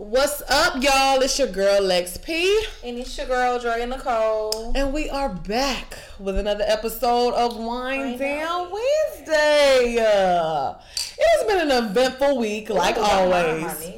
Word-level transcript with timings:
What's 0.00 0.40
up, 0.48 0.82
y'all? 0.82 1.20
It's 1.20 1.38
your 1.38 1.48
girl 1.48 1.82
Lex 1.82 2.16
P. 2.16 2.64
And 2.82 2.96
it's 2.96 3.18
your 3.18 3.26
girl 3.26 3.58
Dre 3.58 3.84
Nicole. 3.84 4.72
And 4.74 4.94
we 4.94 5.10
are 5.10 5.28
back 5.28 5.98
with 6.18 6.38
another 6.38 6.64
episode 6.66 7.34
of 7.34 7.58
Wine 7.58 8.16
Down 8.16 8.72
Wednesday. 8.72 9.98
Uh, 9.98 10.76
it 11.18 11.26
has 11.36 11.46
been 11.46 11.70
an 11.70 11.84
eventful 11.84 12.38
week, 12.38 12.70
like 12.70 12.96
always. 12.96 13.89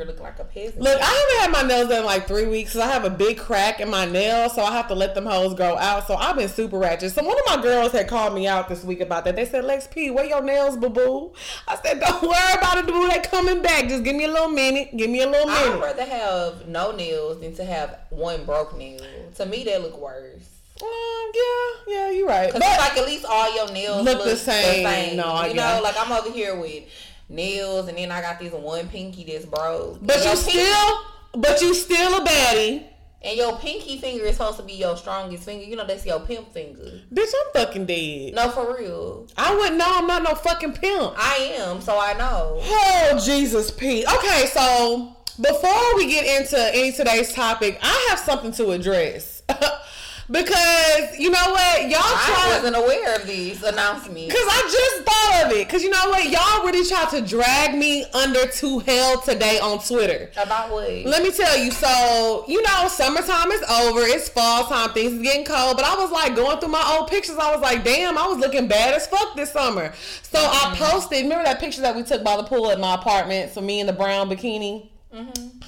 Here 0.00 0.06
looking 0.06 0.22
like 0.22 0.38
a 0.38 0.44
peasant. 0.44 0.80
Look, 0.80 0.98
I 0.98 1.04
haven't 1.04 1.54
had 1.54 1.62
my 1.62 1.68
nails 1.68 1.90
done 1.90 1.98
in 1.98 2.04
like 2.06 2.26
three 2.26 2.46
weeks 2.46 2.70
because 2.72 2.88
I 2.88 2.90
have 2.90 3.04
a 3.04 3.10
big 3.10 3.36
crack 3.36 3.80
in 3.80 3.90
my 3.90 4.06
nail, 4.06 4.48
so 4.48 4.62
I 4.62 4.72
have 4.72 4.88
to 4.88 4.94
let 4.94 5.14
them 5.14 5.26
hoes 5.26 5.52
grow 5.52 5.76
out. 5.76 6.06
So 6.06 6.14
I've 6.14 6.36
been 6.36 6.48
super 6.48 6.78
ratchet. 6.78 7.12
So 7.12 7.22
one 7.22 7.36
of 7.38 7.44
my 7.54 7.60
girls 7.62 7.92
had 7.92 8.08
called 8.08 8.32
me 8.34 8.48
out 8.48 8.70
this 8.70 8.82
week 8.82 9.00
about 9.00 9.26
that. 9.26 9.36
They 9.36 9.44
said, 9.44 9.62
Lex 9.62 9.88
P, 9.88 10.10
where 10.10 10.24
your 10.24 10.40
nails, 10.40 10.78
boo 10.78 10.88
boo? 10.88 11.34
I 11.68 11.76
said, 11.76 12.00
don't 12.00 12.22
worry 12.22 12.52
about 12.54 12.78
it, 12.78 12.86
boo. 12.86 13.08
They 13.10 13.18
coming 13.20 13.60
back. 13.60 13.88
Just 13.88 14.02
give 14.02 14.16
me 14.16 14.24
a 14.24 14.28
little 14.28 14.48
minute. 14.48 14.96
Give 14.96 15.10
me 15.10 15.20
a 15.20 15.28
little 15.28 15.48
minute. 15.48 15.74
I'd 15.74 15.82
rather 15.82 16.04
have 16.06 16.66
no 16.66 16.92
nails 16.92 17.40
than 17.42 17.54
to 17.56 17.64
have 17.66 17.98
one 18.08 18.46
broke 18.46 18.78
nail. 18.78 19.02
To 19.34 19.44
me, 19.44 19.64
they 19.64 19.76
look 19.76 20.00
worse. 20.00 20.48
Um, 20.82 20.88
yeah, 21.34 21.70
yeah, 21.88 22.10
you're 22.10 22.26
right. 22.26 22.50
Cause 22.50 22.58
But- 22.58 22.70
it's 22.70 22.78
like 22.88 22.96
at 22.96 23.06
least 23.06 23.26
all 23.28 23.54
your 23.54 23.70
nails 23.70 24.02
Look 24.02 24.16
look, 24.16 24.24
the 24.28 24.36
same. 24.36 25.18
No, 25.18 25.24
I 25.24 25.48
you 25.48 25.54
know, 25.54 25.80
like 25.84 25.94
I'm 25.98 26.10
over 26.10 26.30
here 26.30 26.58
with 26.58 26.84
nails, 27.30 27.88
and 27.88 27.96
then 27.96 28.10
I 28.10 28.20
got 28.20 28.38
this 28.38 28.52
one 28.52 28.88
pinky 28.88 29.24
that's 29.24 29.46
broke. 29.46 29.98
But 30.02 30.16
And 30.16 30.24
you 30.24 30.30
your 30.30 30.36
pinky- 30.38 30.50
still, 30.60 31.00
but 31.36 31.62
you 31.62 31.74
still 31.74 32.22
a 32.22 32.24
baddie. 32.26 32.84
and 33.22 33.36
your 33.36 33.56
pinky 33.56 33.98
finger 33.98 34.24
is 34.24 34.36
supposed 34.36 34.56
to 34.58 34.62
be 34.62 34.72
your 34.74 34.96
strongest 34.96 35.44
finger. 35.44 35.64
You 35.64 35.76
know, 35.76 35.86
that's 35.86 36.04
your 36.06 36.20
pimp 36.20 36.52
finger. 36.52 37.00
Bitch, 37.12 37.28
I'm 37.34 37.52
fucking 37.66 37.86
dead. 37.86 38.34
No, 38.34 38.50
for 38.50 38.76
real. 38.78 39.26
I 39.36 39.54
wouldn't 39.54 39.76
know. 39.76 39.86
I'm 39.88 40.06
not 40.06 40.22
no 40.22 40.34
fucking 40.34 40.72
pimp. 40.72 41.14
I 41.16 41.54
am, 41.58 41.80
so 41.80 41.98
I 41.98 42.14
know. 42.14 42.60
Oh 42.62 43.22
Jesus, 43.24 43.70
Pete. 43.70 44.06
Okay, 44.12 44.46
so 44.52 45.14
before 45.40 45.96
we 45.96 46.06
get 46.10 46.40
into 46.40 46.58
any 46.74 46.92
today's 46.92 47.32
topic, 47.32 47.78
I 47.82 48.06
have 48.10 48.18
something 48.18 48.52
to 48.52 48.70
address 48.72 49.42
because 50.30 51.18
you 51.18 51.28
know 51.30 51.50
what, 51.50 51.82
y'all 51.90 52.00
I 52.02 52.52
wasn't 52.54 52.76
aware 52.76 53.16
of 53.16 53.26
these 53.26 53.62
announcements. 53.62 54.32
Cause 54.32 54.46
I 54.46 54.62
just 54.70 55.04
thought 55.04 55.46
of 55.46 55.52
it. 55.56 55.68
Cause 55.68 55.82
you 55.82 55.90
know 55.90 56.08
what, 56.08 56.30
y'all 56.30 56.64
really 56.64 56.88
tried 56.88 57.10
to 57.10 57.20
drag 57.20 57.76
me 57.76 58.04
under 58.14 58.46
to 58.46 58.78
hell 58.80 59.20
today 59.20 59.58
on 59.58 59.80
Twitter. 59.80 60.30
About 60.36 60.70
what? 60.70 60.88
Let 61.04 61.24
me 61.24 61.32
tell 61.32 61.58
you, 61.58 61.72
so 61.72 62.44
you 62.46 62.62
know, 62.62 62.86
summertime 62.88 63.50
is 63.50 63.62
over. 63.62 64.02
It's 64.02 64.28
fall 64.28 64.66
time. 64.66 64.92
Things 64.92 65.14
is 65.14 65.22
getting 65.22 65.44
cold. 65.44 65.76
But 65.76 65.84
I 65.84 65.96
was 65.96 66.12
like 66.12 66.36
going 66.36 66.60
through 66.60 66.70
my 66.70 66.96
old 66.96 67.10
pictures. 67.10 67.36
I 67.36 67.52
was 67.52 67.60
like, 67.60 67.82
damn, 67.82 68.16
I 68.16 68.26
was 68.28 68.38
looking 68.38 68.68
bad 68.68 68.94
as 68.94 69.06
fuck 69.08 69.34
this 69.34 69.50
summer. 69.50 69.92
So 70.22 70.38
I 70.38 70.42
mm-hmm. 70.42 70.84
posted. 70.84 71.22
Remember 71.22 71.44
that 71.44 71.58
picture 71.58 71.80
that 71.80 71.96
we 71.96 72.04
took 72.04 72.22
by 72.22 72.36
the 72.36 72.44
pool 72.44 72.70
at 72.70 72.78
my 72.78 72.94
apartment? 72.94 73.52
So 73.52 73.60
me 73.60 73.80
in 73.80 73.86
the 73.86 73.92
brown 73.92 74.30
bikini. 74.30 74.88
Mm-hmm. 75.12 75.58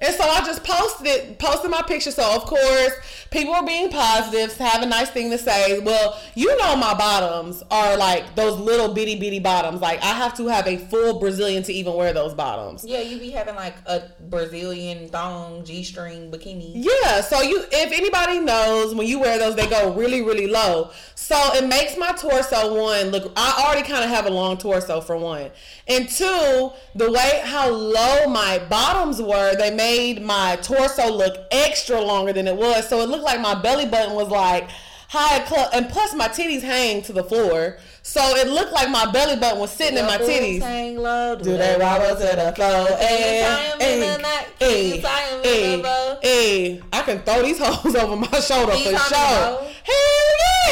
And 0.00 0.14
so 0.14 0.24
I 0.24 0.40
just 0.40 0.64
posted 0.64 1.06
it, 1.06 1.38
posted 1.38 1.70
my 1.70 1.82
picture. 1.82 2.10
So 2.10 2.34
of 2.34 2.44
course, 2.46 2.92
people 3.30 3.54
are 3.54 3.64
being 3.64 3.90
positive, 3.90 4.56
have 4.56 4.82
a 4.82 4.86
nice 4.86 5.10
thing 5.10 5.30
to 5.30 5.36
say. 5.36 5.78
Well, 5.80 6.18
you 6.34 6.56
know 6.58 6.74
my 6.76 6.94
bottoms 6.94 7.62
are 7.70 7.96
like 7.98 8.34
those 8.34 8.58
little 8.58 8.94
bitty 8.94 9.18
bitty 9.18 9.40
bottoms. 9.40 9.80
Like 9.80 10.02
I 10.02 10.14
have 10.14 10.34
to 10.38 10.46
have 10.46 10.66
a 10.66 10.78
full 10.78 11.20
Brazilian 11.20 11.62
to 11.64 11.72
even 11.72 11.94
wear 11.94 12.14
those 12.14 12.32
bottoms. 12.32 12.84
Yeah, 12.84 13.00
you 13.00 13.18
be 13.18 13.30
having 13.30 13.56
like 13.56 13.74
a 13.86 14.04
Brazilian 14.28 15.08
thong 15.08 15.64
G 15.64 15.82
string 15.82 16.30
bikini. 16.30 16.72
Yeah, 16.76 17.20
so 17.20 17.42
you 17.42 17.64
if 17.70 17.92
anybody 17.92 18.40
knows 18.40 18.94
when 18.94 19.06
you 19.06 19.18
wear 19.18 19.38
those 19.38 19.54
they 19.54 19.66
go 19.66 19.94
really 19.94 20.22
really 20.22 20.46
low. 20.46 20.90
So 21.14 21.36
it 21.54 21.68
makes 21.68 21.98
my 21.98 22.12
torso 22.12 22.74
one 22.82 23.10
look 23.10 23.32
I 23.36 23.64
already 23.66 23.86
kind 23.86 24.02
of 24.02 24.10
have 24.10 24.24
a 24.24 24.30
long 24.30 24.56
torso 24.56 25.02
for 25.02 25.16
one. 25.16 25.50
And 25.86 26.08
two, 26.08 26.70
the 26.94 27.10
way 27.10 27.42
how 27.44 27.68
low 27.68 28.26
my 28.28 28.60
bottoms 28.70 29.20
were, 29.20 29.54
they 29.56 29.70
made 29.70 29.89
my 30.22 30.56
torso 30.62 31.10
look 31.12 31.36
extra 31.50 32.00
longer 32.00 32.32
than 32.32 32.46
it 32.48 32.56
was. 32.56 32.88
So 32.88 33.00
it 33.00 33.08
looked 33.08 33.24
like 33.24 33.40
my 33.40 33.54
belly 33.60 33.86
button 33.86 34.14
was 34.14 34.28
like 34.28 34.68
high 35.08 35.44
cl- 35.44 35.68
and 35.72 35.88
plus 35.88 36.14
my 36.14 36.28
titties 36.28 36.62
hang 36.62 37.02
to 37.02 37.12
the 37.12 37.24
floor. 37.24 37.78
So 38.02 38.20
it 38.36 38.48
looked 38.48 38.72
like 38.72 38.88
my 38.90 39.10
belly 39.10 39.36
button 39.36 39.58
was 39.58 39.70
sitting 39.70 39.98
in 39.98 40.06
my 40.06 40.16
titties. 40.18 40.60
hang 40.60 40.96
low, 40.96 41.36
Do 41.36 41.56
they 41.56 41.76
wobble 41.78 42.16
to 42.16 42.36
the 42.36 42.52
floor? 42.56 42.96
Hey, 42.98 43.72
the 43.78 44.18
night, 44.22 44.46
hey, 44.58 44.92
anytime 44.92 45.38
in 45.38 45.44
hey, 45.44 45.76
the 45.76 45.82
road. 45.82 46.18
hey. 46.22 46.82
I 46.92 47.02
can 47.02 47.18
throw 47.20 47.42
these 47.42 47.58
hoes 47.62 47.94
over 47.96 48.16
my 48.16 48.40
shoulder 48.40 48.72
These 48.72 48.90
for 48.92 49.14
sure. 49.14 49.18
Hell 49.18 49.68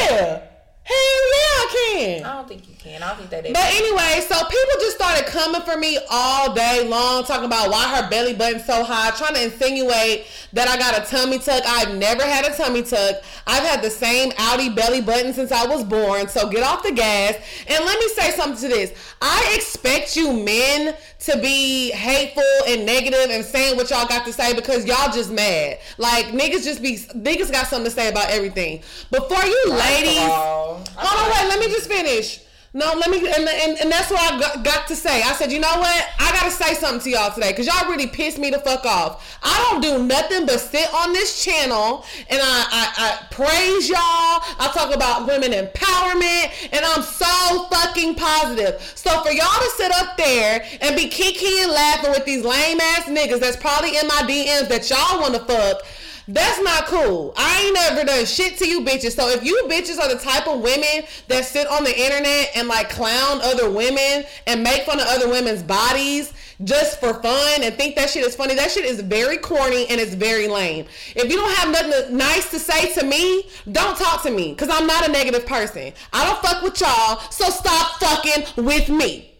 yeah. 0.01 0.41
Hell 0.83 1.21
yeah, 1.33 1.59
I 1.61 1.67
can. 1.93 2.23
I 2.25 2.33
don't 2.33 2.47
think 2.47 2.68
you 2.85 2.91
can. 2.91 3.03
I 3.03 3.09
don't 3.09 3.17
think 3.17 3.29
that 3.31 3.45
is. 3.45 3.53
But 3.53 3.65
anyway, 3.65 4.25
so 4.27 4.35
people 4.45 4.75
just 4.79 4.95
started 4.95 5.25
coming 5.25 5.61
for 5.61 5.77
me 5.77 5.99
all 6.09 6.53
day 6.53 6.87
long, 6.87 7.23
talking 7.23 7.45
about 7.45 7.69
why 7.69 7.95
her 7.95 8.09
belly 8.09 8.33
button's 8.33 8.65
so 8.65 8.83
high, 8.83 9.11
trying 9.11 9.35
to 9.35 9.43
insinuate 9.43 10.25
that 10.53 10.67
I 10.67 10.77
got 10.77 10.97
a 10.97 11.09
tummy 11.09 11.39
tuck. 11.39 11.63
I've 11.65 11.95
never 11.95 12.23
had 12.23 12.45
a 12.45 12.55
tummy 12.55 12.83
tuck. 12.83 13.17
I've 13.47 13.63
had 13.63 13.81
the 13.81 13.89
same 13.89 14.31
Audi 14.37 14.69
belly 14.69 15.01
button 15.01 15.33
since 15.33 15.51
I 15.51 15.65
was 15.65 15.83
born. 15.83 16.27
So 16.27 16.49
get 16.49 16.63
off 16.63 16.83
the 16.83 16.91
gas. 16.91 17.35
And 17.67 17.85
let 17.85 17.99
me 17.99 18.07
say 18.09 18.31
something 18.31 18.69
to 18.69 18.75
this. 18.75 18.93
I 19.21 19.53
expect 19.55 20.15
you 20.15 20.31
men 20.33 20.95
to 21.19 21.37
be 21.39 21.91
hateful 21.91 22.43
and 22.67 22.85
negative 22.85 23.29
and 23.29 23.43
saying 23.43 23.75
what 23.75 23.89
y'all 23.89 24.07
got 24.07 24.25
to 24.25 24.33
say 24.33 24.53
because 24.53 24.85
y'all 24.85 25.11
just 25.11 25.31
mad. 25.31 25.79
Like 25.97 26.27
niggas 26.27 26.63
just 26.63 26.81
be 26.81 26.97
niggas 26.97 27.51
got 27.51 27.67
something 27.67 27.85
to 27.85 27.91
say 27.91 28.09
about 28.09 28.29
everything. 28.29 28.81
Before 29.11 29.43
you 29.43 29.71
ladies 29.71 30.19
Hold 30.19 30.87
on, 30.97 31.31
wait. 31.31 31.49
Let 31.49 31.59
me 31.59 31.67
just 31.67 31.89
finish. 31.89 32.41
No, 32.71 32.93
let 32.95 33.09
me, 33.09 33.17
and, 33.17 33.49
and, 33.49 33.79
and 33.79 33.91
that's 33.91 34.11
what 34.11 34.21
I 34.21 34.39
got, 34.39 34.63
got 34.63 34.87
to 34.89 34.95
say. 34.95 35.23
I 35.23 35.33
said, 35.33 35.51
you 35.51 35.59
know 35.59 35.73
what? 35.79 36.07
I 36.19 36.31
gotta 36.33 36.51
say 36.51 36.75
something 36.75 37.01
to 37.01 37.09
y'all 37.09 37.33
today 37.33 37.49
because 37.49 37.65
y'all 37.65 37.89
really 37.89 38.05
pissed 38.05 38.37
me 38.37 38.51
the 38.51 38.59
fuck 38.59 38.85
off. 38.85 39.39
I 39.41 39.57
don't 39.71 39.81
do 39.81 40.05
nothing 40.05 40.45
but 40.45 40.59
sit 40.59 40.87
on 40.93 41.11
this 41.11 41.43
channel 41.43 42.05
and 42.29 42.39
I, 42.39 42.65
I, 42.69 42.93
I 42.97 43.27
praise 43.31 43.89
y'all. 43.89 43.97
I 43.97 44.69
talk 44.71 44.93
about 44.93 45.25
women 45.25 45.51
empowerment 45.51 46.69
and 46.71 46.85
I'm 46.85 47.01
so 47.01 47.65
fucking 47.71 48.13
positive. 48.13 48.79
So 48.93 49.19
for 49.23 49.31
y'all 49.31 49.47
to 49.47 49.71
sit 49.75 49.91
up 49.91 50.15
there 50.15 50.63
and 50.81 50.95
be 50.95 51.07
kiki 51.09 51.63
and 51.63 51.71
laughing 51.71 52.11
with 52.11 52.25
these 52.25 52.45
lame 52.45 52.79
ass 52.79 53.05
niggas 53.05 53.39
that's 53.39 53.57
probably 53.57 53.97
in 53.97 54.05
my 54.07 54.21
DMs 54.29 54.67
that 54.69 54.87
y'all 54.91 55.19
wanna 55.19 55.39
fuck. 55.39 55.81
That's 56.29 56.61
not 56.61 56.85
cool. 56.85 57.33
I 57.35 57.63
ain't 57.63 57.73
never 57.73 58.05
done 58.05 58.23
shit 58.23 58.59
to 58.59 58.67
you 58.67 58.81
bitches. 58.81 59.15
So 59.15 59.29
if 59.29 59.43
you 59.43 59.63
bitches 59.67 59.97
are 59.97 60.13
the 60.13 60.21
type 60.21 60.47
of 60.47 60.61
women 60.61 61.03
that 61.27 61.43
sit 61.43 61.65
on 61.65 61.83
the 61.83 61.99
internet 61.99 62.51
and 62.55 62.67
like 62.67 62.91
clown 62.91 63.41
other 63.41 63.67
women 63.67 64.25
and 64.45 64.63
make 64.63 64.83
fun 64.83 64.99
of 64.99 65.07
other 65.07 65.27
women's 65.27 65.63
bodies 65.63 66.31
just 66.63 66.99
for 66.99 67.15
fun 67.15 67.63
and 67.63 67.73
think 67.73 67.95
that 67.95 68.11
shit 68.11 68.23
is 68.23 68.35
funny, 68.35 68.53
that 68.53 68.69
shit 68.69 68.85
is 68.85 69.01
very 69.01 69.37
corny 69.37 69.87
and 69.89 69.99
it's 69.99 70.13
very 70.13 70.47
lame. 70.47 70.85
If 71.15 71.31
you 71.31 71.37
don't 71.37 71.55
have 71.55 71.71
nothing 71.71 72.15
nice 72.15 72.51
to 72.51 72.59
say 72.59 72.93
to 72.93 73.03
me, 73.03 73.49
don't 73.71 73.97
talk 73.97 74.21
to 74.21 74.29
me 74.29 74.51
because 74.51 74.69
I'm 74.69 74.85
not 74.85 75.09
a 75.09 75.11
negative 75.11 75.47
person. 75.47 75.93
I 76.13 76.27
don't 76.27 76.39
fuck 76.43 76.61
with 76.61 76.79
y'all, 76.79 77.21
so 77.31 77.49
stop 77.49 77.99
fucking 77.99 78.63
with 78.63 78.87
me. 78.87 79.33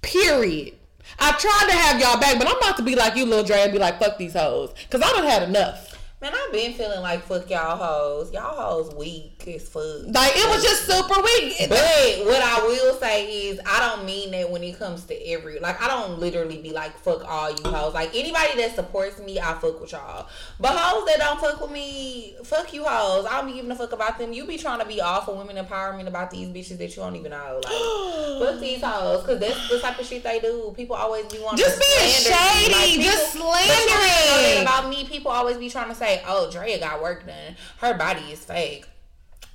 Period. 0.00 0.76
I 1.18 1.32
tried 1.32 1.66
to 1.68 1.76
have 1.76 2.00
y'all 2.00 2.18
back, 2.18 2.38
but 2.38 2.48
I'm 2.48 2.56
about 2.56 2.78
to 2.78 2.82
be 2.82 2.96
like 2.96 3.16
you, 3.16 3.26
little 3.26 3.44
Dre, 3.44 3.58
and 3.58 3.72
be 3.72 3.78
like, 3.78 3.98
fuck 3.98 4.16
these 4.16 4.32
hoes. 4.32 4.72
Because 4.84 5.02
I 5.02 5.12
done 5.12 5.24
had 5.26 5.42
enough. 5.42 5.91
Man, 6.22 6.32
I've 6.32 6.52
been 6.52 6.72
feeling 6.74 7.00
like 7.00 7.24
fuck 7.24 7.50
y'all 7.50 7.76
hoes. 7.76 8.32
Y'all 8.32 8.54
hoes 8.54 8.94
weak 8.94 9.42
as 9.48 9.68
fuck. 9.68 9.82
Like, 10.06 10.30
it 10.36 10.48
was 10.48 10.62
just 10.62 10.86
super 10.86 11.20
weak. 11.20 11.56
But 11.68 12.26
what 12.26 12.40
I 12.40 12.62
will 12.64 12.94
say 12.94 13.48
is, 13.48 13.58
I 13.66 13.80
don't 13.80 14.06
mean 14.06 14.30
that 14.30 14.48
when 14.48 14.62
it 14.62 14.78
comes 14.78 15.02
to 15.06 15.28
every 15.28 15.58
like. 15.58 15.82
I 15.82 15.88
don't 15.88 16.20
literally 16.20 16.58
be 16.62 16.70
like 16.70 16.96
fuck 16.98 17.24
all 17.28 17.50
you 17.50 17.64
hoes. 17.68 17.92
Like 17.92 18.10
anybody 18.14 18.54
that 18.58 18.76
supports 18.76 19.18
me, 19.18 19.40
I 19.40 19.54
fuck 19.54 19.80
with 19.80 19.90
y'all. 19.90 20.28
But 20.60 20.76
hoes 20.76 21.06
that 21.06 21.18
don't 21.18 21.40
fuck 21.40 21.60
with 21.60 21.72
me, 21.72 22.36
fuck 22.44 22.72
you 22.72 22.84
hoes. 22.84 23.26
I 23.28 23.38
don't 23.38 23.48
be 23.48 23.54
giving 23.54 23.72
a 23.72 23.74
fuck 23.74 23.90
about 23.90 24.16
them. 24.20 24.32
You 24.32 24.46
be 24.46 24.58
trying 24.58 24.78
to 24.78 24.86
be 24.86 25.00
all 25.00 25.22
for 25.22 25.34
women 25.34 25.56
empowerment 25.56 26.06
about 26.06 26.30
these 26.30 26.46
bitches 26.46 26.78
that 26.78 26.90
you 26.94 27.02
don't 27.02 27.16
even 27.16 27.32
know. 27.32 27.60
Like 27.64 27.72
fuck 28.52 28.60
these 28.60 28.80
hoes, 28.80 29.26
cause 29.26 29.40
that's 29.40 29.68
the 29.68 29.80
type 29.80 29.98
of 29.98 30.06
shit 30.06 30.22
they 30.22 30.38
do. 30.38 30.72
People 30.76 30.94
always 30.94 31.26
be 31.26 31.40
wanting 31.40 31.58
Just 31.64 31.80
to 31.80 31.86
being 31.98 32.12
shady, 32.12 33.02
just 33.02 33.32
people- 33.32 33.48
but 33.50 33.66
you 33.66 33.68
don't 33.68 33.88
know 33.88 33.92
that 33.98 34.28
slandering. 34.38 34.62
about 34.62 34.88
me. 34.88 35.04
People 35.04 35.32
always 35.32 35.56
be 35.56 35.68
trying 35.68 35.88
to 35.88 35.94
say, 35.96 36.11
"Oh, 36.26 36.50
Drea 36.50 36.78
got 36.78 37.00
work 37.02 37.26
done. 37.26 37.56
Her 37.78 37.94
body 37.94 38.22
is 38.32 38.44
fake." 38.44 38.86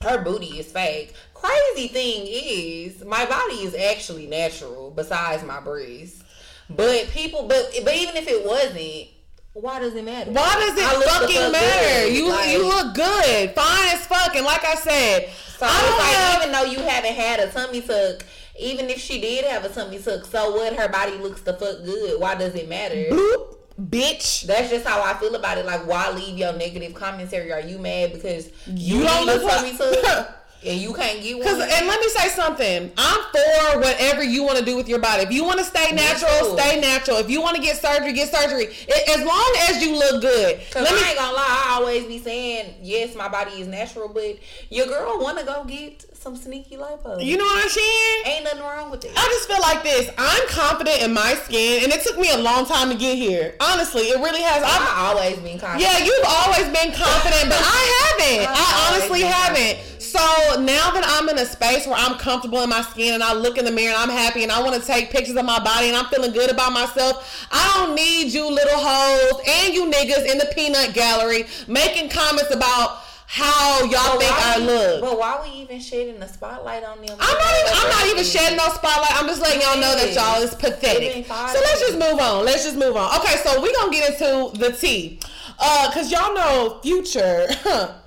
her 0.04 0.22
booty 0.24 0.60
is 0.60 0.72
fake. 0.72 1.14
Crazy 1.34 1.88
thing 1.88 2.28
is, 2.28 3.04
my 3.04 3.26
body 3.26 3.56
is 3.56 3.74
actually 3.76 4.28
natural 4.28 4.92
besides 4.92 5.44
my 5.44 5.60
breasts. 5.60 6.24
But 6.70 7.08
people, 7.10 7.48
but 7.48 7.72
but 7.84 7.96
even 7.96 8.16
if 8.16 8.28
it 8.28 8.46
wasn't, 8.46 9.08
why 9.54 9.80
does 9.80 9.96
it 9.96 10.04
matter? 10.04 10.32
Why 10.32 10.54
does 10.54 10.78
it 10.78 11.04
fucking 11.10 11.36
fuck 11.36 11.52
matter? 11.52 12.06
good. 12.10 12.14
You 12.14 12.30
Like, 12.30 12.50
you 12.52 12.68
look 12.68 12.94
good, 12.94 13.52
fine 13.56 13.88
as 13.96 14.06
fuck, 14.06 14.36
and 14.36 14.46
like 14.46 14.64
I 14.66 14.76
said, 14.76 15.30
So 15.58 15.66
I 15.66 15.82
don't 15.82 15.98
like 15.98 16.16
have. 16.16 16.42
even 16.42 16.52
though 16.52 16.66
you 16.66 16.88
haven't 16.88 17.16
had 17.16 17.40
a 17.40 17.50
tummy 17.50 17.82
tuck, 17.82 18.24
even 18.60 18.90
if 18.90 19.00
she 19.00 19.20
did 19.22 19.46
have 19.46 19.66
a 19.66 19.70
tummy 19.70 19.98
tuck, 20.00 20.26
so 20.26 20.52
what? 20.52 20.74
Her 20.76 20.90
body 20.90 21.18
looks 21.18 21.42
the 21.42 21.54
fuck 21.54 21.84
good. 21.86 22.20
Why 22.20 22.36
does 22.36 22.54
it 22.54 22.68
matter? 22.70 22.96
Bloop, 23.10 23.57
bitch. 23.80 24.44
That's 24.44 24.70
just 24.70 24.86
how 24.86 25.02
I 25.02 25.14
feel 25.16 25.36
about 25.36 25.58
it. 25.58 25.66
Like, 25.66 25.86
why 25.88 26.12
leave 26.12 26.38
your 26.38 26.54
negative 26.54 26.94
commentary? 26.94 27.52
Are 27.52 27.62
you 27.62 27.78
mad 27.80 28.14
because 28.14 28.48
You 28.66 28.98
you, 28.98 29.04
don't 29.04 29.26
look 29.26 29.42
tummy 29.50 29.72
like- 29.72 30.02
tuck? 30.02 30.34
And 30.66 30.82
you 30.82 30.92
can't 30.92 31.22
get 31.22 31.38
one. 31.38 31.48
and 31.48 31.88
let 31.88 32.00
me 32.02 32.10
say 32.10 32.30
something. 32.30 32.92
I'm 32.98 33.22
for 33.32 33.80
whatever 33.80 34.24
you 34.24 34.42
want 34.44 34.58
to 34.58 34.66
do 34.66 34.76
with 34.76 34.90
your 34.90 34.98
body. 34.98 35.22
If 35.22 35.32
you 35.32 35.44
want 35.46 35.60
to 35.60 35.64
stay 35.64 35.92
natural, 35.94 36.32
Natural. 36.32 36.58
stay 36.58 36.82
natural. 36.82 37.18
If 37.18 37.30
you 37.30 37.42
want 37.44 37.58
to 37.58 37.62
get 37.62 37.78
surgery, 37.78 38.12
get 38.12 38.34
surgery. 38.34 38.68
I- 38.92 39.20
As 39.20 39.24
long 39.24 39.56
as 39.70 39.84
you 39.84 39.96
look 39.98 40.20
good. 40.24 40.60
Cause 40.72 40.82
Let 40.84 40.94
I 40.94 40.96
me 40.96 41.10
ain't 41.10 41.18
gonna 41.20 41.34
lie, 41.38 41.64
I 41.68 41.74
always 41.76 42.06
be 42.06 42.18
saying, 42.18 42.74
yes, 42.82 43.16
my 43.16 43.28
body 43.30 43.52
is 43.62 43.68
natural, 43.68 44.10
but 44.10 44.40
your 44.72 44.88
girl 44.88 45.20
wanna 45.22 45.44
go 45.44 45.64
get 45.64 46.04
some 46.28 46.36
sneaky 46.36 46.76
lipo. 46.76 47.24
You 47.24 47.38
know 47.38 47.46
what 47.46 47.64
I'm 47.64 47.70
saying? 47.70 48.22
ain't 48.26 48.44
nothing 48.44 48.60
wrong 48.60 48.92
with 48.92 49.06
it. 49.06 49.12
I 49.16 49.26
just 49.32 49.48
feel 49.48 49.62
like 49.62 49.82
this. 49.82 50.12
I'm 50.18 50.48
confident 50.50 51.02
in 51.02 51.14
my 51.14 51.36
skin, 51.36 51.86
and 51.86 51.94
it 51.94 52.04
took 52.04 52.20
me 52.20 52.30
a 52.32 52.38
long 52.38 52.66
time 52.66 52.90
to 52.90 52.96
get 52.96 53.16
here. 53.16 53.56
Honestly, 53.62 54.02
it 54.12 54.20
really 54.20 54.42
has. 54.42 54.62
I've, 54.62 54.82
I 54.82 55.08
always 55.08 55.40
been 55.40 55.58
confident. 55.58 55.80
yeah, 55.80 56.04
you've 56.04 56.28
always 56.28 56.68
been 56.68 56.92
confident, 56.92 57.48
but 57.48 57.64
I 57.64 57.80
haven't. 58.20 58.48
I've 58.50 58.60
I 58.60 58.92
honestly 58.92 59.22
haven't. 59.22 59.80
So 60.04 60.20
now 60.60 60.92
that 60.92 61.04
I'm 61.06 61.30
in 61.30 61.38
a 61.38 61.46
space 61.46 61.88
where 61.88 61.96
I'm 61.98 62.18
comfortable 62.18 62.62
in 62.62 62.70
my 62.70 62.82
skin 62.82 63.14
and 63.14 63.24
I 63.24 63.34
look 63.34 63.58
in 63.58 63.64
the 63.64 63.72
mirror 63.72 63.94
and 63.94 64.02
I'm 64.02 64.10
happy 64.10 64.44
and 64.44 64.52
I 64.52 64.62
want 64.62 64.82
to 64.82 64.86
take 64.86 65.10
pictures 65.12 65.36
of 65.36 65.46
my 65.46 65.60
body 65.64 65.88
and 65.88 65.96
I'm 65.96 66.06
feeling 66.06 66.32
good 66.32 66.50
about 66.50 66.72
myself, 66.74 67.48
I 67.52 67.74
don't 67.76 67.96
need 67.96 68.34
you 68.34 68.50
little 68.50 68.80
hoes 68.80 69.42
and 69.48 69.74
you 69.74 69.92
niggas 69.92 70.30
in 70.30 70.38
the 70.38 70.50
peanut 70.56 70.94
gallery 70.94 71.46
making 71.68 72.10
comments 72.10 72.54
about 72.54 73.04
how 73.30 73.82
y'all 73.84 74.14
But 74.16 74.20
think 74.20 74.32
I 74.34 74.58
we- 74.60 74.66
look. 74.66 75.02
But 75.02 75.20
why 75.20 75.42
we 75.44 75.60
even 75.62 75.82
shedding 75.82 76.18
the 76.20 76.28
spotlight 76.28 76.84
on 76.86 77.02
them? 77.06 77.18
I'm 77.20 77.38
not 77.38 77.60
even 77.60 77.74
I'm 77.76 77.90
not 77.90 78.06
even 78.08 78.24
shedding 78.24 78.58
no 78.58 78.70
spotlight. 78.70 79.12
I'm 79.22 79.28
just 79.28 79.42
letting 79.42 79.62
y'all 79.62 79.76
know 79.76 79.96
that 79.96 80.14
y'all 80.14 80.42
is 80.42 80.56
pathetic. 80.56 81.26
So 81.28 81.34
let's 81.60 81.82
just 81.82 81.94
move 82.00 82.20
on. 82.20 82.46
Let's 82.46 82.64
just 82.64 82.78
move 82.78 82.96
on. 82.96 83.20
Okay, 83.20 83.36
so 83.44 83.62
we 83.62 83.74
gonna 83.74 83.92
get 83.92 84.14
into 84.14 84.58
the 84.58 84.72
tea. 84.72 85.20
Uh 85.60 85.92
cause 85.94 86.10
y'all 86.12 86.34
know 86.34 86.80
future. 86.82 87.48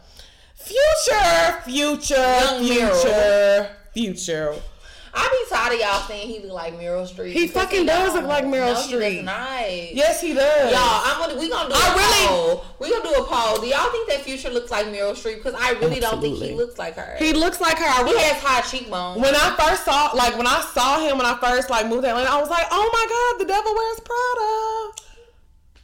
future, 0.54 1.60
future, 1.64 2.14
Young 2.14 2.64
future, 2.64 3.76
future. 3.92 4.54
I 5.12 5.28
be 5.28 5.54
tired 5.54 5.74
of 5.74 5.80
y'all 5.80 6.00
saying 6.06 6.28
he 6.28 6.38
look 6.40 6.52
like 6.52 6.78
Meryl 6.78 7.06
Streep. 7.08 7.32
He 7.32 7.46
fucking 7.48 7.84
does 7.86 8.12
don't. 8.14 8.22
look 8.22 8.28
like 8.28 8.44
Meryl 8.44 8.74
no, 8.74 8.80
He 8.80 8.94
Streep. 8.94 9.16
does 9.16 9.24
not. 9.24 9.70
Yes, 9.94 10.20
he 10.20 10.34
does. 10.34 10.72
Y'all, 10.72 11.02
I'm 11.04 11.18
gonna 11.20 11.40
we 11.40 11.48
gonna 11.50 11.68
do 11.68 11.74
a 11.74 11.78
I 11.78 11.94
really- 11.94 12.26
poll. 12.28 12.64
We 12.78 12.90
gonna 12.90 13.02
do 13.04 13.14
a 13.14 13.24
poll. 13.24 13.60
Do 13.60 13.66
y'all 13.66 13.90
think 13.90 14.08
that 14.08 14.20
Future 14.22 14.50
looks 14.50 14.70
like 14.70 14.86
Meryl 14.86 15.12
Streep? 15.12 15.36
Because 15.42 15.54
I 15.54 15.72
really 15.80 15.98
don't 16.00 16.20
think 16.20 16.38
he 16.38 16.54
looks 16.54 16.78
like 16.78 16.94
her. 16.96 17.16
He 17.18 17.32
looks 17.32 17.60
like 17.60 17.78
her. 17.78 18.06
He 18.06 18.16
has 18.18 18.40
high 18.42 18.60
cheekbones. 18.62 19.20
when 19.20 19.34
I 19.34 19.56
first 19.58 19.84
saw 19.84 20.10
like 20.14 20.36
when 20.36 20.46
I 20.46 20.60
saw 20.72 21.00
him 21.00 21.16
when 21.18 21.26
I 21.26 21.36
first 21.40 21.70
like 21.70 21.88
moved 21.88 22.02
to 22.04 22.08
Atlanta, 22.10 22.30
I 22.30 22.40
was 22.40 22.50
like, 22.50 22.66
oh 22.70 22.90
my 22.92 23.06
god, 23.08 23.44
the 23.44 23.52
devil 23.52 23.74
wears 23.74 24.00
Prada. 24.00 24.99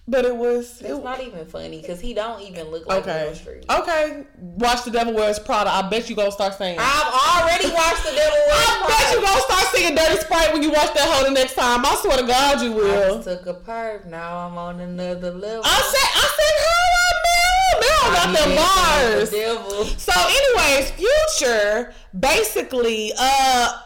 But 0.08 0.24
it 0.24 0.36
was 0.36 0.80
it, 0.82 0.90
it's 0.90 1.02
not 1.02 1.20
even 1.20 1.44
funny 1.46 1.80
because 1.80 2.00
he 2.00 2.14
don't 2.14 2.40
even 2.40 2.68
look 2.68 2.86
like 2.86 3.02
okay. 3.02 3.32
Meryl 3.32 3.64
Streep. 3.66 3.80
Okay, 3.80 4.24
watch 4.38 4.84
the 4.84 4.92
devil 4.92 5.12
wears 5.12 5.40
Prada. 5.40 5.68
I 5.70 5.88
bet 5.88 6.08
you 6.08 6.14
gonna 6.14 6.30
start 6.30 6.54
saying. 6.54 6.78
I've 6.80 7.42
already 7.42 7.74
watched 7.74 8.04
the 8.04 8.12
Devil 8.14 8.38
Wears 8.46 8.68
I 8.68 8.86
bet 8.86 9.12
you 9.14 9.20
gonna 9.26 9.40
start 9.40 9.64
singing 9.74 9.96
Dirty 9.96 10.20
Sprite 10.20 10.52
when 10.52 10.62
you 10.62 10.70
watch 10.70 10.94
that 10.94 11.08
whole 11.10 11.24
the 11.24 11.32
next 11.32 11.54
time. 11.54 11.84
I 11.84 11.96
swear 11.96 12.18
to 12.18 12.26
God, 12.26 12.62
you 12.62 12.70
I 12.72 12.74
will. 12.76 13.16
just 13.22 13.26
took 13.44 13.46
a 13.46 13.54
perv. 13.60 14.06
Now 14.06 14.46
I'm 14.46 14.56
on 14.56 14.78
another 14.78 15.32
level. 15.32 15.62
I 15.64 15.80
said, 15.82 16.10
I 16.14 16.26
said, 16.38 16.54
how 16.62 16.86
I 16.92 17.16
I 17.72 17.82
Meryl 17.82 18.10
be 18.10 18.14
got 18.14 18.46
them 18.46 18.56
bars. 18.56 19.20
with 19.20 19.30
the 19.32 19.36
devil. 19.38 19.84
So, 19.98 20.12
anyways, 20.14 20.90
Future 20.92 21.92
basically 22.18 23.12
uh 23.18 23.78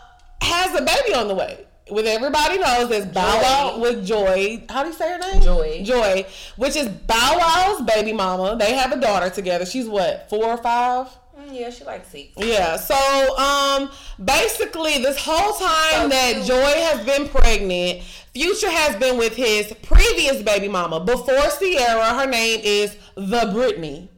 has 0.43 0.75
a 0.79 0.83
baby 0.83 1.15
on 1.15 1.29
the 1.29 1.35
way. 1.35 1.67
With 1.91 2.07
everybody 2.07 2.59
knows 2.59 2.89
there's 2.89 3.07
Bow 3.07 3.41
Wow 3.43 3.79
with 3.81 4.07
Joy. 4.07 4.63
How 4.69 4.83
do 4.83 4.91
you 4.91 4.95
say 4.95 5.11
her 5.11 5.19
name? 5.19 5.43
Joy. 5.43 5.83
Joy, 5.85 6.25
which 6.57 6.77
is 6.77 6.89
Bow 6.89 7.37
Wow's 7.39 7.83
baby 7.83 8.13
mama. 8.13 8.57
They 8.57 8.75
have 8.75 8.93
a 8.93 9.01
daughter 9.01 9.29
together. 9.31 9.67
She's 9.67 9.89
what, 9.89 10.29
four 10.31 10.45
or 10.45 10.57
five? 10.57 11.09
Mm, 11.39 11.49
Yeah, 11.59 11.71
she 11.71 11.85
likes 11.85 12.09
six. 12.09 12.33
Yeah. 12.37 12.77
So 12.77 12.95
um 13.39 13.91
basically 14.25 14.99
this 14.99 15.19
whole 15.19 15.53
time 15.55 16.03
So 16.03 16.09
that 16.09 16.33
cute. 16.35 16.47
Joy 16.47 16.55
has 16.65 17.05
been 17.05 17.29
pregnant, 17.29 18.03
Future 18.35 18.71
has 18.71 18.95
been 18.97 19.17
with 19.19 19.35
his 19.35 19.73
previous 19.83 20.43
baby 20.43 20.69
mama. 20.69 21.01
Before 21.01 21.41
Ciara, 21.59 22.15
her 22.21 22.27
name 22.27 22.61
is 22.63 22.97
the 23.17 23.51
Brittany. 23.53 24.09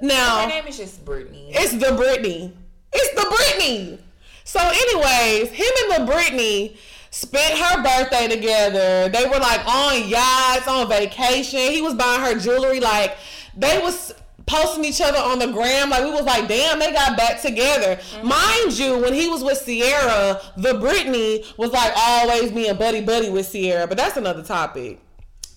Now 0.00 0.42
Her 0.42 0.48
name 0.48 0.66
is 0.66 0.78
just 0.78 1.04
Brittany. 1.04 1.50
it's 1.54 1.72
the 1.72 1.92
Brittany. 1.94 2.56
It's 2.92 3.14
the 3.14 3.28
Brittany. 3.28 3.98
So, 4.42 4.58
anyways, 4.58 5.50
him 5.50 5.70
and 5.92 6.02
the 6.08 6.12
Brittany 6.12 6.76
spent 7.10 7.58
her 7.58 7.82
birthday 7.82 8.28
together. 8.28 9.08
They 9.08 9.26
were 9.26 9.38
like 9.38 9.66
on 9.66 10.08
yachts, 10.08 10.66
on 10.68 10.88
vacation. 10.88 11.58
He 11.58 11.82
was 11.82 11.94
buying 11.94 12.20
her 12.20 12.38
jewelry. 12.38 12.80
Like 12.80 13.16
they 13.56 13.78
was 13.78 14.14
posting 14.46 14.84
each 14.84 15.00
other 15.00 15.18
on 15.18 15.38
the 15.38 15.46
gram. 15.46 15.90
Like 15.90 16.04
we 16.04 16.10
was 16.10 16.24
like, 16.24 16.48
damn, 16.48 16.78
they 16.78 16.92
got 16.92 17.16
back 17.16 17.40
together. 17.40 17.96
Mm-hmm. 17.96 18.28
Mind 18.28 18.78
you, 18.78 18.98
when 18.98 19.14
he 19.14 19.28
was 19.28 19.44
with 19.44 19.64
Ciara, 19.64 20.40
the 20.56 20.74
Brittany 20.74 21.44
was 21.56 21.70
like 21.72 21.92
always 21.96 22.50
being 22.50 22.76
buddy 22.76 23.00
buddy 23.00 23.30
with 23.30 23.50
Ciara. 23.52 23.86
But 23.86 23.96
that's 23.96 24.16
another 24.16 24.42
topic. 24.42 25.00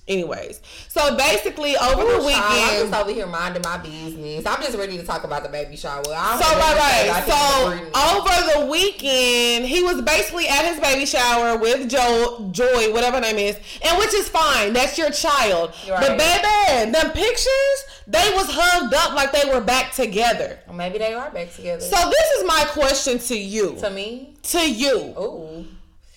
Anyways, 0.05 0.61
so 0.89 1.15
basically 1.15 1.77
over 1.77 2.01
the 2.03 2.17
weekend. 2.19 2.35
child, 2.43 2.73
I'm 2.83 2.89
just 2.89 2.93
over 3.01 3.11
here 3.13 3.25
minding 3.25 3.61
my 3.63 3.77
business. 3.77 4.45
I'm 4.45 4.61
just 4.61 4.77
ready 4.77 4.97
to 4.97 5.03
talk 5.05 5.23
about 5.23 5.43
the 5.43 5.49
baby 5.49 5.77
shower. 5.77 6.03
So 6.03 6.11
right, 6.11 7.07
right. 7.07 7.23
So 7.25 8.17
over 8.17 8.59
the 8.65 8.69
weekend, 8.69 9.65
he 9.65 9.81
was 9.81 10.01
basically 10.01 10.49
at 10.49 10.65
his 10.65 10.77
baby 10.81 11.05
shower 11.05 11.57
with 11.57 11.89
Joe, 11.89 12.49
Joy, 12.51 12.91
whatever 12.91 13.21
name 13.21 13.37
is, 13.37 13.57
and 13.81 13.97
which 13.97 14.13
is 14.13 14.27
fine. 14.27 14.73
That's 14.73 14.97
your 14.97 15.09
child. 15.09 15.73
You're 15.87 15.97
But 15.97 16.19
right. 16.19 16.41
baby, 16.75 16.91
them 16.91 17.11
pictures, 17.11 17.85
they 18.05 18.29
was 18.35 18.47
hugged 18.49 18.93
up 18.93 19.13
like 19.13 19.31
they 19.31 19.49
were 19.53 19.61
back 19.61 19.93
together. 19.93 20.59
Or 20.67 20.73
maybe 20.73 20.97
they 20.97 21.13
are 21.13 21.31
back 21.31 21.53
together. 21.53 21.79
So 21.81 21.95
this 22.09 22.31
is 22.39 22.45
my 22.45 22.65
question 22.71 23.19
to 23.19 23.37
you. 23.39 23.75
to 23.79 23.89
me, 23.89 24.35
To 24.43 24.69
you. 24.69 24.97
ooh, 25.17 25.65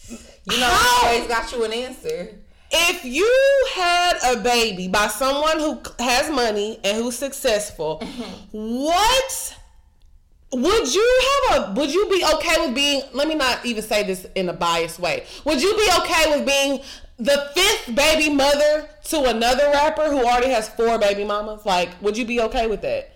you 0.09 0.59
know, 0.59 0.67
How? 0.67 1.07
I 1.07 1.13
always 1.15 1.29
got 1.29 1.53
you 1.53 1.63
an 1.65 1.73
answer. 1.73 2.31
If 2.71 3.05
you 3.05 3.67
had 3.75 4.15
a 4.25 4.41
baby 4.41 4.89
by 4.89 5.07
someone 5.09 5.59
who 5.59 5.81
has 5.99 6.31
money 6.31 6.81
and 6.83 6.97
who's 6.97 7.17
successful, 7.17 8.01
mm-hmm. 8.03 8.85
what 8.85 9.57
would 10.53 10.95
you 10.95 11.23
have 11.49 11.69
a 11.69 11.73
would 11.73 11.93
you 11.93 12.09
be 12.09 12.25
okay 12.35 12.67
with 12.67 12.75
being 12.75 13.03
let 13.13 13.27
me 13.27 13.35
not 13.35 13.65
even 13.67 13.83
say 13.83 14.03
this 14.05 14.27
in 14.35 14.49
a 14.49 14.53
biased 14.53 14.99
way. 14.99 15.25
Would 15.45 15.61
you 15.61 15.75
be 15.77 15.89
okay 16.01 16.37
with 16.37 16.47
being 16.47 16.81
the 17.19 17.51
fifth 17.55 17.95
baby 17.95 18.33
mother 18.33 18.89
to 19.05 19.25
another 19.25 19.71
rapper 19.71 20.11
who 20.11 20.19
already 20.25 20.49
has 20.51 20.69
four 20.69 20.99
baby 20.99 21.25
mamas? 21.25 21.65
Like, 21.65 21.91
would 22.03 22.17
you 22.17 22.25
be 22.25 22.41
okay 22.43 22.67
with 22.67 22.83
that? 22.83 23.16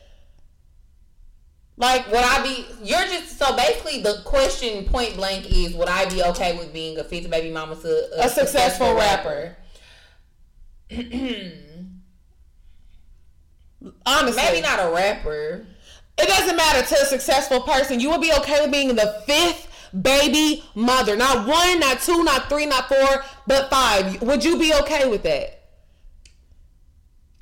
Like 1.81 2.07
Would 2.09 2.23
I 2.23 2.43
be? 2.43 2.67
You're 2.85 3.07
just 3.07 3.39
so 3.39 3.57
basically 3.57 4.03
the 4.03 4.21
question 4.27 4.85
point 4.85 5.17
blank 5.17 5.51
is: 5.51 5.75
Would 5.75 5.89
I 5.89 6.05
be 6.11 6.23
okay 6.25 6.57
with 6.59 6.75
being 6.75 6.99
a 6.99 7.05
fifth 7.05 7.31
baby 7.31 7.51
mama 7.51 7.75
to 7.77 8.21
a, 8.21 8.27
a 8.27 8.29
successful 8.29 8.95
rapper. 8.95 9.57
Honestly, 14.05 14.43
Maybe 14.43 14.61
not 14.61 14.79
a 14.79 14.93
rapper. 14.95 15.67
It 16.19 16.29
doesn't 16.29 16.55
matter 16.55 16.87
to 16.87 16.95
a 16.97 17.07
successful 17.07 17.63
person. 17.63 17.99
You 17.99 18.11
would 18.11 18.21
be 18.21 18.33
okay 18.41 18.61
with 18.61 18.71
being 18.71 18.95
the 18.95 19.23
fifth 19.27 19.69
baby 20.03 20.63
mother. 20.75 21.17
Not 21.17 21.49
one, 21.49 21.81
not 21.81 22.01
two, 22.01 22.23
not 22.23 22.51
three, 22.51 22.67
not 22.67 22.89
four, 22.89 23.25
but 23.47 23.71
five. 23.71 24.21
Would 24.21 24.45
you 24.45 24.59
be 24.59 24.75
okay 24.83 25.09
with 25.09 25.23
that? 25.23 25.60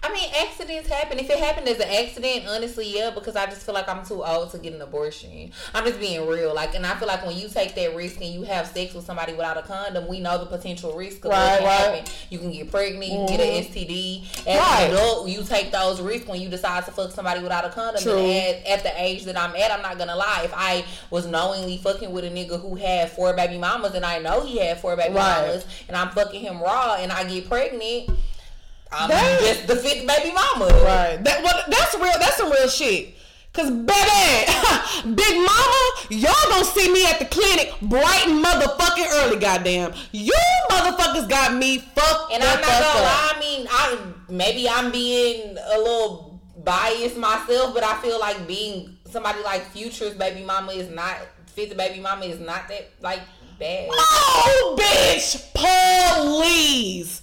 I 0.01 0.13
mean, 0.13 0.31
accidents 0.41 0.89
happen. 0.89 1.19
If 1.19 1.29
it 1.29 1.39
happened 1.41 1.67
as 1.69 1.81
an 1.81 1.89
accident, 1.89 2.45
honestly, 2.49 2.97
yeah, 2.97 3.11
because 3.11 3.35
I 3.35 3.47
just 3.47 3.63
feel 3.67 3.75
like 3.75 3.89
I'm 3.89 4.07
too 4.07 4.25
old 4.25 4.53
to 4.53 4.59
get 4.59 4.73
an 4.73 4.81
abortion. 4.81 5.51
I'm 5.75 5.85
just 5.85 5.99
being 5.99 6.25
real. 6.29 6.55
Like, 6.55 6.77
and 6.77 6.87
I 6.87 6.95
feel 6.95 7.09
like 7.09 7.27
when 7.27 7.37
you 7.37 7.49
take 7.49 7.75
that 7.75 7.97
risk 7.97 8.21
and 8.21 8.33
you 8.33 8.43
have 8.45 8.69
sex 8.69 8.95
with 8.95 9.05
somebody 9.05 9.33
without 9.33 9.57
a 9.59 9.63
condom, 9.63 10.07
we 10.07 10.21
know 10.21 10.39
the 10.39 10.47
potential 10.47 10.95
risk 10.95 11.25
of 11.25 11.33
Right, 11.33 11.51
what 11.51 11.59
can 11.59 11.67
right. 11.67 11.79
Mm-hmm. 11.81 11.95
happen. 11.97 12.13
You 12.31 12.39
can 12.39 12.53
get 12.53 12.71
pregnant, 12.71 13.07
you 13.07 13.19
can 13.19 13.27
get 13.27 13.41
an 13.41 13.65
STD. 13.65 14.25
As 14.47 14.57
Right. 14.59 14.83
an 14.85 14.93
adult, 14.93 15.29
you 15.29 15.43
take 15.43 15.73
those 15.73 16.01
risks 16.01 16.29
when 16.29 16.41
you 16.41 16.49
decide 16.49 16.85
to 16.85 16.93
fuck 16.93 17.11
somebody 17.11 17.43
without 17.43 17.65
a 17.65 17.71
condom. 17.71 18.01
True. 18.01 18.19
And 18.19 18.65
at, 18.67 18.79
at 18.79 18.83
the 18.85 19.03
age 19.03 19.25
that 19.25 19.37
I'm 19.37 19.57
at, 19.57 19.73
I'm 19.73 19.83
not 19.83 19.99
gonna 19.99 20.17
lie. 20.17 20.43
If 20.45 20.53
I 20.55 20.85
was 21.11 21.27
knowingly 21.27 21.77
fucking 21.77 22.13
with 22.13 22.23
a 22.25 22.31
nigga 22.31 22.61
who 22.61 22.77
had 22.77 23.11
four 23.11 23.35
baby 23.35 23.59
mamas, 23.59 23.95
and 23.95 24.05
I 24.07 24.21
know 24.21 24.43
he 24.43 24.59
had 24.59 24.79
four 24.81 24.95
baby 24.97 25.15
mamas, 25.15 25.67
and 25.89 25.97
I'm 25.97 26.11
fucking 26.11 26.41
him 26.41 26.61
raw, 26.63 26.95
and 27.01 27.11
I 27.11 27.25
get 27.25 27.49
pregnant. 27.49 28.11
I'm 28.93 29.09
That- 29.11 29.41
just 29.41 29.67
the 29.67 29.77
fifth 29.77 30.07
baby 30.07 30.33
mama. 30.35 30.67
Right. 30.85 31.19
That 31.23 31.43
well, 31.43 31.63
that's 31.69 31.95
real. 31.95 32.13
That's 32.19 32.37
some 32.37 32.51
real 32.51 32.69
shit. 32.69 33.15
Cause 33.55 33.71
baby, 33.71 34.53
big 35.17 35.37
mama, 35.37 35.91
y'all 36.11 36.33
gonna 36.51 36.65
see 36.65 36.93
me 36.93 37.07
at 37.07 37.19
the 37.19 37.25
clinic 37.25 37.75
bright 37.83 38.27
and 38.27 38.45
motherfucking 38.45 39.07
early. 39.15 39.39
Goddamn, 39.39 39.95
you 40.13 40.33
motherfuckers 40.71 41.29
got 41.29 41.55
me 41.55 41.79
fucked 41.79 42.33
And 42.33 42.43
I'm 42.43 42.61
not 42.61 42.69
gonna 42.71 43.01
lie. 43.05 43.33
I 43.35 43.41
mean, 43.41 43.67
I 43.71 43.99
maybe 44.29 44.69
I'm 44.69 44.93
being 44.93 45.57
a 45.57 45.79
little 45.79 46.41
biased 46.63 47.17
myself, 47.17 47.75
but 47.75 47.83
I 47.83 48.01
feel 48.01 48.21
like 48.21 48.47
being 48.47 48.97
somebody 49.11 49.43
like 49.43 49.65
Future's 49.73 50.15
baby 50.15 50.45
mama 50.45 50.73
is 50.73 50.89
not 50.95 51.17
fifth 51.47 51.77
baby 51.77 52.01
mama 52.01 52.27
is 52.27 52.39
not 52.39 52.69
that 52.69 52.91
like 53.01 53.21
bad. 53.59 53.89
Oh, 53.91 54.77
bitch, 54.79 55.53
please, 55.55 57.23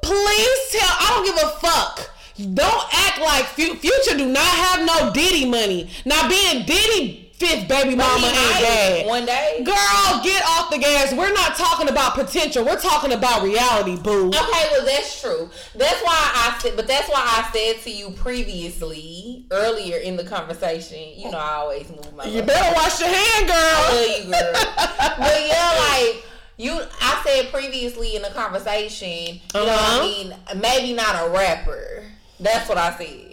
please 0.00 0.58
tell. 0.70 0.88
I 0.88 1.06
don't 1.14 1.24
give 1.26 1.44
a 1.44 1.50
fuck. 1.58 2.10
Don't 2.54 2.86
act 2.92 3.20
like 3.20 3.44
Fu- 3.44 3.76
Future 3.76 4.16
do 4.16 4.26
not 4.26 4.42
have 4.42 4.86
no 4.86 5.12
Diddy 5.12 5.48
money. 5.48 5.90
Now 6.04 6.28
being 6.28 6.64
Diddy 6.64 7.22
fifth 7.42 7.66
baby 7.66 7.96
mama 7.96 8.26
ain't 8.26 8.60
bad. 8.60 9.06
One 9.06 9.26
day. 9.26 9.62
Girl, 9.64 10.20
get 10.22 10.42
off 10.46 10.70
the 10.70 10.78
gas. 10.78 11.12
We're 11.12 11.32
not 11.32 11.56
talking 11.56 11.88
about 11.88 12.14
potential. 12.14 12.64
We're 12.64 12.80
talking 12.80 13.12
about 13.12 13.42
reality, 13.42 13.96
boo. 13.96 14.28
Okay, 14.28 14.66
well 14.70 14.84
that's 14.84 15.20
true. 15.20 15.50
That's 15.74 16.00
why 16.02 16.14
I 16.14 16.56
said, 16.60 16.76
but 16.76 16.86
that's 16.86 17.08
why 17.08 17.18
I 17.18 17.50
said 17.52 17.82
to 17.82 17.90
you 17.90 18.10
previously, 18.10 19.44
earlier 19.50 19.98
in 19.98 20.16
the 20.16 20.24
conversation. 20.24 21.00
You 21.16 21.32
know, 21.32 21.38
I 21.38 21.54
always 21.54 21.88
move 21.90 22.14
my. 22.14 22.26
You 22.26 22.42
better 22.42 22.74
wash 22.76 23.00
your 23.00 23.08
hand, 23.08 23.48
girl. 23.48 23.56
I 23.56 23.90
love 23.90 24.24
you, 24.24 24.32
girl. 24.32 24.52
but 25.18 25.46
yeah, 25.46 25.90
like 25.90 26.24
you, 26.56 26.80
I 27.00 27.22
said 27.26 27.52
previously 27.52 28.16
in 28.16 28.22
the 28.22 28.28
conversation. 28.30 29.08
You 29.08 29.40
know, 29.54 29.66
Uh-huh. 29.66 30.02
I 30.02 30.04
mean, 30.54 30.60
maybe 30.60 30.92
not 30.92 31.26
a 31.26 31.30
rapper. 31.30 32.04
That's 32.40 32.68
what 32.68 32.78
I 32.78 32.96
said. 32.96 33.28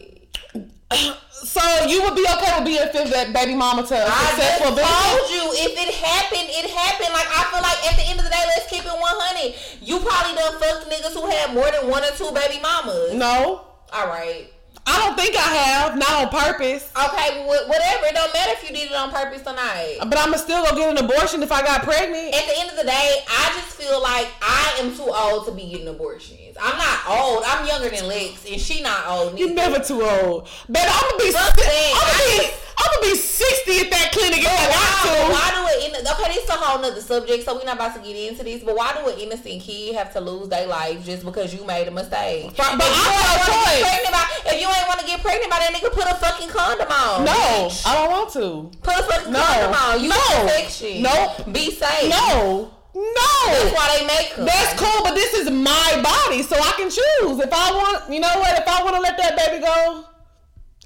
So 1.31 1.61
you 1.87 2.01
would 2.03 2.15
be 2.15 2.25
okay 2.25 2.51
with 2.57 2.65
being 2.65 2.81
a 2.81 2.87
fifth 2.91 3.11
ba- 3.13 3.31
baby 3.31 3.53
mama 3.55 3.85
to 3.85 3.93
a 3.95 4.03
I 4.03 4.09
just 4.09 4.31
successful 4.35 4.75
business? 4.75 4.91
told 4.91 5.29
you 5.31 5.43
if 5.53 5.71
it 5.87 5.93
happened, 5.95 6.49
it 6.49 6.69
happened. 6.71 7.13
Like 7.13 7.29
I 7.29 7.43
feel 7.53 7.61
like 7.61 7.79
at 7.91 7.95
the 7.95 8.05
end 8.09 8.19
of 8.19 8.25
the 8.25 8.31
day, 8.31 8.43
let's 8.47 8.67
keep 8.69 8.83
it 8.83 8.91
one 8.91 9.15
hundred. 9.15 9.53
You 9.81 9.99
probably 9.99 10.35
done 10.35 10.59
fucked 10.59 10.89
niggas 10.91 11.13
who 11.13 11.29
had 11.29 11.53
more 11.53 11.69
than 11.71 11.89
one 11.89 12.03
or 12.03 12.11
two 12.17 12.31
baby 12.33 12.59
mamas. 12.61 13.13
No, 13.13 13.61
All 13.93 14.07
right. 14.07 14.51
I 14.89 14.97
don't 15.05 15.15
think 15.15 15.35
I 15.35 15.41
have. 15.41 15.97
Not 15.97 16.09
on 16.11 16.29
purpose. 16.29 16.89
Okay, 16.97 17.43
wh- 17.45 17.69
whatever. 17.69 18.05
It 18.07 18.15
don't 18.15 18.33
matter 18.33 18.53
if 18.57 18.67
you 18.67 18.75
did 18.75 18.89
it 18.89 18.95
on 18.97 19.11
purpose 19.11 19.41
or 19.45 19.53
not. 19.53 20.09
But 20.09 20.17
I'ma 20.17 20.37
still 20.37 20.65
go 20.65 20.75
get 20.75 20.89
an 20.97 21.05
abortion 21.05 21.43
if 21.43 21.51
I 21.51 21.61
got 21.61 21.83
pregnant. 21.83 22.33
At 22.33 22.45
the 22.47 22.59
end 22.59 22.69
of 22.71 22.75
the 22.77 22.83
day, 22.85 23.21
I 23.29 23.51
just 23.55 23.77
feel 23.77 24.01
like 24.01 24.27
I 24.41 24.77
am 24.79 24.95
too 24.95 25.11
old 25.13 25.45
to 25.45 25.51
be 25.51 25.69
getting 25.69 25.87
abortions. 25.87 26.57
I'm 26.59 26.77
not 26.77 26.99
old. 27.07 27.43
I'm 27.45 27.67
younger 27.67 27.89
than 27.89 28.07
Lex, 28.07 28.45
and 28.49 28.59
she 28.59 28.81
not 28.81 29.05
old. 29.07 29.37
You're 29.37 29.53
never 29.53 29.79
too 29.79 30.01
old. 30.01 30.47
Baby, 30.67 30.87
I'm 30.89 31.09
gonna 31.11 31.23
be. 31.23 31.31
Fuck 31.31 31.55
that. 31.55 31.93
I'm 31.95 32.39
gonna 32.39 32.49
be. 32.49 32.55
I'm 32.79 32.87
gonna 33.01 33.11
be 33.11 33.15
60 33.15 33.79
at 33.81 33.91
that 33.91 34.09
clinic 34.13 34.39
if 34.39 34.47
I 34.47 34.67
got 34.71 35.03
to. 35.03 35.31
why 35.33 35.47
do 35.51 35.61
it? 35.67 35.99
Okay, 35.99 36.33
this 36.33 36.43
is 36.45 36.49
a 36.49 36.53
whole 36.53 36.81
nother 36.81 37.01
subject, 37.01 37.43
so 37.43 37.55
we're 37.55 37.65
not 37.65 37.75
about 37.75 37.93
to 37.95 38.01
get 38.01 38.15
into 38.15 38.43
this. 38.43 38.63
But 38.63 38.75
why 38.77 38.93
do 38.97 39.09
an 39.09 39.19
innocent 39.19 39.61
kid 39.61 39.95
have 39.95 40.13
to 40.13 40.21
lose 40.21 40.47
their 40.49 40.65
life 40.65 41.03
just 41.05 41.25
because 41.25 41.53
you 41.53 41.65
made 41.65 41.87
a 41.87 41.91
mistake? 41.91 42.55
But- 42.55 42.77
but 42.77 42.87
I 42.87 43.11
have 43.19 43.45
get 43.45 43.53
choice. 43.53 43.81
pregnant 43.83 44.13
by, 44.15 44.51
if 44.51 44.61
you 44.61 44.67
ain't 44.67 44.87
want 44.87 44.99
to 45.01 45.05
get 45.05 45.21
pregnant 45.21 45.51
by 45.51 45.59
that 45.59 45.73
nigga, 45.73 45.91
put 45.91 46.05
a 46.07 46.15
fucking 46.15 46.49
condom 46.49 46.87
on. 46.91 47.25
No, 47.25 47.31
bitch. 47.31 47.85
I 47.85 47.93
don't 47.95 48.11
want 48.11 48.31
to. 48.33 48.71
Put 48.81 48.95
a 48.99 49.03
fucking 49.03 49.33
No. 49.33 49.39
condom 49.43 49.73
on. 49.73 50.01
You 50.03 50.09
No. 50.09 50.15
protection. 50.15 51.01
Nope. 51.03 51.51
Be 51.51 51.71
safe. 51.71 52.09
No, 52.09 52.71
That's 52.95 53.65
no. 53.65 53.75
why 53.75 53.97
they 53.99 54.05
make 54.07 54.35
them. 54.35 54.45
That's 54.45 54.79
cool, 54.79 55.03
but 55.03 55.15
this 55.15 55.33
is 55.33 55.49
my 55.51 55.99
body, 56.01 56.43
so 56.43 56.55
I 56.57 56.71
can 56.77 56.89
choose. 56.89 57.39
If 57.39 57.51
I 57.53 57.71
want, 57.71 58.11
you 58.11 58.19
know 58.19 58.33
what? 58.39 58.57
If 58.57 58.67
I 58.67 58.83
want 58.83 58.95
to 58.95 59.01
let 59.01 59.17
that 59.17 59.35
baby 59.35 59.63
go, 59.63 60.05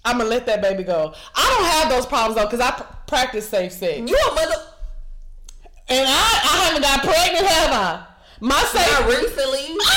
I'm 0.06 0.18
gonna 0.18 0.30
let 0.30 0.46
that 0.48 0.62
baby 0.62 0.84
go. 0.84 1.14
I 1.36 1.56
don't 1.58 1.66
have 1.66 1.90
those 1.90 2.06
problems 2.06 2.36
though, 2.36 2.48
cause 2.48 2.60
I 2.60 2.72
practice 3.08 3.48
safe 3.48 3.72
sex, 3.72 4.00
You 4.10 4.18
a 4.18 4.36
mother. 4.36 4.56
and 5.90 6.08
I, 6.08 6.12
I 6.12 6.66
haven't 6.66 6.82
got 6.82 7.02
pregnant, 7.04 7.46
have 7.46 7.72
I? 7.72 8.06
My 8.42 8.62
safe. 8.64 9.00
Not 9.00 9.08
recently. 9.08 9.78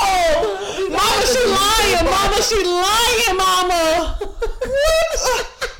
Oh, 0.00 0.88
Mama, 0.90 1.26
she 1.26 1.42
lying. 1.46 2.04
Mama, 2.04 2.42
she 2.42 2.62
lying. 2.64 3.36
Mama. 3.36 4.18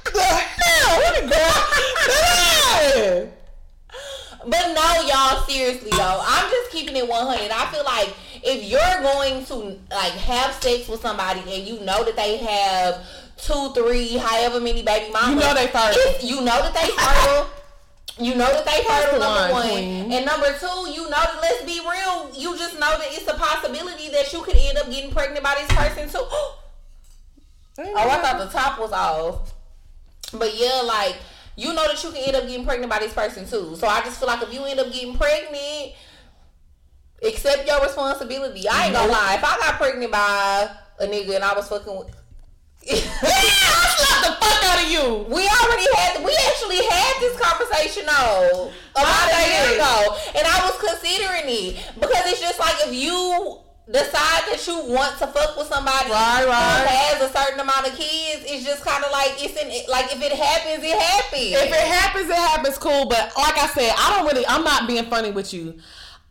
What 0.00 0.14
the 0.14 0.22
hell? 0.22 0.98
What 0.98 1.18
a 1.18 1.20
girl? 1.28 1.54
But 4.46 4.66
no, 4.74 4.86
y'all, 5.06 5.42
seriously 5.46 5.90
though, 5.90 6.20
I'm 6.24 6.50
just 6.50 6.70
keeping 6.72 6.96
it 6.96 7.06
100. 7.06 7.50
I 7.50 7.66
feel 7.72 7.84
like 7.84 8.14
if 8.48 8.64
you're 8.64 9.02
going 9.02 9.44
to 9.44 9.54
like 9.94 10.12
have 10.12 10.54
sex 10.54 10.88
with 10.88 11.00
somebody 11.00 11.40
and 11.40 11.68
you 11.68 11.80
know 11.80 12.02
that 12.04 12.16
they 12.16 12.38
have 12.38 13.04
two, 13.36 13.72
three, 13.74 14.16
however 14.16 14.60
many 14.60 14.82
baby 14.82 15.12
mamas, 15.12 15.30
You 15.30 15.36
know 15.36 15.54
they 15.54 15.66
fertile. 15.66 16.26
You 16.26 16.36
know 16.40 16.62
that 16.62 16.74
they 16.74 16.88
fertile. 16.88 17.50
You 18.20 18.34
know 18.34 18.50
that 18.50 18.64
they 18.66 18.82
fertile, 18.82 19.20
number 19.20 19.40
one, 19.42 19.50
one. 19.52 19.68
queen. 19.68 20.12
And 20.12 20.26
number 20.26 20.48
two, 20.58 20.90
you 20.90 21.04
know 21.04 21.10
that, 21.10 21.38
let's 21.40 21.64
be 21.64 21.78
real, 21.78 22.28
you 22.34 22.58
just 22.58 22.74
know 22.74 22.98
that 22.98 23.06
it's 23.12 23.28
a 23.28 23.34
possibility 23.34 24.08
that 24.08 24.32
you 24.32 24.42
could 24.42 24.56
end 24.56 24.76
up 24.76 24.90
getting 24.90 25.12
pregnant 25.12 25.44
by 25.44 25.54
this 25.54 25.68
person 25.68 26.08
too. 26.08 26.18
oh, 26.28 26.58
I 27.78 28.18
thought 28.18 28.38
the 28.38 28.50
top 28.50 28.80
was 28.80 28.90
off. 28.90 29.54
But 30.32 30.58
yeah, 30.58 30.82
like, 30.84 31.14
you 31.54 31.72
know 31.72 31.86
that 31.86 32.02
you 32.02 32.10
can 32.10 32.24
end 32.24 32.34
up 32.34 32.48
getting 32.48 32.64
pregnant 32.64 32.90
by 32.90 32.98
this 32.98 33.14
person 33.14 33.46
too. 33.48 33.76
So 33.76 33.86
I 33.86 34.00
just 34.00 34.18
feel 34.18 34.26
like 34.26 34.42
if 34.42 34.52
you 34.52 34.64
end 34.64 34.80
up 34.80 34.92
getting 34.92 35.16
pregnant, 35.16 35.92
accept 37.22 37.66
your 37.66 37.80
responsibility. 37.82 38.68
I 38.68 38.86
ain't 38.86 38.94
gonna 38.94 39.10
lie. 39.12 39.34
If 39.34 39.44
I 39.44 39.56
got 39.58 39.74
pregnant 39.76 40.12
by 40.12 40.70
a 41.00 41.06
nigga 41.06 41.36
and 41.36 41.44
I 41.44 41.54
was 41.54 41.68
fucking 41.68 41.96
with 41.96 42.08
Yeah, 42.88 42.94
I 42.94 43.84
slapped 43.98 44.24
the 44.24 44.32
fuck 44.46 44.64
out 44.64 44.82
of 44.82 44.88
you. 44.90 45.26
We 45.34 45.42
already 45.44 45.86
had, 45.98 46.24
we 46.24 46.32
actually 46.48 46.80
had 46.88 47.14
this 47.20 47.38
conversation 47.38 48.06
though 48.06 48.70
a 48.96 49.02
lot 49.02 49.24
of 49.28 49.34
I 49.34 49.44
years 49.46 49.68
did. 49.68 49.76
ago, 49.76 50.16
and 50.38 50.44
I 50.46 50.58
was 50.64 50.78
considering 50.78 51.44
it 51.46 51.76
because 52.00 52.24
it's 52.32 52.40
just 52.40 52.58
like 52.58 52.74
if 52.86 52.94
you 52.94 53.58
decide 53.90 54.44
that 54.52 54.60
you 54.66 54.76
want 54.92 55.16
to 55.18 55.26
fuck 55.26 55.56
with 55.56 55.66
somebody 55.66 56.10
Right, 56.10 56.44
right. 56.46 56.84
who 56.84 56.88
has 57.18 57.30
a 57.30 57.32
certain 57.36 57.58
amount 57.60 57.88
of 57.88 57.94
kids, 57.96 58.44
it's 58.46 58.64
just 58.64 58.84
kind 58.84 59.02
of 59.04 59.10
like 59.10 59.32
it's 59.42 59.56
in 59.60 59.68
like 59.90 60.06
if 60.14 60.22
it 60.22 60.32
happens, 60.32 60.84
it 60.84 60.96
happens. 60.98 61.52
If 61.56 61.68
it 61.68 61.86
happens, 61.92 62.28
it 62.30 62.36
happens. 62.36 62.78
Cool, 62.78 63.06
but 63.06 63.32
like 63.36 63.58
I 63.58 63.66
said, 63.68 63.92
I 63.98 64.16
don't 64.16 64.26
really. 64.26 64.46
I'm 64.46 64.64
not 64.64 64.86
being 64.88 65.04
funny 65.06 65.30
with 65.30 65.52
you. 65.52 65.76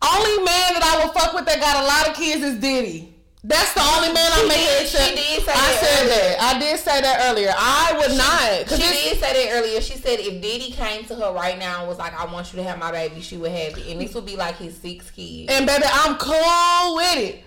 Only 0.02 0.38
man 0.44 0.74
that 0.76 0.84
I 0.84 1.04
will 1.06 1.12
fuck 1.14 1.34
with 1.34 1.46
that 1.46 1.60
got 1.60 1.84
a 1.84 1.88
lot 1.88 2.08
of 2.10 2.16
kids 2.16 2.44
is 2.44 2.60
Diddy. 2.60 3.14
That's 3.44 3.74
the 3.74 3.82
only 3.82 4.12
man 4.12 4.30
I'm 4.34 4.48
making 4.48 4.68
except. 4.82 5.10
she 5.10 5.16
did 5.16 5.44
say 5.46 5.52
I 5.52 5.56
that 5.56 5.80
said 5.80 6.04
earlier. 6.04 6.38
that. 6.38 6.56
I 6.56 6.60
did 6.60 6.80
say 6.80 7.02
that 7.02 7.30
earlier. 7.30 7.54
I 7.56 7.96
would 7.98 8.18
not. 8.18 8.70
She 8.80 8.84
did 8.84 9.20
say 9.20 9.48
that 9.48 9.58
earlier. 9.58 9.80
She 9.82 9.94
said 9.98 10.20
if 10.20 10.42
Diddy 10.42 10.72
came 10.72 11.06
to 11.06 11.16
her 11.16 11.32
right 11.34 11.58
now 11.58 11.80
and 11.80 11.88
was 11.88 11.98
like, 11.98 12.14
"I 12.20 12.26
want 12.32 12.52
you 12.52 12.58
to 12.58 12.64
have 12.64 12.78
my 12.78 12.92
baby," 12.92 13.22
she 13.22 13.38
would 13.38 13.52
have 13.52 13.78
it, 13.78 13.88
and 13.88 14.02
this 14.02 14.14
would 14.16 14.26
be 14.26 14.36
like 14.36 14.58
his 14.58 14.76
sixth 14.78 15.16
kid. 15.16 15.50
And 15.50 15.66
baby, 15.66 15.86
I'm 15.88 16.18
cool 16.18 16.96
with 16.98 17.18
it. 17.18 17.44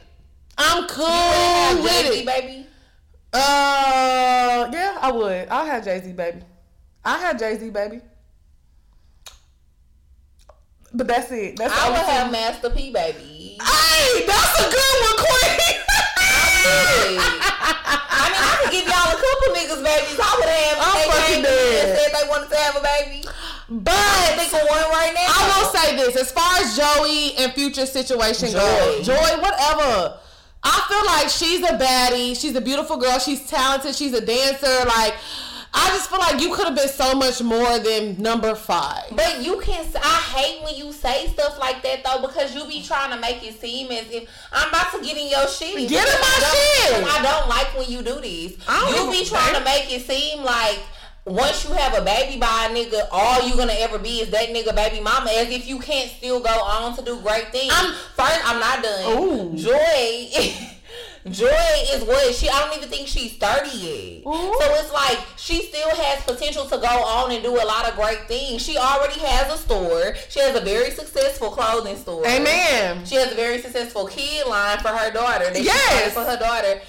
I'm 0.56 0.86
cool 0.88 1.82
with 1.82 1.92
Jay-Z, 1.92 2.20
it. 2.20 2.26
baby. 2.26 2.66
Uh, 3.32 4.68
yeah, 4.72 4.98
I 5.00 5.10
would. 5.12 5.48
I'll 5.48 5.66
have 5.66 5.84
Jay 5.84 6.00
Z, 6.00 6.12
baby. 6.12 6.40
I 7.04 7.18
have 7.18 7.38
Jay 7.38 7.56
Z, 7.58 7.70
baby. 7.70 8.00
But 10.92 11.06
that's 11.06 11.30
it. 11.30 11.56
That's 11.56 11.72
I 11.72 11.84
all 11.86 11.92
would 11.92 12.00
have. 12.00 12.32
Master 12.32 12.70
P, 12.70 12.90
baby. 12.92 13.56
Hey, 13.62 14.26
that's 14.26 14.54
a 14.60 14.64
good 14.70 14.96
one, 15.06 15.16
Queen. 15.22 15.80
I 16.90 18.26
mean, 18.30 18.42
I 18.42 18.58
could 18.62 18.72
give 18.72 18.84
y'all 18.86 19.10
a 19.10 19.18
couple 19.18 19.54
niggas 19.54 19.82
babies. 19.84 20.18
I 20.18 20.30
would 20.38 20.48
have. 20.50 20.76
I'm 20.80 20.94
they 20.98 21.06
fucking 21.10 21.34
came 21.34 21.42
to 21.44 21.50
me 21.50 21.78
and 21.80 21.86
dead. 21.86 21.98
said 21.98 22.10
they 22.14 22.28
wanted 22.28 22.48
to 22.50 22.56
have 22.56 22.76
a 22.76 22.82
baby. 22.82 23.24
but 23.70 23.94
Think 24.36 24.52
of 24.54 24.68
one 24.68 24.82
right 24.90 25.12
now. 25.14 25.26
I 25.28 25.40
will 25.62 25.70
say 25.70 25.96
this: 25.96 26.16
as 26.16 26.30
far 26.32 26.50
as 26.58 26.76
Joey 26.76 27.36
and 27.38 27.52
Future 27.52 27.86
situation 27.86 28.50
Joy. 28.50 28.58
goes, 28.58 29.06
Joy, 29.06 29.30
whatever. 29.40 30.18
I 30.62 30.76
feel 30.88 31.04
like 31.06 31.28
she's 31.30 31.62
a 31.64 31.78
baddie. 31.78 32.38
She's 32.38 32.54
a 32.56 32.60
beautiful 32.60 32.96
girl. 32.98 33.18
She's 33.18 33.46
talented. 33.48 33.94
She's 33.94 34.12
a 34.12 34.20
dancer. 34.20 34.84
Like, 34.86 35.14
I 35.72 35.88
just 35.90 36.10
feel 36.10 36.18
like 36.18 36.40
you 36.40 36.52
could 36.54 36.66
have 36.66 36.74
been 36.76 36.88
so 36.88 37.14
much 37.14 37.40
more 37.42 37.78
than 37.78 38.20
number 38.20 38.54
five. 38.56 39.04
But 39.14 39.40
you 39.42 39.60
can. 39.60 39.86
I 40.02 40.16
hate 40.34 40.64
when 40.64 40.74
you 40.74 40.92
say 40.92 41.28
stuff 41.28 41.58
like 41.60 41.82
that 41.84 42.02
though, 42.04 42.26
because 42.26 42.54
you 42.54 42.66
be 42.66 42.82
trying 42.82 43.12
to 43.12 43.20
make 43.20 43.46
it 43.46 43.60
seem 43.60 43.90
as 43.92 44.10
if 44.10 44.28
I'm 44.52 44.68
about 44.68 44.92
to 44.94 45.00
get 45.02 45.16
in 45.16 45.28
your 45.30 45.46
shit. 45.48 45.88
Get 45.88 46.06
in 46.08 46.20
my 46.20 46.38
shit. 46.52 47.04
I 47.06 47.22
don't 47.22 47.48
like 47.48 47.76
when 47.78 47.88
you 47.90 48.02
do 48.02 48.20
these. 48.20 48.52
You 48.94 49.10
be 49.12 49.24
trying 49.24 49.54
to 49.54 49.64
make 49.64 49.92
it 49.92 50.02
seem 50.02 50.42
like. 50.44 50.78
Once 51.26 51.68
you 51.68 51.74
have 51.74 51.96
a 52.00 52.02
baby 52.02 52.40
by 52.40 52.68
a 52.70 52.74
nigga, 52.74 53.06
all 53.12 53.46
you 53.46 53.54
gonna 53.54 53.74
ever 53.80 53.98
be 53.98 54.20
is 54.22 54.30
that 54.30 54.48
nigga 54.48 54.74
baby 54.74 55.00
mama. 55.00 55.30
As 55.30 55.50
if 55.50 55.68
you 55.68 55.78
can't 55.78 56.10
still 56.10 56.40
go 56.40 56.48
on 56.48 56.96
to 56.96 57.02
do 57.02 57.20
great 57.20 57.52
things. 57.52 57.70
I'm- 57.72 57.92
First, 58.16 58.40
I'm 58.42 58.58
not 58.58 58.82
done. 58.82 59.18
Ooh. 59.18 59.54
Joy, 59.54 60.30
Joy 61.28 61.46
is 61.92 62.02
what 62.04 62.34
she. 62.34 62.48
I 62.48 62.58
don't 62.60 62.76
even 62.78 62.88
think 62.88 63.06
she's 63.06 63.36
thirty 63.36 63.76
yet. 63.76 64.22
So 64.24 64.74
it's 64.80 64.92
like 64.92 65.18
she 65.36 65.62
still 65.62 65.90
has 65.94 66.22
potential 66.24 66.64
to 66.64 66.78
go 66.78 66.86
on 66.86 67.30
and 67.30 67.42
do 67.42 67.52
a 67.60 67.64
lot 67.66 67.86
of 67.88 67.94
great 67.94 68.26
things. 68.26 68.62
She 68.62 68.78
already 68.78 69.20
has 69.20 69.52
a 69.52 69.58
store. 69.58 70.14
She 70.30 70.40
has 70.40 70.56
a 70.56 70.60
very 70.64 70.90
successful 70.90 71.50
clothing 71.50 71.96
store. 71.96 72.26
Amen. 72.26 73.04
She 73.04 73.16
has 73.16 73.32
a 73.32 73.34
very 73.34 73.60
successful 73.60 74.06
kid 74.06 74.46
line 74.46 74.78
for 74.78 74.88
her 74.88 75.10
daughter. 75.12 75.50
That 75.50 75.62
Yes. 75.62 76.14
for 76.14 76.24
her 76.24 76.38
daughter. 76.38 76.80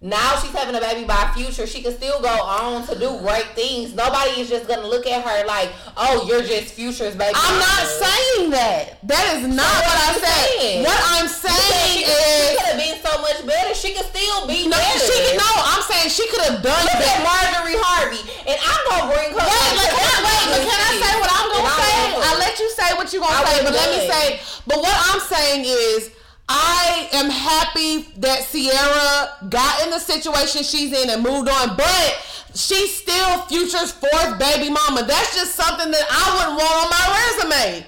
Now 0.00 0.38
she's 0.38 0.54
having 0.54 0.78
a 0.78 0.80
baby 0.80 1.02
by 1.02 1.26
future. 1.34 1.66
She 1.66 1.82
can 1.82 1.90
still 1.90 2.22
go 2.22 2.30
on 2.30 2.86
to 2.86 2.94
do 2.94 3.18
great 3.18 3.50
things. 3.58 3.98
Nobody 3.98 4.38
is 4.38 4.46
just 4.48 4.70
gonna 4.70 4.86
look 4.86 5.10
at 5.10 5.26
her 5.26 5.42
like, 5.42 5.74
"Oh, 5.98 6.22
you're 6.22 6.46
just 6.46 6.70
future's 6.70 7.18
baby." 7.18 7.34
I'm 7.34 7.58
not 7.58 7.66
mama." 7.66 7.98
saying 8.06 8.50
that. 8.54 9.02
That 9.10 9.24
is 9.34 9.50
not 9.50 9.66
what 9.66 9.90
what 9.90 9.98
I 9.98 10.12
said. 10.22 10.46
saying? 10.54 10.78
What 10.86 11.00
I'm 11.18 11.26
saying 11.26 12.06
is 12.06 12.14
She 12.30 12.54
could 12.62 12.66
have 12.70 12.78
been 12.78 12.98
so 13.02 13.10
much 13.26 13.42
better. 13.42 13.74
She 13.74 13.90
could 13.90 14.06
still 14.06 14.46
be 14.46 14.70
No, 14.70 14.78
better. 14.78 15.02
she 15.02 15.34
no. 15.34 15.50
I'm 15.66 15.82
saying 15.90 16.14
she 16.14 16.30
could 16.30 16.46
have 16.46 16.62
done 16.62 16.78
Look 16.78 16.94
at 16.94 17.02
that. 17.02 17.18
Marjorie 17.26 17.82
Harvey, 17.82 18.22
and 18.46 18.54
I'm 18.54 18.82
gonna 18.86 19.10
bring 19.10 19.34
her. 19.34 19.42
Wait, 19.50 19.82
to 19.82 19.82
can 19.82 19.98
I, 19.98 20.18
wait, 20.22 20.46
but 20.46 20.60
can 20.62 20.78
I 20.78 20.92
say 20.94 21.12
what 21.18 21.30
I'm 21.34 21.48
gonna 21.58 21.74
I 21.74 21.82
say? 21.82 21.98
I 22.22 22.30
let 22.38 22.54
you 22.62 22.70
say 22.70 22.88
what 22.94 23.10
you're 23.10 23.22
gonna 23.26 23.42
say, 23.50 23.66
was 23.66 23.66
but 23.66 23.74
let 23.74 23.88
me 23.90 24.00
say. 24.06 24.26
But 24.62 24.78
what 24.78 24.94
I'm 25.10 25.18
saying 25.26 25.66
is, 25.66 26.14
I 26.48 27.08
am 27.12 27.28
happy 27.28 28.08
that 28.20 28.46
Ciara 28.50 29.48
got 29.50 29.84
in 29.84 29.90
the 29.90 29.98
situation 29.98 30.62
she's 30.62 30.92
in 30.92 31.10
and 31.10 31.22
moved 31.22 31.48
on, 31.48 31.76
but 31.76 32.46
she's 32.54 32.96
still 32.96 33.42
Future's 33.42 33.92
fourth 33.92 34.38
baby 34.38 34.70
mama. 34.70 35.04
That's 35.06 35.34
just 35.36 35.54
something 35.54 35.90
that 35.90 36.06
I 36.10 36.34
wouldn't 36.36 36.58
want 36.58 36.84
on 36.84 36.90
my 36.90 37.50
resume. 37.50 37.86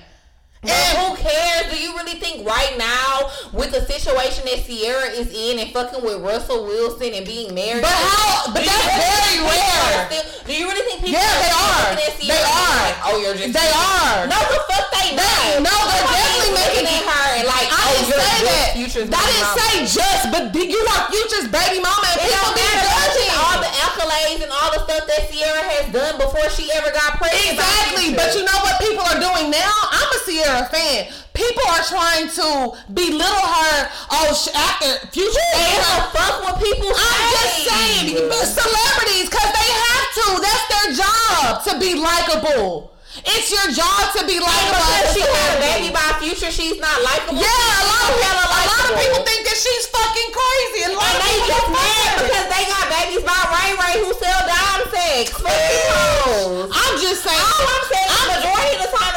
But 0.60 0.76
who 1.00 1.16
cares? 1.16 1.72
Do 1.72 1.80
you 1.80 1.96
really 1.96 2.20
think 2.20 2.44
right 2.44 2.76
now, 2.76 3.32
with 3.56 3.72
the 3.72 3.80
situation 3.80 4.44
that 4.44 4.60
Ciara 4.68 5.08
is 5.16 5.32
in 5.32 5.56
and 5.58 5.72
fucking 5.72 6.04
with 6.04 6.20
Russell 6.20 6.68
Wilson 6.68 7.16
and 7.16 7.24
being 7.24 7.54
married? 7.56 7.80
But 7.80 7.96
how? 7.96 8.52
But 8.52 8.68
that's 8.68 8.92
very 8.92 9.40
rare. 9.40 10.04
are 10.04 10.04
still- 10.12 10.28
do 10.44 10.52
you 10.52 10.68
really 10.68 10.84
think 10.84 11.00
people? 11.00 11.16
Yeah, 11.16 11.32
they 11.40 11.52
are. 11.54 11.96
looking 11.96 12.04
at 12.04 12.12
Ciara 12.20 12.28
They 12.28 12.44
are. 12.44 12.76
Like, 12.84 12.98
oh, 13.08 13.16
you're 13.24 13.38
just. 13.40 13.52
They 13.56 13.70
are. 13.72 14.28
No, 14.28 14.36
the 14.36 14.60
fuck 14.68 14.84
they 14.92 15.16
not. 15.16 15.64
no, 15.64 15.74
they're 15.88 16.04
definitely 16.12 16.52
making- 16.52 16.92
at 16.92 17.04
her 17.08 17.28
and 17.40 17.46
like, 17.48 17.68
I 17.72 17.80
oh, 17.80 17.90
didn't 17.96 18.20
say 18.20 18.36
that. 18.44 18.68
Future's 18.76 19.08
I 19.08 19.22
didn't 19.32 19.52
say 19.56 19.72
just, 19.96 20.24
but 20.28 20.52
you 20.52 20.80
are 20.92 21.02
Future's 21.08 21.48
baby 21.48 21.80
mama, 21.80 22.04
and 22.04 22.20
It 22.20 22.28
people 22.28 22.52
don't 22.52 22.56
be 22.58 22.62
matter 22.68 22.90
judging. 22.90 23.32
all 23.32 23.56
the 23.64 23.72
accolades 23.80 24.40
and 24.44 24.52
all 24.52 24.70
the 24.76 24.80
stuff 24.84 25.04
that 25.08 25.22
Ciara 25.32 25.62
has 25.72 25.86
done 25.88 26.14
before 26.20 26.46
she 26.52 26.68
ever 26.76 26.92
got 26.92 27.16
pregnant. 27.16 27.56
Exactly, 27.56 28.12
but 28.12 28.34
you 28.36 28.44
know 28.44 28.58
what 28.60 28.76
people 28.82 29.04
are 29.08 29.16
doing 29.22 29.48
now? 29.54 29.72
I'm 29.94 30.10
a 30.10 30.18
Ciara 30.26 30.49
fan. 30.66 31.12
People 31.34 31.62
are 31.70 31.84
trying 31.86 32.26
to 32.28 32.48
belittle 32.92 33.46
her. 33.46 33.76
Oh, 34.10 34.28
sh- 34.34 34.50
after 34.54 34.90
uh, 34.90 35.10
Future. 35.14 35.30
Who 35.30 35.58
made 35.58 35.70
gives 35.78 35.86
her- 35.86 36.10
fuck 36.10 36.34
what 36.44 36.56
people 36.58 36.90
say? 36.90 37.00
I'm 37.00 37.30
just 37.30 37.56
saying, 37.70 38.06
celebrities, 38.42 39.26
because 39.30 39.50
they 39.54 39.70
have 39.70 40.06
to. 40.18 40.26
That's 40.42 40.64
their 40.70 40.88
job 41.00 41.48
to 41.66 41.72
be 41.78 41.94
likable. 41.98 42.90
It's 43.26 43.50
your 43.50 43.66
job 43.74 44.14
to 44.16 44.22
be 44.26 44.38
likable. 44.38 44.80
Because 44.80 45.12
she 45.18 45.22
had 45.26 45.50
a 45.56 45.60
baby 45.60 45.90
by 45.92 46.06
Future, 46.22 46.50
she's 46.54 46.78
not 46.78 46.94
likable. 47.02 47.42
Yeah, 47.42 47.50
a 47.50 47.84
lot 47.90 48.06
of 48.06 48.14
people. 48.16 48.46
A 48.50 48.64
lot 48.70 48.84
of 48.86 48.94
people 49.02 49.20
think 49.26 49.42
that 49.50 49.58
she's 49.58 49.84
fucking 49.90 50.30
crazy, 50.30 50.80
and 50.86 50.94
And 50.94 51.16
they 51.18 51.36
just 51.46 51.68
mad 51.74 52.10
because 52.22 52.46
they 52.48 52.62
got 52.70 52.84
babies 52.86 53.22
by 53.26 53.40
Ray 53.50 53.70
Ray 53.82 53.94
who 54.04 54.10
sell 54.14 54.40
dime 54.46 54.84
sex. 54.94 55.26
Fuck. 55.34 56.70
I'm 56.70 56.94
just 57.02 57.22
saying. 57.26 57.34
All 57.40 57.66
I'm 57.66 57.84
saying 57.90 58.08
is 58.08 58.18
the 58.20 58.28
majority 58.40 58.72
of 58.78 58.80
the 58.86 58.90
time, 58.94 59.09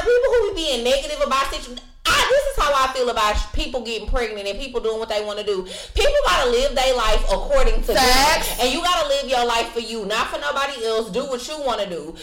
the 0.74 0.84
people 0.84 0.92
who 0.92 1.00
be 1.00 1.02
being 1.02 1.02
negative 1.02 1.28
about 1.28 1.54
situations. 1.54 1.93
This 2.34 2.46
is 2.50 2.64
how 2.64 2.74
I 2.74 2.92
feel 2.94 3.10
about 3.10 3.36
people 3.54 3.82
getting 3.82 4.08
pregnant 4.08 4.48
and 4.48 4.58
people 4.58 4.82
doing 4.82 4.98
what 4.98 5.08
they 5.08 5.24
want 5.24 5.38
to 5.38 5.46
do. 5.46 5.68
People 5.94 6.14
gotta 6.26 6.50
live 6.50 6.74
their 6.74 6.96
life 6.96 7.24
according 7.30 7.82
to 7.82 7.94
them, 7.94 8.44
and 8.60 8.74
you 8.74 8.82
gotta 8.82 9.08
live 9.08 9.30
your 9.30 9.46
life 9.46 9.70
for 9.70 9.82
you, 9.82 10.06
not 10.06 10.28
for 10.34 10.40
nobody 10.42 10.84
else. 10.84 11.12
Do 11.12 11.26
what 11.26 11.48
you 11.48 11.62
want 11.62 11.82
to 11.82 11.90
do. 11.90 12.16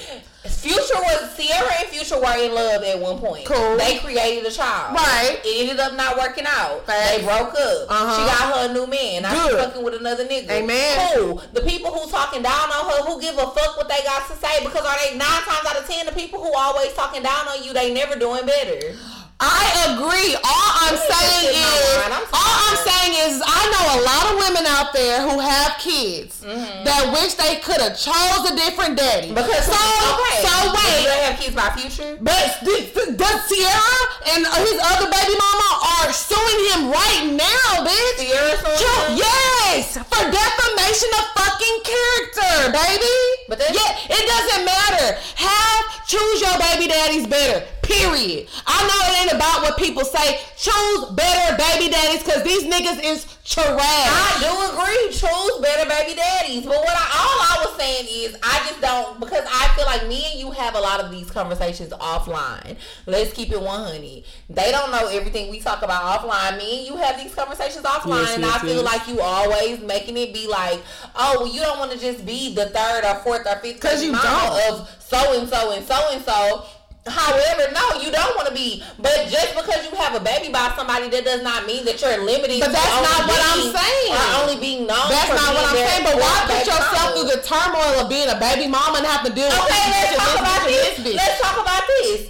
Future 0.43 0.99
was 0.99 1.37
Ciara 1.37 1.71
and 1.79 1.89
Future 1.89 2.19
were 2.19 2.37
in 2.43 2.53
love 2.53 2.83
at 2.83 2.99
one 2.99 3.19
point. 3.19 3.47
Cool. 3.47 3.77
They 3.77 3.99
created 3.99 4.45
a 4.45 4.51
child. 4.51 4.97
Right. 4.97 5.39
It 5.45 5.69
ended 5.69 5.79
up 5.79 5.95
not 5.95 6.17
working 6.19 6.45
out. 6.47 6.85
Facts. 6.87 7.17
They 7.17 7.23
broke 7.23 7.55
up. 7.55 7.87
Uh-huh. 7.89 8.17
She 8.17 8.23
got 8.27 8.43
her 8.57 8.71
a 8.71 8.73
new 8.73 8.87
man. 8.87 9.23
Now 9.23 9.47
she's 9.47 9.55
fucking 9.55 9.85
with 9.85 9.95
another 9.95 10.27
nigga. 10.27 10.51
Amen. 10.51 11.15
Cool. 11.15 11.43
The 11.53 11.61
people 11.61 11.93
who 11.93 12.11
talking 12.11 12.43
down 12.43 12.69
on 12.73 12.91
her, 12.91 13.05
who 13.05 13.21
give 13.21 13.37
a 13.39 13.47
fuck 13.47 13.77
what 13.77 13.89
they 13.89 14.03
got 14.03 14.27
to 14.29 14.35
say, 14.35 14.65
because 14.65 14.85
are 14.85 14.97
they 15.05 15.17
nine 15.17 15.43
times 15.47 15.65
out 15.69 15.77
of 15.79 15.87
ten 15.87 16.07
the 16.07 16.13
people 16.13 16.43
who 16.43 16.53
always 16.57 16.93
talking 16.95 17.23
down 17.23 17.47
on 17.47 17.63
you, 17.63 17.73
they 17.73 17.93
never 17.95 18.19
doing 18.19 18.45
better. 18.45 18.97
I 19.41 19.97
agree. 19.97 20.37
All 20.37 20.71
I'm 20.85 20.97
saying 21.01 21.49
just 21.49 21.57
get 21.57 22.13
my 22.13 22.21
is. 22.21 22.29
All 22.37 22.57
I'm 22.69 22.79
saying 22.85 23.13
is, 23.25 23.41
I 23.41 23.61
know 23.73 23.85
a 23.97 23.99
lot 24.05 24.25
of 24.29 24.35
women 24.45 24.65
out 24.69 24.93
there 24.93 25.21
who 25.25 25.41
have 25.41 25.79
kids 25.81 26.39
Mm-hmm. 26.41 26.85
that 26.89 27.13
wish 27.13 27.35
they 27.37 27.61
could 27.61 27.81
have 27.85 27.93
chose 28.01 28.43
a 28.49 28.57
different 28.57 28.97
daddy. 28.97 29.29
Because 29.29 29.69
so, 29.69 29.77
okay, 29.77 30.41
so 30.41 30.53
Do 30.73 30.73
wait. 30.73 31.05
they 31.05 31.21
have 31.29 31.37
kids 31.39 31.53
by 31.55 31.69
future? 31.77 32.17
But 32.21 32.65
does 32.65 33.39
Ciara 33.45 34.01
and 34.33 34.41
his 34.65 34.77
other 34.81 35.09
baby 35.13 35.37
mama 35.37 35.69
are 36.01 36.09
suing 36.13 36.61
him 36.73 36.81
right 36.89 37.29
now, 37.37 37.85
bitch? 37.85 38.25
Ciara 38.25 38.57
suing 38.57 39.21
Yes, 39.21 40.01
for 40.01 40.23
defamation 40.33 41.11
of 41.21 41.25
fucking 41.37 41.77
character, 41.85 42.53
baby. 42.73 43.17
But 43.53 43.61
yeah, 43.69 43.93
it 44.17 44.25
doesn't 44.25 44.65
matter. 44.65 45.21
Have 45.37 45.85
choose 46.09 46.41
your 46.41 46.57
baby 46.59 46.89
daddies 46.89 47.27
better. 47.29 47.63
Period. 47.91 48.49
I 48.67 48.79
know 48.87 48.99
it 49.11 49.23
ain't 49.23 49.33
about 49.35 49.63
what 49.63 49.77
people 49.77 50.05
say. 50.05 50.39
Choose 50.57 51.11
better 51.17 51.57
baby 51.57 51.91
daddies 51.91 52.23
because 52.23 52.43
these 52.45 52.63
niggas 52.65 53.03
is 53.03 53.25
trash. 53.45 53.77
I 53.77 54.31
do 54.39 54.53
agree. 54.79 55.11
Choose 55.11 55.59
better 55.61 55.89
baby 55.89 56.15
daddies. 56.15 56.63
But 56.65 56.79
what 56.79 56.95
I 56.95 57.07
all 57.19 57.39
I 57.43 57.65
was 57.67 57.77
saying 57.77 58.07
is 58.09 58.37
I 58.43 58.59
just 58.69 58.81
don't 58.81 59.19
because 59.19 59.45
I 59.51 59.69
feel 59.75 59.87
like 59.87 60.07
me 60.07 60.25
and 60.31 60.39
you 60.41 60.51
have 60.53 60.77
a 60.77 60.81
lot 60.81 61.01
of 61.01 61.11
these 61.11 61.31
conversations 61.31 61.91
offline. 61.91 62.77
Let's 63.07 63.33
keep 63.33 63.51
it 63.51 63.61
one 63.61 63.83
honey. 63.85 64.25
They 64.49 64.71
don't 64.71 64.93
know 64.93 65.09
everything 65.09 65.51
we 65.51 65.59
talk 65.61 65.83
about 65.83 66.21
offline. 66.21 66.59
Me 66.59 66.79
and 66.79 66.87
you 66.87 66.97
have 66.97 67.19
these 67.21 67.35
conversations 67.35 67.85
offline 67.85 68.21
Yes, 68.23 68.35
and 68.35 68.45
yes, 68.45 68.55
I 68.55 68.59
feel 68.61 68.83
yes. 68.83 68.85
like 68.85 69.09
you 69.09 69.21
always 69.21 69.81
making 69.81 70.17
it 70.17 70.33
be 70.33 70.47
like, 70.47 70.81
oh 71.17 71.41
well 71.41 71.53
you 71.53 71.61
don't 71.61 71.79
want 71.79 71.91
to 71.93 71.99
just 71.99 72.25
be 72.25 72.55
the 72.55 72.67
third 72.67 73.05
or 73.05 73.17
fourth 73.25 73.47
or 73.47 73.57
fifth 73.57 73.81
baby 73.83 74.07
you 74.07 74.13
mama 74.13 74.23
don't. 74.69 74.81
of 74.81 74.97
so 75.01 75.39
and 75.41 75.49
so 75.49 75.73
and 75.73 75.85
so 75.85 76.09
and 76.13 76.23
so. 76.23 76.65
However, 77.07 77.73
no, 77.73 77.97
you 78.05 78.13
don't 78.13 78.37
want 78.37 78.49
to 78.49 78.55
be. 78.55 78.85
But 79.01 79.33
just 79.33 79.57
because 79.57 79.89
you 79.89 79.97
have 79.97 80.13
a 80.15 80.21
baby 80.21 80.53
by 80.53 80.69
somebody, 80.77 81.09
that 81.09 81.25
does 81.25 81.43
not 81.43 81.65
mean 81.65 81.85
that 81.89 81.97
you're 82.01 82.21
limited. 82.21 82.61
But 82.61 82.77
that's 82.77 82.97
not 83.01 83.25
what 83.25 83.41
I'm 83.41 83.73
saying. 83.73 84.13
Or 84.13 84.29
only 84.45 84.61
being 84.61 84.85
known. 84.85 85.09
That's 85.09 85.33
not 85.33 85.49
what 85.57 85.65
I'm 85.65 85.81
saying. 85.81 86.05
But 86.05 86.21
why 86.21 86.45
put 86.45 86.61
yourself 86.69 86.93
mama? 86.93 87.13
through 87.17 87.29
the 87.33 87.41
turmoil 87.41 88.05
of 88.05 88.13
being 88.13 88.29
a 88.29 88.37
baby 88.37 88.69
mama 88.69 89.01
and 89.01 89.07
have 89.09 89.25
to 89.25 89.33
deal 89.33 89.49
with 89.49 89.65
Okay, 89.65 89.85
let's 89.89 90.13
talk 90.21 90.37
about 90.45 90.63
this. 90.69 90.93
this? 91.01 91.17
Let's 91.17 91.41
talk 91.41 91.57
about 91.57 91.85
this. 91.89 92.29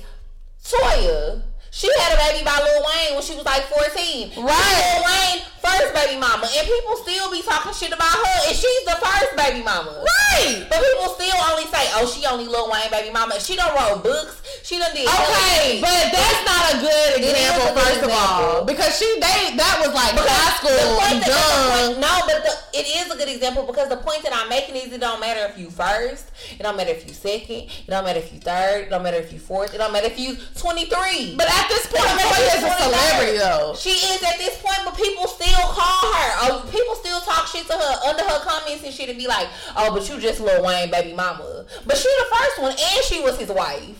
Toya. 0.62 1.42
She 1.70 1.90
had 1.98 2.14
a 2.14 2.18
baby 2.30 2.44
by 2.44 2.59
Lil 2.62 2.83
Wayne 2.87 3.14
when 3.18 3.22
she 3.26 3.35
was 3.35 3.44
like 3.46 3.62
14. 3.66 4.38
Right. 4.38 4.46
Lil 4.46 5.02
Wayne, 5.02 5.38
first 5.62 5.92
baby 5.94 6.18
mama. 6.20 6.49
And 6.49 6.64
people 6.66 6.96
still 7.05 7.31
be 7.31 7.42
talking 7.42 7.73
shit 7.73 7.92
about 7.92 8.11
her. 8.12 8.38
And 8.49 8.57
she's 8.57 8.85
the 8.85 8.96
first 9.01 9.37
baby 9.37 9.62
mama. 9.62 10.03
Right. 10.03 10.66
But 10.68 10.81
people 10.83 11.14
still 11.14 11.37
only 11.53 11.66
say, 11.70 11.85
oh, 12.01 12.07
she 12.09 12.27
only 12.27 12.46
Lil 12.46 12.70
Wayne 12.70 12.90
baby 12.90 13.12
mama. 13.12 13.38
She 13.40 13.57
don't 13.57 13.73
wrote 13.77 14.03
books. 14.03 14.40
She 14.62 14.79
done 14.79 14.94
did 14.94 15.09
Okay, 15.09 15.81
but 15.81 16.12
that's 16.12 16.42
not 16.46 16.75
a 16.75 16.77
good 16.79 17.11
example, 17.18 17.66
a 17.70 17.75
good 17.75 17.83
first 17.83 18.03
of 18.05 18.11
all, 18.12 18.64
because 18.64 18.92
she 18.99 19.07
they 19.18 19.57
that 19.57 19.83
was 19.83 19.90
like 19.94 20.12
Because 20.12 20.29
high 20.31 20.57
school, 20.61 20.70
the 20.70 20.94
point 21.01 21.25
that- 21.25 21.33
the 21.33 21.88
point- 21.90 21.99
no, 21.99 22.12
but 22.29 22.38
the, 22.44 22.79
it 22.79 22.87
is 22.87 23.11
a 23.11 23.16
good 23.16 23.29
example 23.29 23.64
because 23.66 23.88
the 23.88 23.96
point 23.96 24.23
that 24.23 24.31
I'm 24.37 24.49
making 24.49 24.77
is 24.77 24.92
it 24.92 25.01
don't 25.01 25.18
matter 25.18 25.40
if 25.51 25.59
you 25.59 25.70
first, 25.70 26.31
it 26.59 26.62
don't 26.62 26.77
matter 26.77 26.90
if 26.92 27.07
you 27.09 27.14
second, 27.14 27.66
it 27.73 27.88
don't 27.88 28.05
matter 28.05 28.20
if 28.20 28.33
you 28.33 28.38
third, 28.38 28.87
it 28.87 28.90
don't 28.90 29.03
matter 29.03 29.16
if 29.16 29.33
you 29.33 29.38
fourth, 29.40 29.75
it 29.75 29.79
don't 29.79 29.92
matter 29.92 30.07
if 30.07 30.18
you 30.20 30.37
23. 30.59 31.35
But 31.37 31.49
at 31.51 31.66
this 31.68 31.87
point, 31.87 32.05
It 32.05 32.09
don't 32.09 32.16
matter 32.16 32.31
Toya 32.31 32.46
if 32.46 32.55
is 32.55 32.62
a 32.62 32.83
celebrity 32.85 33.38
though. 33.38 33.75
She 33.75 33.90
is 33.96 34.23
at 34.23 34.38
this 34.38 34.55
point, 34.62 34.79
but 34.85 34.94
people 34.96 35.27
still 35.27 35.49
call 35.58 36.12
her. 36.12 36.28
Oh, 36.42 36.68
people 36.70 36.94
still 36.96 37.20
talk 37.20 37.46
shit 37.46 37.66
to 37.66 37.72
her 37.74 38.08
under 38.08 38.22
her 38.24 38.40
comments 38.40 38.84
and 38.84 38.92
shit 38.94 39.08
and 39.08 39.18
be 39.18 39.26
like, 39.26 39.48
"Oh, 39.76 39.92
but 39.94 40.08
you 40.08 40.18
just 40.20 40.40
Lil 40.40 40.62
Wayne 40.64 40.90
baby 40.90 41.12
mama." 41.14 41.64
But 41.86 41.96
she 41.96 42.08
the 42.08 42.36
first 42.36 42.58
one, 42.62 42.72
and 42.72 43.04
she 43.04 43.20
was 43.20 43.38
his 43.38 43.48
wife. 43.50 43.96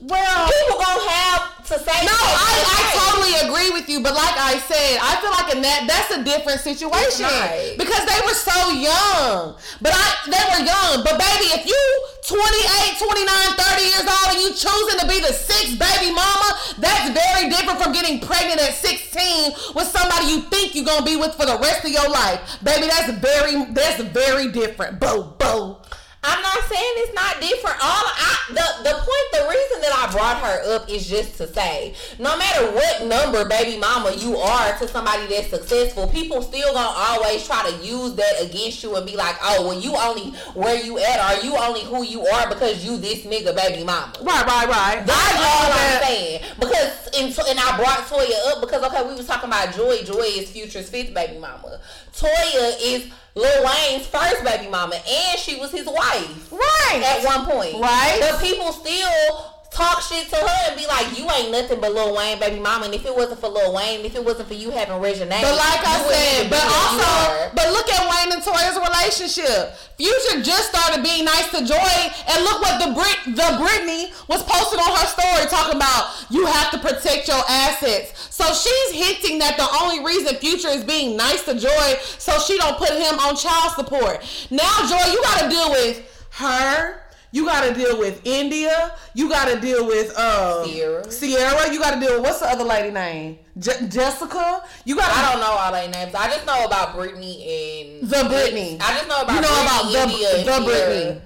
Well, 0.00 0.48
People 0.50 0.78
gonna 0.82 1.10
have 1.10 1.66
to 1.66 1.78
say 1.78 1.98
no, 2.06 2.10
I, 2.14 2.54
I 2.66 2.80
totally 3.06 3.34
agree 3.48 3.70
with 3.70 3.88
you, 3.88 4.00
but 4.02 4.14
like 4.14 4.34
I 4.34 4.58
said, 4.58 4.98
I 5.00 5.14
feel 5.22 5.30
like 5.30 5.54
in 5.54 5.62
that 5.62 5.86
that's 5.86 6.10
a 6.10 6.22
different 6.24 6.58
situation 6.60 7.22
Right. 7.26 7.74
because 7.78 8.02
they 8.06 8.18
were 8.26 8.34
so 8.34 8.70
young. 8.74 9.54
But 9.80 9.92
I 9.94 10.06
they 10.26 10.42
were 10.54 10.62
young. 10.66 11.04
But 11.06 11.18
baby, 11.22 11.54
if 11.54 11.66
you 11.66 11.78
28, 12.22 12.98
29, 12.98 13.26
30 13.58 13.82
years 13.82 14.06
old 14.06 14.28
and 14.30 14.40
you 14.40 14.50
choosing 14.54 14.98
to 15.00 15.06
be 15.08 15.18
the 15.18 15.32
sixth 15.32 15.76
baby 15.78 16.14
mama, 16.14 16.54
that's 16.78 17.10
very 17.10 17.50
different 17.50 17.82
from 17.82 17.92
getting 17.92 18.20
pregnant 18.20 18.60
at 18.60 18.74
16 18.74 19.74
with 19.74 19.88
somebody 19.88 20.26
you 20.26 20.42
think 20.42 20.74
you're 20.74 20.84
gonna 20.84 21.04
be 21.04 21.16
with 21.16 21.34
for 21.34 21.46
the 21.46 21.58
rest 21.58 21.84
of 21.84 21.90
your 21.90 22.08
life. 22.08 22.58
Baby, 22.62 22.86
that's 22.86 23.10
very 23.18 23.64
that's 23.72 24.02
very 24.02 24.52
different. 24.52 25.00
Bo 25.00 25.34
bo. 25.36 25.80
I'm 26.24 26.40
not 26.40 26.62
saying 26.70 26.92
it's 26.98 27.14
not 27.14 27.40
different. 27.40 27.76
All 27.82 28.06
I 28.06 28.32
the 28.48 28.90
the 28.90 28.94
point, 28.94 29.26
the 29.32 29.48
reason 29.50 29.80
that 29.82 29.92
I 29.92 30.12
brought 30.12 30.38
her 30.38 30.74
up 30.74 30.88
is 30.88 31.08
just 31.08 31.36
to 31.38 31.52
say, 31.52 31.94
no 32.18 32.36
matter 32.38 32.70
what 32.70 33.06
number 33.06 33.44
baby 33.48 33.78
mama 33.78 34.12
you 34.12 34.36
are 34.36 34.78
to 34.78 34.86
somebody 34.86 35.26
that's 35.26 35.48
successful, 35.48 36.06
people 36.06 36.40
still 36.42 36.72
gonna 36.72 36.94
always 36.96 37.44
try 37.44 37.68
to 37.68 37.84
use 37.84 38.14
that 38.14 38.34
against 38.40 38.84
you 38.84 38.94
and 38.94 39.04
be 39.04 39.16
like, 39.16 39.36
oh, 39.42 39.66
well, 39.66 39.80
you 39.80 39.96
only 39.96 40.30
where 40.54 40.80
you 40.80 40.98
at, 40.98 41.18
or 41.18 41.44
you 41.44 41.56
only 41.56 41.80
who 41.80 42.04
you 42.04 42.24
are 42.26 42.48
because 42.48 42.84
you 42.84 42.96
this 42.98 43.24
nigga 43.24 43.54
baby 43.56 43.82
mama. 43.82 44.12
Right, 44.22 44.46
right, 44.46 44.68
right. 44.68 45.06
That's 45.06 45.38
all 45.38 45.72
I'm 45.72 46.02
saying. 46.02 46.42
Because 46.60 47.08
and, 47.18 47.36
and 47.48 47.58
I 47.58 47.76
brought 47.76 47.98
Toya 48.06 48.52
up 48.52 48.60
because 48.60 48.82
okay, 48.84 49.06
we 49.08 49.14
was 49.14 49.26
talking 49.26 49.48
about 49.48 49.74
Joy. 49.74 50.02
Joy 50.04 50.22
is 50.22 50.50
Future's 50.50 50.88
fifth 50.88 51.12
baby 51.14 51.38
mama. 51.38 51.80
Toya 52.14 52.76
is 52.80 53.10
Lil 53.34 53.64
Wayne's 53.64 54.06
first 54.06 54.44
baby 54.44 54.68
mama, 54.68 54.94
and 54.96 55.38
she 55.38 55.58
was 55.58 55.70
his 55.70 55.86
wife 55.86 56.52
Right. 56.52 57.02
at 57.02 57.24
one 57.24 57.46
point. 57.46 57.80
Right. 57.80 58.18
But 58.20 58.40
people 58.42 58.72
still 58.72 59.51
talk 59.72 60.02
shit 60.02 60.28
to 60.28 60.36
her 60.36 60.60
and 60.68 60.76
be 60.76 60.86
like, 60.86 61.16
"You 61.18 61.28
ain't 61.30 61.50
nothing 61.50 61.80
but 61.80 61.92
Lil 61.92 62.14
Wayne, 62.14 62.38
baby 62.38 62.60
mama." 62.60 62.86
And 62.86 62.94
if 62.94 63.06
it 63.06 63.16
wasn't 63.16 63.40
for 63.40 63.48
Lil 63.48 63.72
Wayne, 63.72 64.04
if 64.04 64.14
it 64.14 64.24
wasn't 64.24 64.48
for 64.48 64.54
you 64.54 64.70
having 64.70 64.94
Reginae, 65.00 65.40
But 65.42 65.56
like 65.56 65.82
I 65.86 65.98
said, 66.08 66.50
but 66.50 66.62
also, 66.62 67.50
but 67.54 67.72
look 67.72 67.88
at 67.90 68.02
Wayne 68.04 68.32
and 68.32 68.42
Toya's 68.42 68.76
relationship. 68.76 69.74
Future 69.96 70.42
just 70.42 70.70
started 70.70 71.02
being 71.02 71.24
nice 71.24 71.50
to 71.50 71.64
Joy, 71.64 71.94
and 72.28 72.44
look 72.44 72.60
what 72.60 72.78
the 72.84 72.92
Brit, 72.92 73.36
the 73.36 73.50
Britney 73.56 74.12
was 74.28 74.42
posting 74.42 74.80
on 74.80 74.96
her 74.96 75.06
story 75.06 75.46
talking 75.48 75.76
about 75.76 76.10
you 76.30 76.46
have 76.46 76.70
to 76.72 76.78
protect 76.78 77.28
your 77.28 77.42
assets. 77.48 78.28
So 78.30 78.44
she's 78.52 78.90
hinting 78.92 79.38
that 79.38 79.56
the 79.56 79.68
only 79.80 80.04
reason 80.04 80.36
Future 80.36 80.68
is 80.68 80.84
being 80.84 81.16
nice 81.16 81.44
to 81.44 81.54
Joy 81.54 81.96
so 82.18 82.38
she 82.40 82.58
don't 82.58 82.76
put 82.76 82.90
him 82.90 83.18
on 83.20 83.36
child 83.36 83.72
support. 83.72 84.22
Now, 84.50 84.86
Joy, 84.88 85.12
you 85.12 85.22
got 85.22 85.40
to 85.42 85.48
deal 85.48 85.70
with 85.70 86.28
her 86.30 87.01
you 87.32 87.46
got 87.46 87.66
to 87.66 87.74
deal 87.74 87.98
with 87.98 88.20
India. 88.24 88.94
You 89.14 89.28
got 89.28 89.48
to 89.48 89.58
deal 89.58 89.86
with 89.86 90.12
uh, 90.16 90.64
Ciara. 90.66 91.04
Ciara. 91.10 91.72
You 91.72 91.80
got 91.80 91.94
to 91.94 92.00
deal 92.00 92.14
with 92.16 92.22
what's 92.22 92.40
the 92.40 92.46
other 92.46 92.64
lady 92.64 92.92
name? 92.92 93.38
Je- 93.58 93.88
Jessica. 93.88 94.62
You 94.84 94.96
got. 94.96 95.10
I 95.10 95.32
don't 95.32 95.40
know 95.40 95.50
all 95.50 95.72
their 95.72 95.88
names. 95.88 96.14
I 96.14 96.28
just 96.28 96.46
know 96.46 96.64
about 96.64 96.94
Brittany 96.94 97.90
and 98.00 98.08
the 98.08 98.28
Brittany. 98.28 98.78
I 98.80 98.96
just 98.96 99.08
know 99.08 99.22
about 99.22 99.34
you 99.34 99.40
know 99.40 99.90
Brittany, 99.90 100.24
about 100.42 100.44
the, 100.44 100.60
the 100.60 100.64
Brittany. 100.64 101.22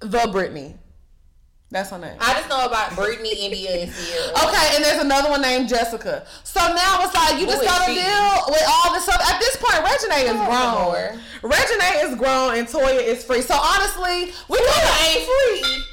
The 0.00 0.28
Brittany. 0.32 0.74
That's 1.72 1.88
her 1.88 1.96
name. 1.98 2.16
I 2.20 2.34
just 2.34 2.50
know 2.50 2.66
about 2.68 2.94
Brittany, 2.94 3.32
India, 3.32 3.70
and 3.82 3.90
Ciara. 3.90 4.36
Okay, 4.44 4.76
and 4.76 4.84
there's 4.84 5.00
another 5.00 5.30
one 5.30 5.40
named 5.40 5.70
Jessica. 5.70 6.26
So 6.44 6.60
now 6.60 7.00
it's 7.00 7.14
like 7.16 7.40
you 7.40 7.46
Who 7.48 7.52
just 7.52 7.64
gotta 7.64 7.88
deal 7.88 8.52
with 8.52 8.62
all 8.68 8.92
this 8.92 9.04
stuff. 9.08 9.16
At 9.24 9.40
this 9.40 9.56
point, 9.56 9.80
Reginae 9.80 10.28
is 10.28 10.36
grown. 10.36 11.16
Reginae 11.40 12.04
is 12.04 12.14
grown, 12.20 12.58
and 12.60 12.68
Toya 12.68 13.00
is 13.02 13.24
free. 13.24 13.40
So 13.40 13.54
honestly, 13.56 14.36
we 14.52 14.58
Toya 14.60 14.92
ain't 15.08 15.24
free. 15.24 15.82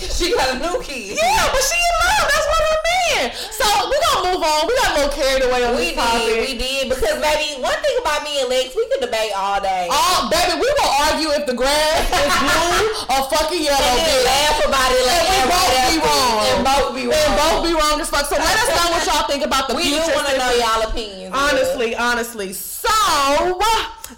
She 0.00 0.32
got 0.34 0.56
a 0.56 0.58
new 0.58 0.80
kid. 0.80 1.12
Yeah, 1.20 1.44
but 1.52 1.60
she 1.60 1.76
in 1.76 1.94
love. 2.08 2.24
That's 2.24 2.46
what 2.48 2.62
I 2.64 2.76
mean. 2.88 3.32
So 3.52 3.66
we 3.84 3.99
move 4.40 4.48
on. 4.48 4.66
We 4.66 4.72
got 4.80 4.88
a 4.88 4.94
little 4.96 5.12
carried 5.12 5.44
away 5.44 5.60
on 5.68 5.76
we 5.76 5.92
this 5.92 6.00
topic. 6.00 6.24
Did, 6.24 6.40
we 6.40 6.52
did 6.56 6.82
because 6.88 7.16
baby, 7.20 7.60
one 7.60 7.76
thing 7.84 7.96
about 8.00 8.24
me 8.24 8.40
and 8.40 8.48
Lex, 8.48 8.72
we 8.72 8.88
can 8.88 9.00
debate 9.04 9.32
all 9.36 9.60
day. 9.60 9.88
Oh, 9.92 10.28
baby, 10.32 10.56
we 10.56 10.68
will 10.68 10.92
argue 11.04 11.30
if 11.36 11.44
the 11.44 11.56
grass 11.56 12.08
is 12.08 12.32
blue 12.40 12.80
or 13.12 13.20
fucking 13.28 13.60
yellow. 13.60 13.76
And 13.76 14.00
then 14.00 14.20
laugh 14.24 14.58
about 14.64 14.90
it 14.96 15.04
like 15.04 15.24
and 15.28 15.36
we 15.36 15.52
both 15.52 15.76
be 15.92 15.96
wrong. 16.00 16.36
And 16.40 16.60
both 16.64 16.88
be 16.96 17.04
wrong. 17.04 17.20
And 17.20 17.34
both 17.36 17.60
be 17.68 17.72
wrong 17.76 17.96
as 18.00 18.08
fuck. 18.08 18.26
So 18.26 18.36
let 18.40 18.56
us 18.56 18.70
know 18.72 18.86
what 18.96 19.02
y'all 19.04 19.28
think 19.28 19.44
about 19.44 19.68
the 19.68 19.76
we 19.76 19.92
future. 19.92 20.08
We 20.08 20.14
want 20.16 20.28
to 20.32 20.36
know 20.40 20.50
y'all 20.56 20.82
opinions. 20.88 21.34
Honestly, 21.36 21.92
yeah. 21.92 22.02
honestly. 22.02 22.52
So 22.52 23.60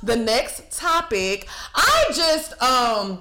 the 0.03 0.17
next 0.17 0.71
topic, 0.71 1.49
I 1.75 2.05
just 2.15 2.55
um 2.63 3.21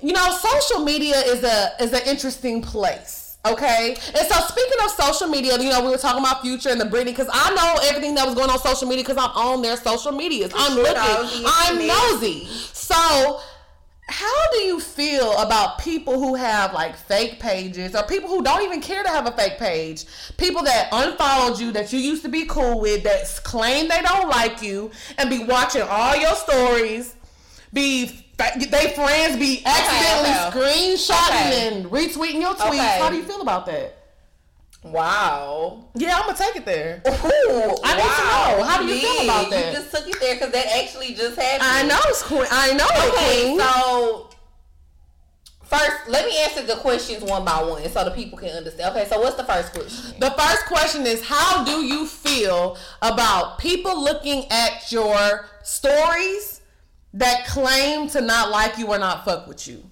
you 0.00 0.12
know, 0.12 0.30
social 0.30 0.84
media 0.84 1.16
is 1.26 1.42
a 1.42 1.72
is 1.80 1.92
an 1.92 2.02
interesting 2.06 2.62
place. 2.62 3.17
Okay, 3.46 3.90
and 3.90 4.28
so 4.28 4.40
speaking 4.46 4.78
of 4.84 4.90
social 4.90 5.28
media, 5.28 5.56
you 5.58 5.70
know, 5.70 5.82
we 5.82 5.90
were 5.90 5.96
talking 5.96 6.20
about 6.20 6.42
Future 6.42 6.70
and 6.70 6.80
the 6.80 6.84
Britney 6.84 7.06
because 7.06 7.28
I 7.32 7.54
know 7.54 7.88
everything 7.88 8.14
that 8.16 8.26
was 8.26 8.34
going 8.34 8.50
on 8.50 8.58
social 8.58 8.88
media 8.88 9.04
because 9.04 9.16
I'm 9.16 9.30
on 9.30 9.62
their 9.62 9.76
social 9.76 10.12
medias. 10.12 10.52
I'm 10.54 10.76
looking. 10.76 11.46
I'm 11.46 11.86
nosy. 11.86 12.46
So, 12.46 13.40
how 14.08 14.50
do 14.52 14.58
you 14.58 14.80
feel 14.80 15.38
about 15.38 15.78
people 15.78 16.18
who 16.18 16.34
have 16.34 16.72
like 16.72 16.96
fake 16.96 17.38
pages 17.38 17.94
or 17.94 18.02
people 18.04 18.28
who 18.28 18.42
don't 18.42 18.62
even 18.62 18.80
care 18.80 19.02
to 19.02 19.08
have 19.08 19.26
a 19.26 19.32
fake 19.32 19.58
page? 19.58 20.06
People 20.36 20.64
that 20.64 20.88
unfollowed 20.90 21.60
you 21.60 21.70
that 21.72 21.92
you 21.92 22.00
used 22.00 22.22
to 22.22 22.28
be 22.28 22.44
cool 22.46 22.80
with 22.80 23.04
that 23.04 23.24
claim 23.44 23.88
they 23.88 24.00
don't 24.02 24.28
like 24.28 24.62
you 24.62 24.90
and 25.16 25.30
be 25.30 25.44
watching 25.44 25.82
all 25.82 26.16
your 26.16 26.34
stories, 26.34 27.14
be 27.72 28.27
they 28.38 28.92
friends 28.94 29.36
be 29.36 29.62
accidentally 29.66 30.30
okay, 30.30 30.48
okay. 30.48 30.94
screenshotting 30.94 31.48
okay. 31.48 31.76
and 31.76 31.86
retweeting 31.86 32.40
your 32.40 32.54
tweets. 32.54 32.98
How 32.98 33.10
do 33.10 33.16
you 33.16 33.24
feel 33.24 33.40
about 33.40 33.66
that? 33.66 33.96
Wow. 34.84 35.88
Yeah, 35.94 36.16
I'm 36.16 36.26
gonna 36.26 36.38
take 36.38 36.56
it 36.56 36.64
there. 36.64 37.02
Ooh, 37.04 37.10
I 37.10 37.96
need 37.96 38.02
wow. 38.04 38.54
to 38.54 38.58
know. 38.58 38.64
How 38.64 38.78
do 38.80 38.86
you 38.86 38.94
yeah, 38.94 39.12
feel 39.12 39.24
about 39.24 39.50
that? 39.50 39.72
You 39.72 39.80
just 39.80 39.90
took 39.90 40.08
it 40.08 40.20
there 40.20 40.34
because 40.36 40.52
that 40.52 40.66
actually 40.66 41.14
just 41.14 41.36
happened. 41.36 41.62
I 41.64 41.82
know, 41.82 41.98
it's 42.04 42.22
queen. 42.22 42.46
I 42.50 42.72
know, 42.74 42.86
okay, 43.08 43.42
queen. 43.42 43.58
So 43.58 44.30
first, 45.64 46.08
let 46.08 46.24
me 46.24 46.38
answer 46.44 46.62
the 46.62 46.76
questions 46.80 47.24
one 47.24 47.44
by 47.44 47.60
one 47.62 47.88
so 47.88 48.04
the 48.04 48.12
people 48.12 48.38
can 48.38 48.50
understand. 48.50 48.96
Okay, 48.96 49.08
so 49.08 49.20
what's 49.20 49.36
the 49.36 49.44
first 49.44 49.72
question? 49.72 50.20
The 50.20 50.30
first 50.30 50.66
question 50.66 51.06
is 51.06 51.26
how 51.26 51.64
do 51.64 51.84
you 51.84 52.06
feel 52.06 52.78
about 53.02 53.58
people 53.58 54.00
looking 54.00 54.44
at 54.50 54.92
your 54.92 55.46
stories? 55.64 56.57
That 57.14 57.46
claim 57.46 58.08
to 58.10 58.20
not 58.20 58.50
like 58.50 58.78
you 58.78 58.88
or 58.88 58.98
not 58.98 59.24
fuck 59.24 59.46
with 59.46 59.66
you? 59.66 59.90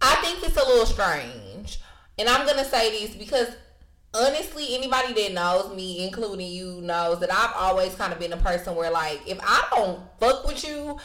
I 0.00 0.16
think 0.16 0.42
it's 0.42 0.56
a 0.56 0.66
little 0.66 0.86
strange. 0.86 1.80
And 2.18 2.28
I'm 2.28 2.46
going 2.46 2.58
to 2.58 2.64
say 2.64 2.90
this 2.90 3.16
because 3.16 3.48
honestly, 4.14 4.74
anybody 4.74 5.12
that 5.14 5.32
knows 5.32 5.74
me, 5.74 6.04
including 6.04 6.48
you, 6.48 6.80
knows 6.82 7.20
that 7.20 7.32
I've 7.32 7.54
always 7.56 7.94
kind 7.94 8.12
of 8.12 8.18
been 8.18 8.32
a 8.32 8.36
person 8.36 8.74
where, 8.76 8.90
like, 8.90 9.20
if 9.26 9.38
I 9.42 9.66
don't 9.70 10.00
fuck 10.20 10.46
with 10.46 10.66
you, 10.66 10.98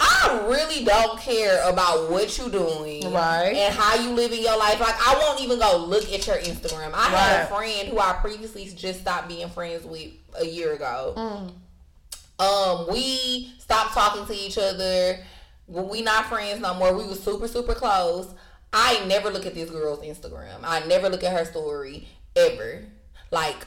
I 0.00 0.46
really 0.48 0.84
don't 0.84 1.18
care 1.20 1.60
about 1.68 2.10
what 2.10 2.38
you're 2.38 2.48
doing, 2.48 3.12
right, 3.12 3.52
and 3.52 3.74
how 3.74 3.96
you 3.96 4.10
live 4.10 4.32
in 4.32 4.40
your 4.40 4.56
life. 4.56 4.78
Like, 4.78 4.94
I 4.94 5.18
won't 5.18 5.40
even 5.40 5.58
go 5.58 5.76
look 5.76 6.10
at 6.12 6.24
your 6.26 6.36
Instagram. 6.36 6.92
I 6.94 7.12
right. 7.12 7.16
had 7.16 7.44
a 7.44 7.46
friend 7.54 7.88
who 7.88 7.98
I 7.98 8.12
previously 8.20 8.64
just 8.66 9.00
stopped 9.00 9.28
being 9.28 9.48
friends 9.48 9.84
with 9.84 10.12
a 10.38 10.46
year 10.46 10.74
ago. 10.74 11.14
Mm 11.16 11.52
um, 12.38 12.86
we 12.90 13.52
stopped 13.58 13.94
talking 13.94 14.26
to 14.26 14.34
each 14.34 14.58
other. 14.58 15.18
We 15.66 16.02
not 16.02 16.26
friends 16.26 16.60
no 16.60 16.74
more. 16.74 16.94
We 16.94 17.06
was 17.06 17.22
super 17.22 17.48
super 17.48 17.74
close. 17.74 18.32
I 18.72 19.04
never 19.06 19.30
look 19.30 19.46
at 19.46 19.54
this 19.54 19.70
girl's 19.70 20.00
Instagram. 20.00 20.60
I 20.62 20.84
never 20.86 21.08
look 21.08 21.24
at 21.24 21.32
her 21.32 21.44
story 21.44 22.08
ever. 22.36 22.84
Like 23.30 23.66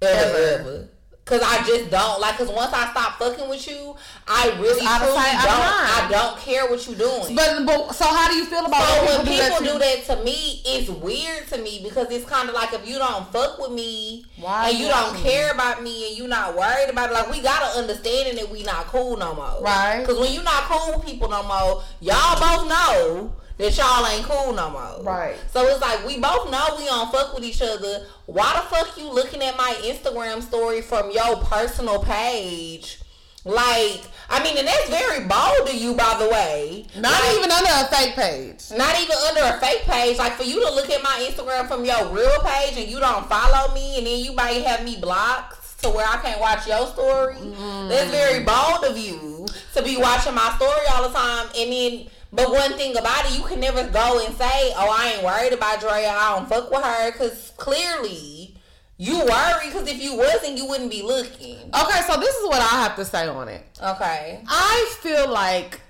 ever. 0.00 0.36
ever. 0.36 0.60
ever. 0.60 0.88
Cause 1.24 1.40
I 1.40 1.64
just 1.64 1.88
don't 1.88 2.20
like. 2.20 2.36
Cause 2.36 2.48
once 2.48 2.72
I 2.72 2.90
stop 2.90 3.16
fucking 3.16 3.48
with 3.48 3.68
you, 3.68 3.94
I 4.26 4.48
really 4.58 4.84
out 4.84 4.98
truly 4.98 5.14
sight, 5.14 5.38
don't. 5.44 5.46
I 5.46 6.08
don't 6.10 6.36
care 6.38 6.68
what 6.68 6.84
you're 6.84 6.98
doing. 6.98 7.36
But, 7.36 7.64
but 7.64 7.92
so 7.92 8.04
how 8.06 8.28
do 8.28 8.34
you 8.34 8.44
feel 8.44 8.66
about 8.66 8.82
so 8.82 9.06
when 9.06 9.26
people, 9.26 9.30
do, 9.30 9.38
that 9.38 9.58
do 9.60 9.78
that 9.78 10.18
to 10.18 10.24
me? 10.24 10.62
It's 10.66 10.90
weird 10.90 11.46
to 11.48 11.58
me 11.58 11.80
because 11.84 12.10
it's 12.10 12.28
kind 12.28 12.48
of 12.48 12.56
like 12.56 12.72
if 12.72 12.88
you 12.88 12.98
don't 12.98 13.30
fuck 13.30 13.60
with 13.60 13.70
me 13.70 14.26
Why 14.36 14.70
and 14.70 14.78
you 14.78 14.88
don't 14.88 15.16
care 15.18 15.52
about 15.52 15.80
me 15.80 16.08
and 16.08 16.18
you're 16.18 16.26
not 16.26 16.56
worried 16.56 16.90
about 16.90 17.10
it, 17.10 17.14
like 17.14 17.30
we 17.30 17.40
gotta 17.40 17.78
understand 17.78 18.36
that 18.36 18.50
we 18.50 18.64
not 18.64 18.86
cool 18.86 19.16
no 19.16 19.32
more, 19.32 19.62
right? 19.62 20.04
Cause 20.04 20.18
when 20.18 20.32
you 20.32 20.42
not 20.42 20.64
cool 20.64 20.98
with 20.98 21.06
people 21.06 21.28
no 21.28 21.44
more, 21.44 21.84
y'all 22.00 22.40
both 22.40 22.68
know 22.68 23.32
that 23.62 23.76
y'all 23.76 24.06
ain't 24.06 24.24
cool 24.24 24.52
no 24.52 24.70
more. 24.70 25.02
Right. 25.02 25.36
So 25.52 25.64
it's 25.66 25.80
like 25.80 26.04
we 26.06 26.18
both 26.18 26.50
know 26.50 26.76
we 26.76 26.84
don't 26.86 27.12
fuck 27.12 27.34
with 27.34 27.44
each 27.44 27.62
other. 27.62 28.06
Why 28.26 28.52
the 28.54 28.74
fuck 28.74 28.98
you 28.98 29.08
looking 29.08 29.40
at 29.42 29.56
my 29.56 29.74
Instagram 29.84 30.42
story 30.42 30.82
from 30.82 31.10
your 31.12 31.36
personal 31.36 32.02
page? 32.02 32.98
Like, 33.44 34.02
I 34.30 34.42
mean, 34.42 34.56
and 34.56 34.66
that's 34.66 34.88
very 34.88 35.26
bold 35.26 35.68
of 35.68 35.74
you, 35.74 35.94
by 35.94 36.16
the 36.18 36.28
way. 36.28 36.86
Not 36.96 37.12
like, 37.12 37.38
even 37.38 37.50
under 37.50 37.70
a 37.70 37.86
fake 37.86 38.14
page. 38.14 38.76
Not 38.76 39.00
even 39.00 39.16
under 39.28 39.42
a 39.42 39.58
fake 39.58 39.82
page. 39.82 40.18
Like, 40.18 40.34
for 40.34 40.44
you 40.44 40.60
to 40.64 40.72
look 40.72 40.90
at 40.90 41.02
my 41.02 41.28
Instagram 41.28 41.66
from 41.66 41.84
your 41.84 42.06
real 42.08 42.38
page 42.44 42.78
and 42.78 42.88
you 42.88 43.00
don't 43.00 43.28
follow 43.28 43.74
me, 43.74 43.98
and 43.98 44.06
then 44.06 44.24
you 44.24 44.32
might 44.34 44.62
have 44.62 44.84
me 44.84 44.96
blocked 44.96 45.82
to 45.82 45.90
where 45.90 46.06
I 46.06 46.18
can't 46.18 46.40
watch 46.40 46.68
your 46.68 46.86
story. 46.86 47.34
Mm. 47.34 47.88
That's 47.88 48.10
very 48.12 48.44
bold 48.44 48.84
of 48.84 48.96
you 48.96 49.46
to 49.74 49.82
be 49.82 49.96
watching 49.96 50.34
my 50.34 50.52
story 50.56 50.86
all 50.92 51.08
the 51.08 51.14
time, 51.14 51.48
and 51.56 51.72
then 51.72 52.06
but 52.32 52.50
one 52.50 52.72
thing 52.74 52.96
about 52.96 53.26
it, 53.26 53.36
you 53.36 53.44
can 53.44 53.60
never 53.60 53.86
go 53.88 54.24
and 54.24 54.34
say, 54.36 54.72
"Oh, 54.76 54.88
I 54.90 55.12
ain't 55.14 55.22
worried 55.22 55.52
about 55.52 55.80
Drea. 55.80 56.10
I 56.10 56.36
don't 56.36 56.48
fuck 56.48 56.70
with 56.70 56.82
her," 56.82 57.12
because 57.12 57.52
clearly 57.56 58.56
you 58.96 59.18
worry. 59.18 59.66
Because 59.66 59.88
if 59.88 60.02
you 60.02 60.16
wasn't, 60.16 60.56
you 60.56 60.66
wouldn't 60.66 60.90
be 60.90 61.02
looking. 61.02 61.58
Okay, 61.74 62.00
so 62.06 62.18
this 62.18 62.34
is 62.36 62.46
what 62.48 62.60
I 62.60 62.82
have 62.82 62.96
to 62.96 63.04
say 63.04 63.28
on 63.28 63.48
it. 63.48 63.64
Okay, 63.82 64.42
I 64.48 64.94
feel 65.00 65.28
like. 65.28 65.80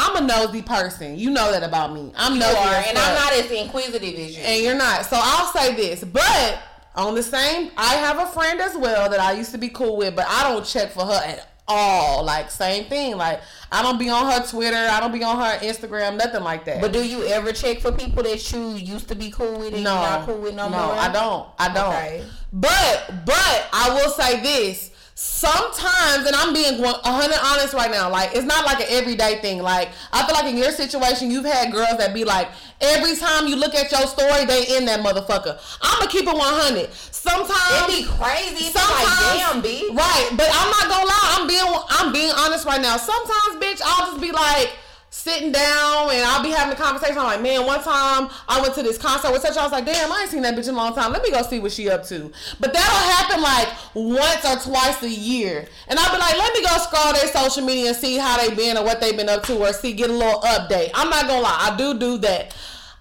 I'm 0.00 0.22
a 0.22 0.26
nosy 0.28 0.62
person. 0.62 1.18
You 1.18 1.30
know 1.30 1.50
that 1.50 1.64
about 1.64 1.92
me. 1.92 2.12
I'm 2.16 2.34
you 2.34 2.38
nosy, 2.38 2.56
are, 2.56 2.84
and 2.86 2.96
I'm 2.96 3.14
not 3.14 3.32
as 3.32 3.50
inquisitive 3.50 4.14
as 4.14 4.36
you. 4.36 4.44
And 4.44 4.62
you're 4.62 4.76
not. 4.76 5.04
So 5.06 5.18
I'll 5.20 5.52
say 5.52 5.74
this, 5.74 6.04
but 6.04 6.60
on 6.94 7.16
the 7.16 7.22
same, 7.22 7.72
I 7.76 7.94
have 7.94 8.18
a 8.20 8.26
friend 8.26 8.60
as 8.60 8.76
well 8.76 9.10
that 9.10 9.18
I 9.18 9.32
used 9.32 9.50
to 9.52 9.58
be 9.58 9.68
cool 9.68 9.96
with, 9.96 10.14
but 10.14 10.26
I 10.28 10.52
don't 10.52 10.64
check 10.64 10.92
for 10.92 11.04
her 11.04 11.20
at 11.24 11.57
all. 11.68 12.24
Like 12.24 12.50
same 12.50 12.86
thing. 12.86 13.16
Like 13.16 13.40
I 13.70 13.82
don't 13.82 13.98
be 13.98 14.08
on 14.08 14.30
her 14.30 14.46
Twitter. 14.46 14.76
I 14.76 15.00
don't 15.00 15.12
be 15.12 15.22
on 15.22 15.36
her 15.36 15.58
Instagram. 15.58 16.16
Nothing 16.16 16.42
like 16.42 16.64
that. 16.64 16.80
But 16.80 16.92
do 16.92 17.06
you 17.06 17.24
ever 17.26 17.52
check 17.52 17.80
for 17.80 17.92
people 17.92 18.22
that 18.22 18.52
you 18.52 18.72
used 18.74 19.08
to 19.08 19.14
be 19.14 19.30
cool 19.30 19.58
with 19.58 19.74
and 19.74 19.84
no, 19.84 19.94
not 19.94 20.26
cool 20.26 20.38
with 20.38 20.54
no, 20.54 20.68
no 20.68 20.86
more? 20.86 20.94
I 20.94 21.12
don't. 21.12 21.48
I 21.58 21.72
don't. 21.72 21.94
Okay. 21.94 22.24
But 22.52 23.26
but 23.26 23.68
I 23.72 23.90
will 23.94 24.10
say 24.10 24.40
this 24.40 24.87
sometimes, 25.18 26.26
and 26.26 26.36
I'm 26.36 26.54
being 26.54 26.80
100 26.80 27.02
honest 27.02 27.74
right 27.74 27.90
now, 27.90 28.08
like 28.08 28.30
it's 28.34 28.46
not 28.46 28.64
like 28.64 28.78
an 28.78 28.86
everyday 28.88 29.40
thing. 29.40 29.60
Like 29.60 29.90
I 30.12 30.24
feel 30.24 30.34
like 30.34 30.46
in 30.46 30.56
your 30.56 30.70
situation, 30.70 31.28
you've 31.28 31.44
had 31.44 31.72
girls 31.72 31.98
that 31.98 32.14
be 32.14 32.22
like, 32.22 32.48
every 32.80 33.16
time 33.16 33.48
you 33.48 33.56
look 33.56 33.74
at 33.74 33.90
your 33.90 34.06
story, 34.06 34.44
they 34.44 34.76
in 34.76 34.84
that 34.86 35.00
motherfucker. 35.00 35.58
I'm 35.82 35.98
gonna 35.98 36.10
keep 36.10 36.22
it 36.22 36.34
100. 36.34 36.94
Sometimes 36.94 37.50
it 37.50 37.86
be 37.88 38.06
crazy. 38.06 38.70
Sometimes, 38.70 39.10
like, 39.10 39.42
damn, 39.42 39.62
Right, 39.90 40.28
but 40.38 40.46
I'm 40.54 40.70
not 40.70 40.86
gonna 40.86 41.10
lie. 41.10 41.28
I'm 41.34 41.46
being 41.48 41.66
I'm 41.66 42.12
being 42.12 42.32
honest 42.38 42.64
right 42.64 42.80
now. 42.80 42.96
Sometimes, 42.96 43.58
bitch, 43.58 43.82
I'll 43.84 44.12
just 44.12 44.20
be 44.20 44.30
like 44.30 44.70
sitting 45.10 45.52
down 45.52 46.10
and 46.10 46.24
I'll 46.24 46.42
be 46.42 46.50
having 46.50 46.72
a 46.72 46.76
conversation. 46.76 47.18
I'm 47.18 47.24
like, 47.24 47.42
man, 47.42 47.66
one 47.66 47.82
time 47.82 48.28
I 48.48 48.60
went 48.60 48.74
to 48.74 48.82
this 48.82 48.98
concert 48.98 49.32
with 49.32 49.42
such. 49.42 49.56
I 49.56 49.62
was 49.62 49.72
like, 49.72 49.86
damn, 49.86 50.12
I 50.12 50.20
ain't 50.22 50.30
seen 50.30 50.42
that 50.42 50.54
bitch 50.54 50.68
in 50.68 50.74
a 50.74 50.76
long 50.76 50.94
time. 50.94 51.12
Let 51.12 51.22
me 51.22 51.30
go 51.30 51.42
see 51.42 51.60
what 51.60 51.72
she 51.72 51.88
up 51.88 52.04
to. 52.06 52.30
But 52.60 52.72
that'll 52.72 53.10
happen 53.10 53.42
like 53.42 53.68
once 53.94 54.44
or 54.44 54.70
twice 54.70 55.02
a 55.02 55.10
year, 55.10 55.66
and 55.88 55.98
I'll 55.98 56.12
be 56.12 56.18
like, 56.18 56.36
let 56.36 56.52
me 56.54 56.62
go 56.62 56.76
scroll 56.78 57.12
their 57.12 57.28
social 57.28 57.64
media 57.64 57.88
and 57.88 57.96
see 57.96 58.16
how 58.16 58.36
they 58.36 58.54
been 58.54 58.76
or 58.76 58.84
what 58.84 59.00
they 59.00 59.12
been 59.12 59.28
up 59.28 59.42
to, 59.44 59.58
or 59.58 59.72
see 59.72 59.92
get 59.92 60.10
a 60.10 60.12
little 60.12 60.40
update. 60.42 60.90
I'm 60.94 61.10
not 61.10 61.26
gonna 61.26 61.42
lie, 61.42 61.70
I 61.72 61.76
do 61.76 61.98
do 61.98 62.18
that. 62.18 62.54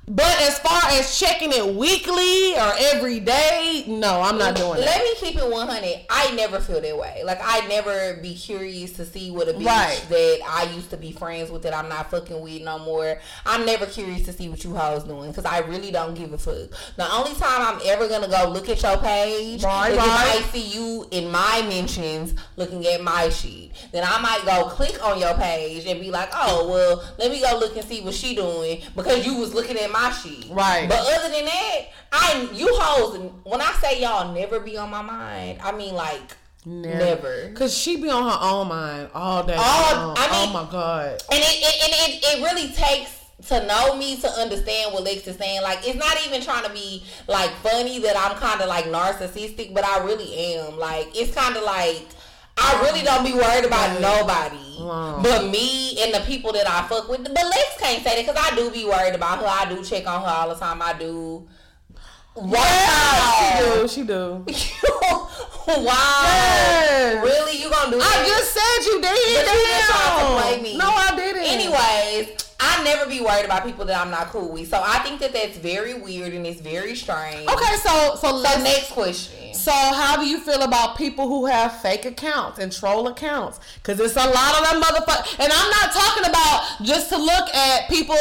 But 0.10 0.39
as 0.41 0.58
far 0.60 0.80
as 0.91 1.20
checking 1.20 1.52
it 1.52 1.76
weekly 1.76 2.56
or 2.56 2.72
every 2.96 3.20
day, 3.20 3.84
no, 3.88 4.22
I'm 4.22 4.38
not 4.38 4.56
doing 4.56 4.78
it. 4.80 4.86
Let 4.86 5.04
me 5.04 5.13
keep 5.15 5.36
it 5.38 5.46
100. 5.52 6.06
I 6.10 6.32
never 6.34 6.62
feel 6.62 6.80
that 6.80 6.98
way. 6.98 7.24
Like, 7.26 7.39
I 7.43 7.67
never 7.67 8.13
be 8.22 8.34
curious 8.34 8.93
to 8.93 9.06
see 9.06 9.32
what 9.32 9.50
a 9.50 9.54
bitch 9.54 9.65
Right. 9.65 10.02
that 10.08 10.39
I 10.48 10.72
used 10.74 10.91
to 10.91 10.98
be 10.98 11.12
friends 11.12 11.52
with 11.52 11.63
that 11.63 11.74
I'm 11.74 11.89
not 11.89 12.10
fucking 12.10 12.39
with 12.39 12.62
no 12.62 12.80
more. 12.80 13.20
I'm 13.46 13.65
never 13.65 13.86
curious 13.86 14.24
to 14.28 14.32
see 14.32 14.48
what 14.48 14.63
you 14.63 14.74
hoes 14.78 15.04
doing 15.04 15.30
because 15.32 15.43
I 15.43 15.58
really 15.60 15.91
don't 15.91 16.13
give 16.13 16.32
a 16.32 16.38
fuck. 16.38 16.70
The 16.96 17.12
only 17.13 17.34
time 17.34 17.62
I'm 17.76 17.82
ever 17.84 18.08
gonna 18.08 18.30
go 18.30 18.48
look 18.50 18.70
at 18.70 18.82
your 18.82 18.96
page 19.00 19.62
Right, 19.62 19.91
is 19.91 19.98
right. 19.98 20.38
if 20.39 20.48
I 20.48 20.50
see 20.54 20.67
you 20.74 21.06
in 21.12 21.30
my 21.30 21.65
mentions 21.67 22.34
looking 22.56 22.88
at 22.88 23.04
my 23.04 23.28
sheet. 23.28 23.74
Then 23.91 24.06
I 24.08 24.22
might 24.22 24.46
go 24.46 24.70
click 24.70 25.04
on 25.04 25.20
your 25.20 25.34
page 25.34 25.86
and 25.86 26.00
be 26.00 26.12
like, 26.12 26.30
oh, 26.34 26.70
well, 26.70 27.04
let 27.20 27.30
me 27.30 27.41
go 27.41 27.58
look 27.60 27.76
and 27.76 27.86
see 27.86 28.00
what 28.00 28.13
she 28.13 28.36
doing 28.36 28.82
because 28.96 29.26
you 29.26 29.36
was 29.36 29.54
looking 29.54 29.76
at 29.78 29.91
my 29.91 29.96
shit. 30.23 30.49
Right. 30.49 30.88
But 30.88 30.99
other 30.99 31.29
than 31.33 31.45
that, 31.45 31.79
I 32.12 32.49
you 32.53 32.67
hoes. 32.71 33.31
When 33.43 33.62
I 33.62 33.71
say 33.81 34.01
y'all 34.01 34.33
never 34.33 34.60
be 34.60 34.77
on 34.77 34.89
my 34.89 35.01
mind, 35.01 35.60
I 35.63 35.71
mean 35.71 35.93
like 35.93 36.36
never. 36.65 37.51
Cause 37.53 37.75
she 37.77 37.97
be 38.01 38.10
on 38.10 38.23
her 38.23 38.38
own 38.41 38.67
mind 38.67 39.10
all 39.13 39.43
day. 39.43 39.55
All- 39.57 40.07
long. 40.07 40.17
I 40.17 40.27
oh 40.31 40.45
mean- 40.45 40.55
oh 40.55 40.63
my 40.65 40.71
god. 40.71 41.12
And 41.31 41.39
it, 41.39 41.57
it 41.62 41.83
and 41.83 41.93
it, 41.93 42.23
it 42.23 42.43
really 42.43 42.69
takes 42.73 43.15
to 43.49 43.65
know 43.67 43.95
me 43.95 44.17
to 44.17 44.27
understand 44.27 44.93
what 44.93 45.03
Lex 45.03 45.27
is 45.27 45.38
saying. 45.38 45.62
Like 45.62 45.88
it's 45.88 45.97
not 45.97 46.17
even 46.25 46.41
trying 46.41 46.63
to 46.65 46.71
be 46.71 47.03
like 47.27 47.51
funny 47.62 47.99
that 47.99 48.17
I'm 48.17 48.36
kind 48.38 48.62
of 48.62 48.67
like 48.67 48.86
narcissistic, 48.86 49.73
but 49.73 49.86
I 49.86 50.03
really 50.03 50.55
am. 50.55 50.77
Like 50.77 51.10
it's 51.15 51.33
kind 51.36 51.55
of 51.55 51.63
like. 51.63 52.05
I 52.58 52.82
really 52.82 53.04
don't 53.04 53.24
be 53.24 53.34
worried 53.34 53.65
about 53.65 54.00
nobody 54.02 54.58
Wow. 54.80 55.20
but 55.22 55.46
me 55.50 56.02
and 56.02 56.13
the 56.13 56.20
people 56.22 56.52
that 56.54 56.70
I 56.70 56.88
fuck 56.88 57.10
with. 57.10 57.24
But 57.24 57.34
Lex 57.46 57.78
can't 57.80 58.04
say 58.04 58.15
that 58.24 58.26
because 58.34 58.52
I 58.52 58.56
do 58.56 58.70
be 58.72 58.86
worried 58.86 59.15
about 59.15 59.39
her. 59.39 59.46
I 59.48 59.65
do 59.74 59.84
check 59.84 60.08
on 60.08 60.22
her 60.22 60.28
all 60.30 60.50
the 60.50 60.56
time. 60.56 60.82
I 60.82 60.93
do. 60.93 61.48
Wow. 62.36 63.86
She 63.88 64.04
do. 64.04 64.46
She 64.54 64.72
do. 64.82 64.88
wow. 65.67 66.22
Yes. 66.24 67.24
Really? 67.24 67.62
You 67.62 67.70
gonna 67.70 67.91
do 67.91 68.00
I 68.02 68.26
just 68.28 68.54
said 68.54 68.86
you 68.86 69.02
did. 69.02 69.46
But 69.46 69.54
you 69.54 69.67
just 69.67 69.89
tried 69.89 70.20
to 70.22 70.41
play 70.41 70.62
me. 70.62 70.78
No, 70.78 70.86
I 70.89 71.15
didn't. 71.15 71.43
Anyways, 71.43 72.46
I 72.60 72.84
never 72.84 73.08
be 73.08 73.22
worried 73.22 73.46
about 73.46 73.63
people 73.65 73.86
that 73.86 74.00
I'm 74.00 74.10
not 74.10 74.28
cool 74.28 74.50
with. 74.52 74.70
So 74.70 74.82
I 74.84 75.00
think 75.00 75.20
that 75.20 75.32
that's 75.32 75.58
very 75.58 75.93
weird 75.93 76.34
and 76.34 76.46
it's 76.46 76.60
very 76.60 76.96
strange. 76.96 77.48
Okay, 77.48 77.76
so 77.78 78.15
so 78.15 78.30
So 78.30 78.36
let's 78.36 78.63
next 78.63 78.91
question. 78.91 79.54
So 79.54 79.72
how 79.72 80.17
do 80.17 80.26
you 80.28 80.39
feel 80.39 80.63
about 80.63 80.98
people 80.98 81.28
who 81.28 81.46
have 81.46 81.82
fake 81.82 82.06
accounts 82.06 82.58
and 82.60 82.72
troll 82.72 83.08
accounts? 83.08 83.60
Because 83.76 84.00
it's 84.00 84.15
a 84.15 84.28
lot 84.28 84.56
of 84.60 84.72
them 84.72 84.82
motherfuckers. 84.82 85.39
And 85.39 85.52
I'm 85.54 85.70
not 85.70 85.91
talking 85.93 86.30
about 86.30 86.78
just 86.84 87.10
to 87.10 87.17
look 87.17 87.54
at 87.54 87.89
people. 87.89 88.15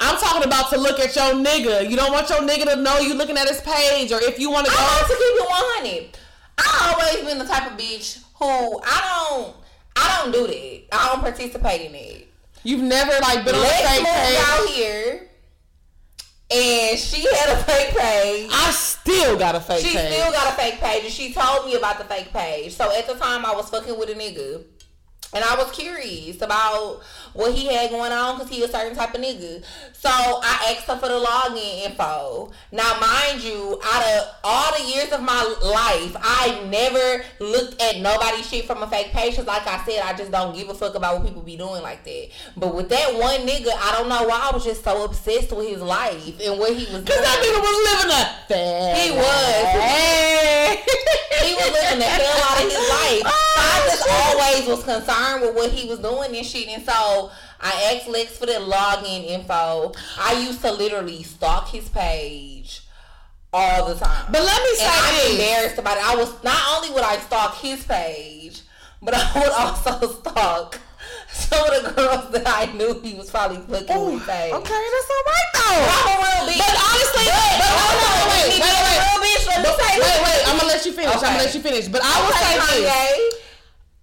I'm 0.00 0.16
talking 0.18 0.44
about 0.44 0.70
to 0.70 0.78
look 0.78 0.98
at 1.00 1.14
your 1.14 1.34
nigga. 1.34 1.88
You 1.88 1.96
don't 1.96 2.12
want 2.12 2.28
your 2.30 2.40
nigga 2.40 2.72
to 2.74 2.76
know 2.76 2.98
you 2.98 3.14
looking 3.14 3.36
at 3.36 3.48
his 3.48 3.60
page, 3.60 4.12
or 4.12 4.20
if 4.22 4.38
you 4.38 4.50
want 4.50 4.66
to 4.66 4.72
I 4.72 4.98
like 4.98 5.08
go. 5.08 5.14
to 5.14 5.20
keep 5.20 5.36
it 5.36 5.48
100. 5.48 6.18
I 6.58 6.94
always 6.94 7.24
been 7.28 7.38
the 7.38 7.44
type 7.44 7.70
of 7.70 7.78
bitch 7.78 8.22
who 8.38 8.80
I 8.84 9.28
don't 9.28 9.56
I 9.96 10.22
don't 10.22 10.32
do 10.32 10.46
that. 10.46 10.82
I 10.92 11.08
don't 11.08 11.20
participate 11.20 11.82
in 11.88 11.94
it. 11.94 12.27
You've 12.64 12.82
never 12.82 13.12
like 13.20 13.44
been 13.44 13.54
on 13.54 13.64
a 13.64 13.68
fake 13.68 14.04
page. 14.04 14.38
out 14.40 14.68
here, 14.68 15.28
and 16.50 16.98
she 16.98 17.22
had 17.22 17.50
a 17.50 17.62
fake 17.64 17.96
page. 17.96 18.50
I 18.52 18.70
still 18.72 19.38
got 19.38 19.54
a 19.54 19.60
fake 19.60 19.82
page. 19.82 19.92
She 19.92 19.96
page. 19.96 20.12
still 20.12 20.32
got 20.32 20.52
a 20.52 20.56
fake 20.56 20.80
page, 20.80 21.04
and 21.04 21.12
she 21.12 21.32
told 21.32 21.66
me 21.66 21.74
about 21.74 21.98
the 21.98 22.04
fake 22.04 22.32
page. 22.32 22.74
So 22.74 22.90
at 22.96 23.06
the 23.06 23.14
time, 23.14 23.44
I 23.46 23.52
was 23.54 23.68
fucking 23.70 23.98
with 23.98 24.10
a 24.10 24.14
nigga. 24.14 24.64
And 25.34 25.44
I 25.44 25.56
was 25.56 25.70
curious 25.72 26.40
about 26.40 27.00
what 27.34 27.52
he 27.52 27.66
had 27.66 27.90
going 27.90 28.12
on 28.12 28.36
because 28.38 28.50
he 28.50 28.62
a 28.64 28.68
certain 28.68 28.96
type 28.96 29.14
of 29.14 29.20
nigga. 29.20 29.62
So 29.92 30.08
I 30.08 30.74
asked 30.74 30.86
her 30.88 30.96
for 30.96 31.08
the 31.08 31.22
login 31.22 31.84
info. 31.84 32.50
Now, 32.72 32.98
mind 32.98 33.42
you, 33.42 33.78
out 33.84 34.02
of 34.06 34.28
all 34.42 34.72
the 34.78 34.84
years 34.84 35.12
of 35.12 35.20
my 35.20 35.42
life, 35.62 36.16
I 36.18 36.64
never 36.70 37.24
looked 37.40 37.80
at 37.82 38.00
nobody's 38.00 38.48
shit 38.48 38.64
from 38.64 38.82
a 38.82 38.86
fake 38.86 39.08
page. 39.12 39.32
Because 39.32 39.46
like 39.46 39.66
I 39.66 39.84
said, 39.84 40.00
I 40.02 40.16
just 40.16 40.30
don't 40.32 40.54
give 40.56 40.70
a 40.70 40.74
fuck 40.74 40.94
about 40.94 41.18
what 41.18 41.26
people 41.26 41.42
be 41.42 41.56
doing 41.58 41.82
like 41.82 42.04
that. 42.04 42.28
But 42.56 42.74
with 42.74 42.88
that 42.88 43.12
one 43.14 43.46
nigga, 43.46 43.68
I 43.76 43.96
don't 43.98 44.08
know 44.08 44.22
why 44.26 44.48
I 44.50 44.54
was 44.54 44.64
just 44.64 44.82
so 44.82 45.04
obsessed 45.04 45.52
with 45.52 45.68
his 45.68 45.82
life 45.82 46.40
and 46.40 46.58
what 46.58 46.72
he 46.74 46.84
was 46.90 47.04
Cause 47.04 47.16
doing. 47.16 47.22
that 47.22 47.38
nigga 47.44 47.60
was 47.60 47.76
living 47.84 48.12
a 48.16 48.24
fast. 48.48 49.02
He 49.02 49.10
was. 49.12 49.82
Hey. 49.84 50.82
he 51.44 51.54
was 51.54 51.70
living 51.70 51.98
the 51.98 52.04
hell 52.06 52.44
out 52.48 52.64
of 52.64 52.70
his 52.70 52.88
life. 52.88 53.22
So 53.22 53.28
oh, 53.34 53.54
I 53.58 53.86
just 53.90 54.04
Oh, 54.10 54.38
always 54.38 54.66
was 54.68 54.84
concerned 54.84 55.17
with 55.40 55.54
what 55.54 55.70
he 55.70 55.88
was 55.88 55.98
doing 56.00 56.36
and 56.36 56.46
shit. 56.46 56.68
And 56.68 56.82
so 56.84 57.30
I 57.60 57.94
asked 57.94 58.08
Lex 58.08 58.38
for 58.38 58.46
the 58.46 58.52
login 58.54 59.24
info. 59.26 59.92
I 60.18 60.32
used 60.46 60.60
to 60.62 60.72
literally 60.72 61.22
stalk 61.22 61.68
his 61.68 61.88
page 61.88 62.82
all 63.52 63.88
the 63.88 63.94
time. 63.94 64.26
But 64.30 64.42
let 64.42 64.62
me 64.62 64.74
say 64.76 64.84
and 64.84 64.92
I'm 64.94 65.30
embarrassed 65.32 65.78
about 65.78 65.96
it. 65.96 66.04
I 66.08 66.16
was 66.16 66.32
not 66.44 66.58
only 66.76 66.90
would 66.94 67.04
I 67.04 67.16
stalk 67.18 67.56
his 67.56 67.82
page, 67.84 68.60
but 69.02 69.14
I 69.16 69.32
would 69.40 69.52
also 69.52 70.12
stalk 70.20 70.78
some 71.30 71.62
of 71.70 71.82
the 71.84 71.90
girls 71.92 72.30
that 72.32 72.44
I 72.46 72.72
knew 72.72 73.00
he 73.00 73.14
was 73.14 73.30
probably 73.30 73.58
fucking 73.58 73.96
Ooh, 73.96 74.14
with 74.14 74.22
okay, 74.28 74.50
that's 74.50 75.10
all 75.10 75.24
right 75.28 75.48
though. 75.54 75.86
I'm 75.88 76.08
a 76.08 76.16
real 76.18 76.42
bitch. 76.50 76.58
But 76.58 76.76
honestly, 76.76 77.24
But- 77.28 77.58
but 77.58 77.70
hold 77.78 78.00
on, 78.04 78.28
wait, 78.28 78.58
wait, 78.58 78.60
wait, 78.60 79.46
let 79.48 79.60
me 79.62 79.68
But- 79.68 79.78
say 79.78 79.92
wait, 79.96 80.02
this. 80.02 80.18
wait. 80.24 80.48
I'm 80.48 80.56
gonna 80.58 80.68
let 80.72 80.84
you 80.86 80.92
finish. 80.92 81.14
I'm 81.14 81.20
gonna 81.20 81.38
let 81.38 81.54
you 81.54 81.60
finish. 81.60 81.88
But 81.88 82.02
I 82.04 82.14
will 82.20 82.28
Okay, 82.34 82.58
say 82.66 82.80
this. 82.82 83.34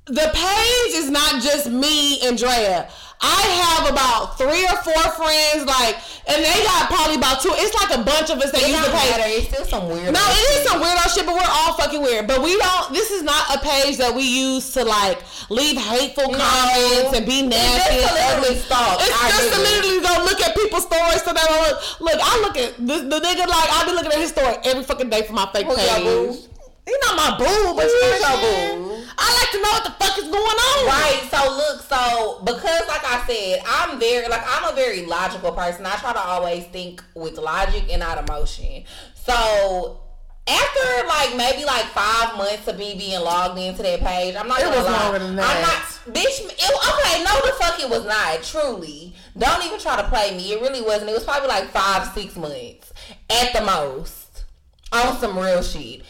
The 0.08 0.30
page 0.34 0.94
is 1.02 1.10
not 1.10 1.42
just 1.42 1.70
me 1.70 2.22
and 2.28 2.38
Drea. 2.38 2.88
I 3.22 3.42
have 3.64 3.90
about 3.90 4.38
three 4.38 4.68
or 4.68 4.76
four 4.84 5.02
friends, 5.16 5.64
like, 5.66 5.96
and 6.28 6.44
they 6.44 6.60
got 6.68 6.92
probably 6.92 7.16
about 7.16 7.42
two. 7.42 7.50
It's 7.56 7.74
like 7.74 7.96
a 7.98 8.04
bunch 8.04 8.30
of 8.30 8.38
us 8.44 8.52
that 8.52 8.62
It 8.62 8.76
use 8.76 8.86
the 8.86 8.92
page. 8.92 9.10
matter. 9.16 9.24
It's 9.32 9.48
still 9.50 9.66
some 9.66 9.88
weird. 9.90 10.12
No, 10.14 10.20
it 10.20 10.46
is 10.60 10.68
some 10.68 10.84
weirdo 10.84 11.10
shit, 11.16 11.26
but 11.26 11.34
we're 11.34 11.48
all 11.48 11.74
fucking 11.80 12.04
weird. 12.04 12.28
But 12.28 12.44
we 12.44 12.54
don't. 12.60 12.92
This 12.94 13.10
is 13.10 13.24
not 13.24 13.56
a 13.56 13.60
page 13.64 13.98
that 14.04 14.14
we 14.14 14.22
use 14.28 14.70
to 14.76 14.84
like 14.84 15.24
leave 15.50 15.78
hateful 15.80 16.28
No. 16.30 16.38
comments 16.38 17.18
and 17.18 17.26
be 17.26 17.42
nasty. 17.48 17.96
It's 17.96 18.04
just 18.04 18.20
and 18.20 18.44
ugly. 18.46 18.56
stalk. 18.60 19.00
It's 19.00 19.16
I 19.16 19.26
just 19.32 19.50
to 19.56 19.60
literally 19.64 20.02
go 20.06 20.14
look 20.28 20.40
at 20.44 20.52
people's 20.54 20.84
stories. 20.86 21.24
So 21.24 21.32
that 21.34 21.40
I 21.50 21.56
look, 21.72 21.76
look, 22.04 22.20
I 22.22 22.34
look 22.44 22.56
at 22.60 22.78
the, 22.78 22.98
the 23.10 23.20
nigga 23.24 23.48
like 23.48 23.70
I 23.74 23.84
be 23.88 23.94
looking 23.96 24.12
at 24.12 24.20
his 24.20 24.36
story 24.36 24.54
every 24.68 24.84
fucking 24.84 25.10
day 25.10 25.24
for 25.24 25.34
my 25.34 25.48
fake 25.56 25.66
Who's 25.66 25.80
page. 25.80 26.52
Boo? 26.86 26.92
He 26.92 26.98
not 27.02 27.16
my 27.18 27.38
boo, 27.38 27.76
but 27.76 27.86
you 27.86 28.00
your 28.00 28.20
boo? 28.20 29.04
I 29.18 29.34
like 29.34 29.52
to 29.52 29.62
know 29.62 29.72
what 29.72 29.84
the 29.86 29.92
fuck 29.92 30.18
is 30.18 30.26
going 30.26 30.34
on. 30.36 30.86
Right. 30.88 31.28
So 31.32 31.50
look. 31.56 31.82
So 31.82 32.42
because, 32.44 32.88
like 32.88 33.04
I 33.04 33.24
said, 33.28 33.62
I'm 33.66 34.00
very 34.00 34.28
like 34.28 34.44
I'm 34.46 34.72
a 34.72 34.76
very 34.76 35.06
logical 35.06 35.52
person. 35.52 35.86
I 35.86 35.96
try 35.96 36.14
to 36.14 36.20
always 36.20 36.66
think 36.66 37.04
with 37.16 37.38
logic 37.38 37.86
and 37.92 38.00
not 38.02 38.18
emotion. 38.30 38.84
So. 39.16 40.02
After 40.48 41.08
like 41.08 41.36
maybe 41.36 41.66
like 41.66 41.86
five 41.86 42.38
months 42.38 42.68
of 42.68 42.78
me 42.78 42.94
being 42.96 43.20
logged 43.20 43.58
into 43.58 43.82
that 43.82 44.00
page, 44.02 44.36
I'm 44.36 44.48
not 44.48 44.60
It 44.60 44.68
was 44.68 44.86
lie. 44.86 44.92
longer 44.92 45.18
than 45.18 45.30
I'm 45.32 45.62
not, 45.62 45.82
bitch. 46.08 46.40
It, 46.40 46.62
okay, 46.62 47.24
no, 47.24 47.34
the 47.48 47.54
fuck 47.60 47.80
it 47.80 47.90
was 47.90 48.06
not. 48.06 48.44
Truly, 48.44 49.16
don't 49.36 49.66
even 49.66 49.80
try 49.80 50.00
to 50.00 50.08
play 50.08 50.38
me. 50.38 50.54
It 50.54 50.62
really 50.62 50.84
wasn't. 50.84 51.10
It 51.10 51.14
was 51.14 51.24
probably 51.24 51.48
like 51.48 51.70
five, 51.72 52.14
six 52.14 52.36
months 52.36 52.94
at 53.28 53.54
the 53.54 53.62
most 53.66 54.44
on 54.92 55.18
some 55.18 55.36
real 55.36 55.64
shit. 55.64 56.04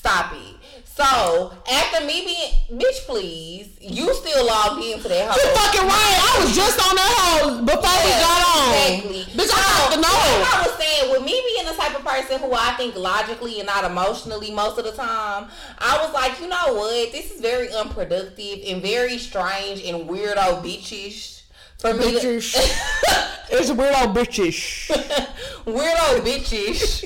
Stop 0.00 0.32
it. 0.32 0.56
So 0.86 1.52
after 1.70 2.06
me 2.06 2.24
being 2.24 2.80
bitch, 2.80 3.04
please, 3.04 3.68
you 3.82 4.14
still 4.14 4.46
logged 4.46 4.82
into 4.82 5.08
that 5.08 5.36
You 5.36 5.44
fucking 5.54 5.86
right. 5.86 6.16
I 6.24 6.40
was 6.40 6.56
just 6.56 6.80
on 6.80 6.96
that 6.96 7.14
hoe 7.20 7.60
before 7.60 8.00
we 8.00 8.12
got 8.16 8.40
on. 8.48 8.72
Exactly. 8.96 9.24
Bitch, 9.36 9.52
I 9.52 9.60
to 9.92 10.00
Like 10.00 10.00
know. 10.00 10.08
I 10.08 10.64
was 10.66 10.72
saying, 10.82 11.12
with 11.12 11.22
me 11.22 11.38
being 11.44 11.66
the 11.66 11.74
type 11.74 11.94
of 11.98 12.02
person 12.02 12.40
who 12.40 12.54
I 12.54 12.72
think 12.78 12.96
logically 12.96 13.58
and 13.58 13.66
not 13.66 13.84
emotionally 13.84 14.50
most 14.50 14.78
of 14.78 14.84
the 14.86 14.92
time, 14.92 15.50
I 15.78 16.02
was 16.02 16.14
like, 16.14 16.40
you 16.40 16.48
know 16.48 16.72
what? 16.72 17.12
This 17.12 17.30
is 17.30 17.42
very 17.42 17.70
unproductive 17.70 18.60
and 18.66 18.80
very 18.80 19.18
strange 19.18 19.84
and 19.84 20.08
weirdo 20.08 20.64
bitchish 20.64 21.39
for 21.80 21.94
me. 21.94 22.18
to- 22.20 22.26
Bitchish. 22.38 22.86
It's 23.52 23.68
weirdo 23.68 24.14
bitchish. 24.14 24.86
weirdo 25.66 26.20
bitchish. 26.24 27.04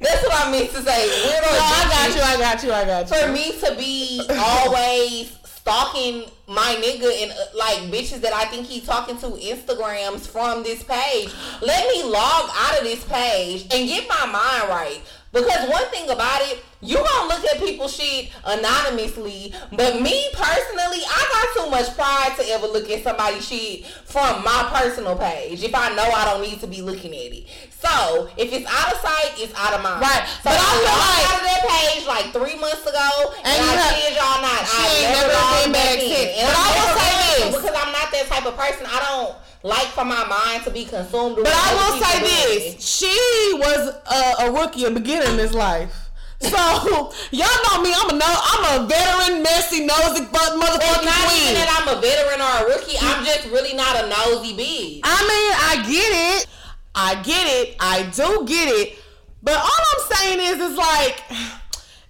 That's 0.00 0.22
what 0.22 0.46
I 0.46 0.50
meant 0.50 0.70
to 0.72 0.82
say. 0.82 1.08
Weirdo 1.08 1.50
No, 1.50 1.58
I 1.58 1.88
got 1.90 2.14
you. 2.14 2.20
I 2.22 2.36
got 2.38 2.62
you. 2.62 2.72
I 2.72 2.84
got 2.84 3.10
you. 3.10 3.16
for 3.16 3.32
me 3.32 3.58
to 3.60 3.74
be 3.74 4.20
always 4.38 5.34
stalking 5.44 6.24
my 6.46 6.76
nigga 6.84 7.22
and 7.22 7.30
uh, 7.32 7.34
like 7.56 7.78
bitches 7.90 8.20
that 8.20 8.34
I 8.34 8.44
think 8.44 8.66
he 8.66 8.80
talking 8.82 9.16
to 9.18 9.28
Instagrams 9.28 10.26
from 10.28 10.62
this 10.62 10.82
page. 10.82 11.30
Let 11.62 11.88
me 11.88 12.02
log 12.04 12.50
out 12.54 12.76
of 12.78 12.84
this 12.84 13.02
page 13.04 13.62
and 13.72 13.88
get 13.88 14.06
my 14.10 14.26
mind 14.26 14.68
right. 14.68 15.00
Because 15.32 15.70
one 15.70 15.84
thing 15.86 16.10
about 16.10 16.42
it, 16.42 16.62
you 16.80 16.94
gonna 16.96 17.28
look 17.28 17.44
at 17.44 17.58
people's 17.58 17.94
shit 17.94 18.30
anonymously, 18.44 19.52
but 19.72 20.00
me 20.00 20.28
personally, 20.32 21.02
I 21.04 21.20
got 21.54 21.64
too 21.64 21.70
much 21.70 21.94
pride 21.96 22.34
to 22.38 22.46
ever 22.50 22.66
look 22.68 22.88
at 22.90 23.02
somebody's 23.02 23.46
shit 23.46 23.84
from 23.86 24.44
my 24.44 24.70
personal 24.72 25.16
page 25.16 25.62
if 25.62 25.74
I 25.74 25.94
know 25.94 26.04
I 26.04 26.24
don't 26.24 26.42
need 26.42 26.60
to 26.60 26.66
be 26.66 26.80
looking 26.82 27.12
at 27.12 27.32
it. 27.34 27.46
So 27.80 28.28
if 28.36 28.52
it's 28.52 28.66
out 28.66 28.92
of 28.94 28.98
sight, 29.00 29.34
it's 29.38 29.54
out 29.58 29.74
of 29.74 29.82
mind. 29.82 30.00
Right. 30.02 30.22
So 30.42 30.50
But 30.50 30.58
I 30.58 30.70
feel 30.78 30.98
like- 30.98 31.26
out 31.30 31.38
of 31.38 31.46
that 31.46 31.62
page 31.68 32.06
like 32.06 32.26
three 32.32 32.58
months 32.60 32.82
ago, 32.86 33.32
and, 33.38 33.46
And 33.46 33.70
I 33.70 33.74
have- 33.74 33.94
kid 33.94 34.14
y'all 34.16 34.42
not, 34.42 34.66
She 34.66 34.76
I 34.78 34.86
ain't 34.86 35.10
never 35.18 35.32
never 35.32 35.62
been 35.62 35.72
back 35.72 35.84
back 35.84 35.98
in. 35.98 36.08
since. 36.10 36.38
And 36.38 36.48
But 36.48 36.56
I 36.58 36.68
will 36.74 37.00
say 37.00 37.10
this. 37.42 37.56
because 37.56 37.76
I'm 37.86 37.92
not 37.92 38.10
that 38.12 38.26
type 38.28 38.46
of 38.46 38.56
person. 38.56 38.86
I 38.86 38.98
don't 39.00 39.34
like 39.62 39.88
for 39.88 40.04
my 40.04 40.24
mind 40.26 40.64
to 40.64 40.70
be 40.70 40.84
consumed. 40.84 41.36
But 41.42 41.52
I 41.54 41.74
will 41.74 42.02
say 42.02 42.20
this: 42.22 42.84
she 42.84 43.14
was 43.58 43.94
a, 44.10 44.46
a 44.46 44.50
rookie, 44.52 44.84
a 44.84 44.90
beginner 44.90 45.26
in 45.26 45.36
this 45.36 45.52
life. 45.54 45.92
So 46.48 47.12
y'all 47.32 47.48
know 47.66 47.82
me. 47.82 47.92
I'm 47.94 48.10
a 48.10 48.12
no. 48.18 48.26
I'm 48.26 48.82
a 48.82 48.86
veteran, 48.86 49.42
messy, 49.42 49.84
nosy, 49.84 50.22
It's 50.22 50.30
motherfucking 50.30 51.04
not 51.04 51.34
even 51.34 51.34
queen. 51.34 51.54
that 51.54 51.68
I'm 51.82 51.88
a 51.96 52.00
veteran 52.00 52.40
or 52.40 52.54
a 52.62 52.76
rookie. 52.78 52.96
I'm 53.00 53.24
just 53.24 53.48
really 53.48 53.74
not 53.74 53.96
a 54.04 54.08
nosy 54.08 54.54
bitch. 54.54 55.00
I 55.02 55.18
mean, 55.26 55.52
I 55.66 55.90
get 55.90 56.42
it. 56.42 56.46
I 56.94 57.14
get 57.22 57.46
it. 57.48 57.76
I 57.80 58.02
do 58.14 58.44
get 58.46 58.68
it. 58.68 58.98
But 59.42 59.56
all 59.56 59.68
I'm 59.68 60.16
saying 60.16 60.38
is, 60.40 60.70
it's 60.70 60.78
like, 60.78 61.22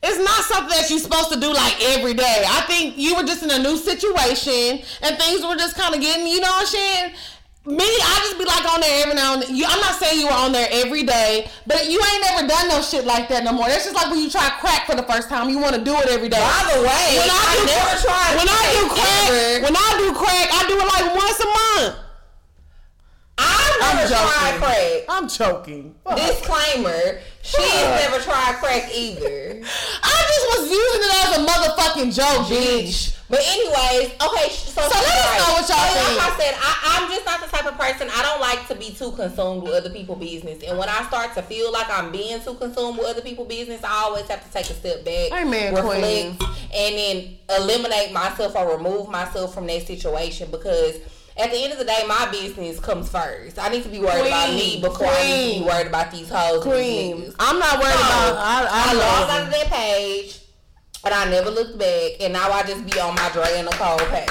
it's 0.02 0.18
not 0.18 0.44
something 0.44 0.76
that 0.76 0.88
you're 0.90 0.98
supposed 0.98 1.32
to 1.32 1.40
do 1.40 1.52
like 1.52 1.76
every 1.96 2.14
day. 2.14 2.44
I 2.46 2.60
think 2.62 2.96
you 2.98 3.14
were 3.16 3.24
just 3.24 3.42
in 3.42 3.50
a 3.50 3.58
new 3.58 3.76
situation 3.76 4.80
and 5.02 5.18
things 5.18 5.42
were 5.42 5.56
just 5.56 5.74
kind 5.76 5.94
of 5.94 6.00
getting, 6.00 6.26
you 6.26 6.40
know 6.40 6.48
what 6.48 6.62
I'm 6.62 6.66
saying? 6.66 7.14
Me, 7.68 7.84
I 7.84 8.16
just 8.24 8.38
be 8.40 8.46
like 8.48 8.64
on 8.72 8.80
there 8.80 9.02
every 9.04 9.14
now 9.14 9.34
and 9.34 9.42
then. 9.42 9.54
You, 9.54 9.66
I'm 9.68 9.78
not 9.80 10.00
saying 10.00 10.18
you 10.18 10.24
were 10.26 10.32
on 10.32 10.52
there 10.52 10.68
every 10.72 11.02
day, 11.04 11.50
but 11.66 11.84
you 11.84 12.00
ain't 12.00 12.22
never 12.24 12.48
done 12.48 12.68
no 12.68 12.80
shit 12.80 13.04
like 13.04 13.28
that 13.28 13.44
no 13.44 13.52
more. 13.52 13.68
That's 13.68 13.84
just 13.84 13.94
like 13.94 14.08
when 14.10 14.20
you 14.24 14.30
try 14.30 14.48
crack 14.56 14.86
for 14.86 14.96
the 14.96 15.02
first 15.02 15.28
time. 15.28 15.50
You 15.50 15.58
want 15.58 15.76
to 15.76 15.84
do 15.84 15.92
it 16.00 16.08
every 16.08 16.30
day. 16.30 16.40
By 16.40 16.64
the 16.72 16.80
way, 16.80 17.04
when 17.20 17.28
I, 17.28 17.36
I 17.44 17.54
do 17.60 17.66
never 17.68 17.94
tried 18.00 18.32
When 18.40 18.48
I 18.48 18.62
do 18.72 18.82
crack 18.88 19.28
ever. 19.28 19.62
when 19.68 19.76
I 19.76 19.88
do 20.00 20.06
crack, 20.16 20.48
I 20.48 20.60
do 20.64 20.74
it 20.80 20.88
like 20.88 21.06
once 21.12 21.40
a 21.44 21.48
month. 21.52 21.96
I've 23.36 23.82
I'm 23.82 23.96
never 23.96 24.08
tried 24.08 24.48
joking. 24.48 24.60
crack. 24.64 25.04
I'm 25.08 25.28
choking. 25.28 25.94
Fuck. 26.04 26.16
Disclaimer: 26.16 27.20
She's 27.42 27.84
never 28.00 28.18
tried 28.24 28.56
crack 28.64 28.88
either, 28.96 29.60
I 30.02 30.16
just 30.24 30.46
was 30.56 30.70
using 30.72 31.02
it 31.04 31.12
as 31.20 31.36
a 31.36 31.40
motherfucking 31.44 32.16
joke, 32.16 32.46
bitch. 32.48 33.17
But 33.30 33.40
anyways, 33.46 34.12
okay. 34.14 34.48
So, 34.48 34.80
So 34.80 34.88
let 34.88 35.04
us 35.04 35.38
know 35.38 35.52
what 35.54 35.68
y'all 35.68 35.76
so 35.76 36.00
think. 36.00 36.18
Like 36.18 36.32
I 36.32 36.38
said, 36.38 36.54
I, 36.56 36.72
I'm 37.02 37.10
just 37.10 37.26
not 37.26 37.40
the 37.42 37.46
type 37.54 37.66
of 37.66 37.78
person. 37.78 38.08
I 38.10 38.22
don't 38.22 38.40
like 38.40 38.66
to 38.68 38.74
be 38.74 38.94
too 38.94 39.12
consumed 39.12 39.62
with 39.64 39.72
other 39.74 39.90
people's 39.90 40.18
business. 40.18 40.62
And 40.66 40.78
when 40.78 40.88
I 40.88 41.02
start 41.08 41.34
to 41.34 41.42
feel 41.42 41.70
like 41.70 41.90
I'm 41.90 42.10
being 42.10 42.40
too 42.40 42.54
consumed 42.54 42.96
with 42.98 43.06
other 43.06 43.20
people's 43.20 43.48
business, 43.48 43.84
I 43.84 44.04
always 44.04 44.26
have 44.28 44.42
to 44.46 44.50
take 44.50 44.70
a 44.70 44.74
step 44.74 45.04
back, 45.04 45.32
Amen, 45.32 45.74
reflect, 45.74 46.00
queen. 46.00 46.36
and 46.74 46.94
then 46.96 47.38
eliminate 47.58 48.12
myself 48.12 48.56
or 48.56 48.76
remove 48.78 49.08
myself 49.10 49.52
from 49.54 49.66
that 49.66 49.86
situation 49.86 50.50
because. 50.50 50.96
At 51.40 51.52
the 51.52 51.62
end 51.62 51.72
of 51.72 51.78
the 51.78 51.84
day, 51.84 52.02
my 52.08 52.28
business 52.32 52.80
comes 52.80 53.08
first. 53.08 53.60
I 53.60 53.68
need 53.68 53.84
to 53.84 53.88
be 53.88 54.00
worried 54.00 54.26
about 54.26 54.50
me 54.52 54.80
before 54.80 55.06
I 55.06 55.22
need 55.24 55.52
to 55.54 55.60
be 55.60 55.66
worried 55.66 55.86
about 55.86 56.10
these 56.10 56.28
hoes. 56.28 56.66
and 56.66 56.72
these 57.22 57.34
I'm 57.38 57.60
not 57.60 57.78
worried 57.78 57.92
So, 57.92 58.00
about. 58.00 58.36
I, 58.38 58.66
I, 58.68 58.90
I 58.90 58.94
logged 58.94 59.46
of 59.46 59.52
that 59.52 59.66
page 59.70 60.40
and 61.04 61.14
I 61.14 61.30
never 61.30 61.50
looked 61.50 61.78
back 61.78 62.12
and 62.20 62.32
now 62.32 62.50
I 62.50 62.62
just 62.62 62.84
be 62.86 62.98
on 63.00 63.14
my 63.14 63.28
Dre 63.32 63.46
and 63.56 63.66
Nicole 63.66 63.98
page. 64.10 64.28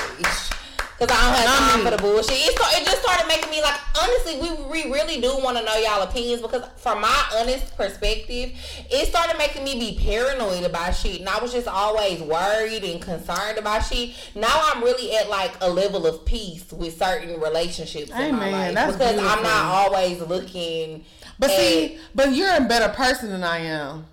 Cause 1.00 1.10
I 1.12 1.22
don't 1.22 1.36
have 1.36 1.60
time 1.60 1.80
um, 1.80 1.86
for 1.86 1.92
the 1.92 2.02
bullshit. 2.02 2.32
It, 2.34 2.60
it 2.60 2.84
just 2.84 3.04
started 3.04 3.28
making 3.28 3.52
me 3.52 3.62
like, 3.62 3.80
honestly, 4.02 4.40
we, 4.42 4.64
we 4.88 4.92
really 4.92 5.22
do 5.22 5.30
want 5.44 5.56
to 5.56 5.64
know 5.64 5.76
y'all 5.76 6.02
opinions 6.02 6.42
because 6.42 6.64
from 6.78 7.02
my 7.02 7.24
honest 7.36 7.78
perspective, 7.78 8.52
it 8.90 9.08
started 9.08 9.38
making 9.38 9.64
me 9.64 9.80
be 9.80 10.00
paranoid 10.04 10.64
about 10.64 10.96
shit. 10.96 11.20
And 11.20 11.30
I 11.30 11.38
was 11.38 11.54
just 11.54 11.68
always 11.68 12.20
worried 12.22 12.84
and 12.84 13.00
concerned 13.00 13.60
about 13.60 13.86
shit. 13.86 14.16
Now 14.34 14.50
I'm 14.74 14.84
really 14.84 15.16
at 15.16 15.30
like 15.30 15.54
a 15.62 15.70
level 15.70 16.08
of 16.08 16.26
peace 16.26 16.72
with 16.72 16.98
certain 16.98 17.40
relationships 17.40 18.10
in 18.10 18.36
my 18.36 18.50
life 18.50 18.74
That's 18.74 18.94
because 18.94 19.20
I'm 19.20 19.44
not 19.44 19.66
always 19.66 20.20
looking. 20.20 21.06
But 21.38 21.52
at- 21.52 21.58
see, 21.58 22.00
but 22.16 22.34
you're 22.34 22.56
a 22.56 22.62
better 22.62 22.92
person 22.92 23.30
than 23.30 23.44
I 23.44 23.60
am. 23.60 24.08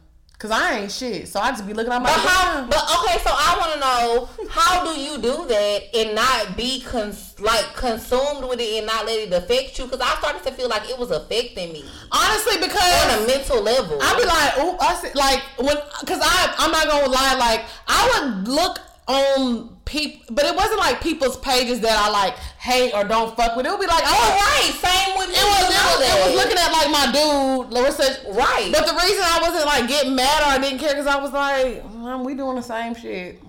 Cause 0.44 0.50
I 0.50 0.80
ain't 0.80 0.92
shit. 0.92 1.26
So 1.26 1.40
I 1.40 1.52
just 1.52 1.66
be 1.66 1.72
looking 1.72 1.90
at 1.90 2.02
my. 2.02 2.10
But 2.10 2.20
how? 2.20 2.66
But 2.66 2.84
okay, 3.00 3.18
so 3.24 3.30
I 3.32 3.56
want 3.58 3.72
to 3.72 3.80
know 3.80 4.46
how 4.50 4.84
do 4.84 5.00
you 5.00 5.16
do 5.16 5.46
that 5.48 5.96
and 5.96 6.14
not 6.14 6.54
be 6.54 6.82
cons- 6.82 7.40
like 7.40 7.74
consumed 7.74 8.46
with 8.46 8.60
it 8.60 8.76
and 8.76 8.86
not 8.86 9.06
let 9.06 9.20
it 9.20 9.32
affect 9.32 9.78
you? 9.78 9.86
Because 9.86 10.02
I 10.02 10.14
started 10.18 10.42
to 10.42 10.52
feel 10.52 10.68
like 10.68 10.90
it 10.90 10.98
was 10.98 11.12
affecting 11.12 11.72
me 11.72 11.82
honestly, 12.12 12.58
because 12.58 12.76
on 12.76 13.22
a 13.22 13.26
mental 13.26 13.62
level. 13.62 13.98
I'd 14.02 14.18
be 14.18 14.26
like, 14.26 14.58
ooh, 14.58 14.76
I 14.80 14.94
see, 14.96 15.08
like 15.14 15.40
when, 15.56 15.76
cause 16.04 16.20
I, 16.20 16.54
I'm 16.58 16.70
not 16.70 16.88
gonna 16.88 17.08
lie, 17.08 17.36
like 17.38 17.64
I 17.88 18.20
would 18.20 18.46
look 18.46 18.78
on 19.06 19.76
people, 19.84 20.34
but 20.34 20.44
it 20.46 20.56
wasn't 20.56 20.78
like 20.78 21.00
people's 21.00 21.36
pages 21.38 21.80
that 21.80 21.96
I 21.98 22.10
like 22.10 22.34
hate 22.58 22.92
or 22.94 23.04
don't 23.04 23.36
fuck 23.36 23.56
with. 23.56 23.66
It 23.66 23.70
would 23.70 23.80
be 23.80 23.86
like, 23.86 24.02
oh 24.04 24.28
right, 24.32 24.72
same 24.72 25.18
with. 25.18 25.28
It 25.28 25.44
was, 25.44 25.64
it 25.68 25.82
was, 25.84 26.00
it 26.00 26.26
was 26.26 26.34
looking 26.36 26.58
at 26.58 26.72
like 26.72 26.90
my 26.90 27.12
dude, 27.12 27.72
Larissa. 27.72 28.32
Right. 28.32 28.70
But 28.72 28.86
the 28.86 28.94
reason 28.94 29.22
I 29.22 29.38
wasn't 29.42 29.66
like 29.66 29.88
getting 29.88 30.14
mad 30.14 30.42
or 30.42 30.46
I 30.46 30.58
didn't 30.58 30.78
care 30.78 30.90
because 30.90 31.06
I 31.06 31.20
was 31.20 31.32
like, 31.32 31.84
"Man, 31.94 32.24
we 32.24 32.34
doing 32.34 32.56
the 32.56 32.62
same 32.62 32.94
shit. 32.94 33.42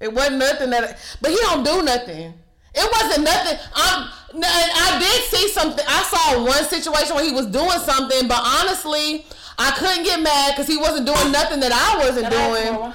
It 0.00 0.12
wasn't 0.12 0.38
nothing 0.38 0.70
that, 0.70 0.98
but 1.20 1.30
he 1.30 1.36
don't 1.38 1.64
do 1.64 1.82
nothing. 1.82 2.34
It 2.74 2.92
wasn't 2.92 3.24
nothing. 3.24 3.58
I'm, 3.74 4.10
I 4.44 4.98
did 5.00 5.24
see 5.24 5.48
something. 5.48 5.84
I 5.88 6.02
saw 6.04 6.44
one 6.44 6.64
situation 6.64 7.16
where 7.16 7.24
he 7.24 7.32
was 7.32 7.46
doing 7.46 7.80
something, 7.80 8.28
but 8.28 8.40
honestly, 8.44 9.26
I 9.58 9.72
couldn't 9.72 10.04
get 10.04 10.20
mad 10.20 10.52
because 10.52 10.68
he 10.68 10.76
wasn't 10.76 11.06
doing 11.06 11.32
nothing 11.32 11.58
that 11.60 11.72
I 11.72 11.98
wasn't 11.98 12.30
doing. 12.30 12.92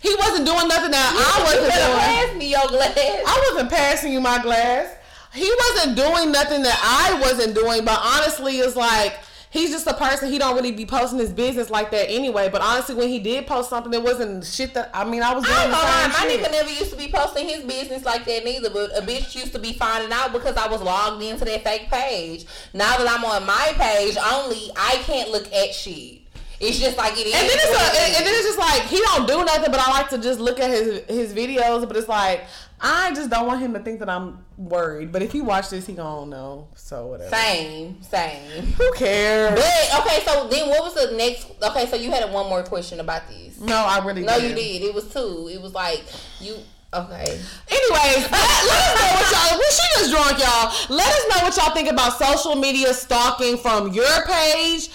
He 0.00 0.14
wasn't 0.14 0.46
doing 0.46 0.68
nothing 0.68 0.90
that 0.92 1.34
I 1.36 1.42
wasn't 1.42 1.68
better 1.68 1.86
doing. 1.86 1.98
pass 1.98 2.36
me 2.36 2.50
your 2.50 2.68
glass. 2.68 2.96
I 2.98 3.50
wasn't 3.50 3.70
passing 3.70 4.12
you 4.12 4.20
my 4.20 4.40
glass. 4.42 4.94
He 5.34 5.50
wasn't 5.74 5.96
doing 5.96 6.32
nothing 6.32 6.62
that 6.62 6.80
I 6.82 7.20
wasn't 7.20 7.54
doing, 7.54 7.84
but 7.84 8.00
honestly, 8.02 8.58
it's 8.58 8.76
like 8.76 9.18
he's 9.50 9.70
just 9.70 9.86
a 9.86 9.94
person. 9.94 10.30
He 10.30 10.38
don't 10.38 10.54
really 10.56 10.72
be 10.72 10.86
posting 10.86 11.18
his 11.18 11.32
business 11.32 11.70
like 11.70 11.90
that 11.90 12.10
anyway. 12.10 12.48
But 12.48 12.62
honestly, 12.62 12.94
when 12.94 13.08
he 13.08 13.18
did 13.18 13.46
post 13.46 13.70
something, 13.70 13.92
it 13.92 14.02
wasn't 14.02 14.44
shit 14.44 14.74
that 14.74 14.90
I 14.94 15.04
mean. 15.04 15.22
I 15.22 15.34
was 15.34 15.44
doing 15.44 15.56
I 15.56 15.64
know 15.66 15.72
My 15.72 16.30
nigga 16.30 16.50
never 16.50 16.70
used 16.70 16.90
to 16.92 16.96
be 16.96 17.10
posting 17.12 17.48
his 17.48 17.64
business 17.64 18.04
like 18.04 18.24
that 18.24 18.44
neither, 18.44 18.70
but 18.70 18.96
a 18.96 19.02
bitch 19.02 19.34
used 19.34 19.52
to 19.52 19.58
be 19.58 19.72
finding 19.72 20.12
out 20.12 20.32
because 20.32 20.56
I 20.56 20.68
was 20.68 20.80
logged 20.80 21.22
into 21.22 21.44
that 21.44 21.64
fake 21.64 21.90
page. 21.90 22.46
Now 22.72 22.96
that 22.96 23.08
I'm 23.08 23.24
on 23.24 23.46
my 23.46 23.72
page 23.76 24.16
only, 24.16 24.70
I 24.76 24.96
can't 25.04 25.30
look 25.30 25.52
at 25.52 25.74
shit. 25.74 26.20
It's 26.60 26.78
just 26.78 26.96
like 26.96 27.12
it 27.12 27.26
is. 27.26 27.34
And 27.34 27.48
then 27.48 27.56
it's 27.56 27.70
a, 27.70 28.02
it 28.02 28.16
and, 28.18 28.26
then 28.26 28.34
it's 28.34 28.46
just 28.46 28.58
like 28.58 28.82
he 28.82 29.00
don't 29.00 29.26
do 29.28 29.44
nothing, 29.44 29.70
but 29.70 29.80
I 29.80 29.90
like 29.90 30.08
to 30.10 30.18
just 30.18 30.40
look 30.40 30.58
at 30.58 30.70
his 30.70 31.04
his 31.06 31.32
videos. 31.32 31.86
But 31.86 31.96
it's 31.96 32.08
like 32.08 32.44
I 32.80 33.12
just 33.14 33.30
don't 33.30 33.46
want 33.46 33.60
him 33.60 33.74
to 33.74 33.80
think 33.80 34.00
that 34.00 34.08
I'm 34.08 34.44
worried. 34.56 35.12
But 35.12 35.22
if 35.22 35.32
he 35.32 35.40
watch 35.40 35.70
this, 35.70 35.86
he 35.86 35.94
gonna 35.94 36.26
know. 36.26 36.68
So 36.74 37.06
whatever. 37.06 37.30
Same, 37.30 38.02
same. 38.02 38.66
Who 38.72 38.92
cares? 38.94 39.54
But 39.54 40.00
okay, 40.00 40.24
so 40.24 40.48
then 40.48 40.68
what 40.68 40.82
was 40.82 40.94
the 40.94 41.16
next? 41.16 41.50
Okay, 41.62 41.86
so 41.86 41.96
you 41.96 42.10
had 42.10 42.30
one 42.32 42.48
more 42.48 42.62
question 42.62 43.00
about 43.00 43.28
this. 43.28 43.60
no, 43.60 43.76
I 43.76 44.04
really 44.04 44.22
did. 44.22 44.26
No, 44.26 44.36
you 44.36 44.54
didn't. 44.54 44.56
did. 44.56 44.82
It 44.82 44.94
was 44.94 45.12
two. 45.12 45.48
It 45.52 45.60
was 45.60 45.74
like 45.74 46.02
you. 46.40 46.56
Okay. 46.94 47.38
Anyways, 47.68 48.30
let, 48.30 48.32
let 48.32 48.80
us 48.80 48.94
know 48.96 49.10
what 49.12 49.30
y'all. 49.30 49.58
Well, 49.58 49.70
she 49.70 49.98
just 49.98 50.10
drunk, 50.10 50.38
y'all. 50.38 50.96
Let 50.96 51.12
us 51.12 51.24
know 51.28 51.44
what 51.44 51.56
y'all 51.56 51.74
think 51.74 51.90
about 51.90 52.18
social 52.18 52.54
media 52.54 52.94
stalking 52.94 53.58
from 53.58 53.92
your 53.92 54.24
page, 54.24 54.88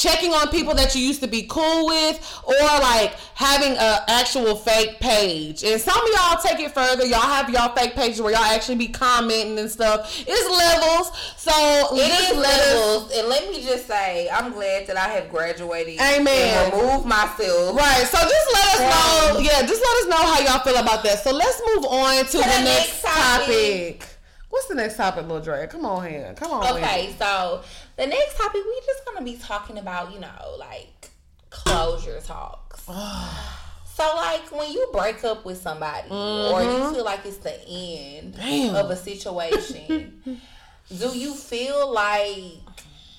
checking 0.00 0.32
on 0.32 0.48
people 0.48 0.74
that 0.74 0.94
you 0.94 1.02
used 1.02 1.20
to 1.20 1.28
be 1.28 1.42
cool 1.42 1.86
with, 1.86 2.42
or 2.44 2.54
like 2.80 3.14
having 3.34 3.72
a 3.76 4.04
actual 4.08 4.56
fake 4.56 4.98
page. 5.00 5.62
And 5.62 5.80
some 5.80 5.96
of 5.96 6.08
y'all 6.14 6.40
take 6.42 6.58
it 6.60 6.72
further. 6.72 7.04
Y'all 7.04 7.20
have 7.20 7.50
y'all 7.50 7.74
fake 7.74 7.94
pages 7.94 8.20
where 8.22 8.32
y'all 8.32 8.42
actually 8.44 8.76
be 8.76 8.88
commenting 8.88 9.58
and 9.58 9.70
stuff. 9.70 10.24
It's 10.26 10.50
levels. 10.50 11.10
So 11.36 11.52
It 11.96 12.10
is 12.10 12.36
let 12.36 12.74
levels, 12.74 13.12
and 13.12 13.28
let 13.28 13.50
me 13.50 13.62
just 13.62 13.86
say, 13.86 14.28
I'm 14.30 14.52
glad 14.52 14.86
that 14.86 14.96
I 14.96 15.08
have 15.08 15.30
graduated 15.30 16.00
Amen. 16.00 16.26
and 16.26 16.72
removed 16.72 17.06
myself. 17.06 17.76
Right, 17.76 18.06
so 18.06 18.18
just 18.18 18.48
let 18.52 18.74
us 18.74 18.80
know. 18.80 19.40
Yeah, 19.40 19.66
just 19.66 19.82
let 19.82 19.96
us 20.02 20.06
know 20.08 20.24
how 20.26 20.40
y'all 20.40 20.64
feel 20.64 20.76
about 20.80 21.02
that. 21.04 21.22
So 21.22 21.32
let's 21.32 21.60
move 21.74 21.84
on 21.84 22.24
to, 22.26 22.32
the, 22.32 22.38
the 22.38 22.44
next, 22.44 22.64
next 22.64 23.02
topic. 23.02 24.00
topic. 24.00 24.09
What's 24.50 24.66
the 24.66 24.74
next 24.74 24.96
topic, 24.96 25.26
Lil 25.26 25.40
Dre? 25.40 25.66
Come 25.68 25.86
on 25.86 26.08
here. 26.08 26.34
Come 26.36 26.50
on. 26.52 26.76
Okay, 26.76 27.14
so 27.18 27.62
the 27.96 28.06
next 28.06 28.36
topic 28.36 28.62
we 28.64 28.80
just 28.84 29.04
gonna 29.06 29.24
be 29.24 29.36
talking 29.36 29.78
about, 29.78 30.12
you 30.12 30.20
know, 30.20 30.56
like 30.58 31.10
closure 31.50 32.20
talks. 32.20 32.84
so 34.00 34.12
like 34.16 34.50
when 34.50 34.72
you 34.72 34.88
break 34.92 35.22
up 35.24 35.44
with 35.44 35.60
somebody 35.60 36.08
or 36.10 36.62
you 36.62 36.68
mm-hmm. 36.68 36.94
feel 36.94 37.04
like 37.04 37.24
it's 37.26 37.38
the 37.38 37.54
end 37.68 38.34
Damn. 38.34 38.74
of 38.74 38.90
a 38.90 38.96
situation, 38.96 40.22
do 40.98 41.08
you 41.16 41.34
feel 41.34 41.92
like 41.92 42.69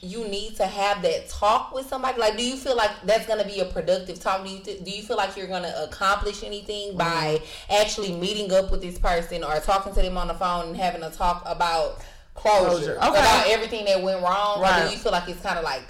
you 0.01 0.27
need 0.27 0.55
to 0.55 0.65
have 0.65 1.01
that 1.03 1.29
talk 1.29 1.73
with 1.73 1.87
somebody? 1.87 2.19
Like, 2.19 2.37
do 2.37 2.43
you 2.43 2.55
feel 2.55 2.75
like 2.75 2.91
that's 3.03 3.27
gonna 3.27 3.45
be 3.45 3.59
a 3.59 3.65
productive 3.65 4.19
talk? 4.19 4.43
Do 4.43 4.49
you 4.49 4.59
th- 4.59 4.83
do 4.83 4.91
you 4.91 5.03
feel 5.03 5.17
like 5.17 5.37
you're 5.37 5.47
gonna 5.47 5.73
accomplish 5.83 6.43
anything 6.43 6.89
mm-hmm. 6.89 6.97
by 6.97 7.41
actually 7.69 8.13
meeting 8.13 8.51
up 8.51 8.71
with 8.71 8.81
this 8.81 8.97
person 8.97 9.43
or 9.43 9.59
talking 9.59 9.93
to 9.93 10.01
them 10.01 10.17
on 10.17 10.27
the 10.27 10.33
phone 10.33 10.69
and 10.69 10.77
having 10.77 11.03
a 11.03 11.11
talk 11.11 11.43
about 11.45 12.01
closure, 12.33 12.69
Closure. 12.69 12.97
Okay. 12.97 13.07
about 13.09 13.47
everything 13.47 13.85
that 13.85 14.01
went 14.01 14.21
wrong? 14.21 14.59
Or 14.59 14.63
Right. 14.63 14.85
do 14.87 14.91
you 14.91 14.97
feel 14.97 15.11
like 15.11 15.29
it's 15.29 15.41
kind 15.41 15.57
of 15.57 15.63
like 15.63 15.83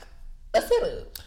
a 0.53 0.61
setup? 0.61 1.17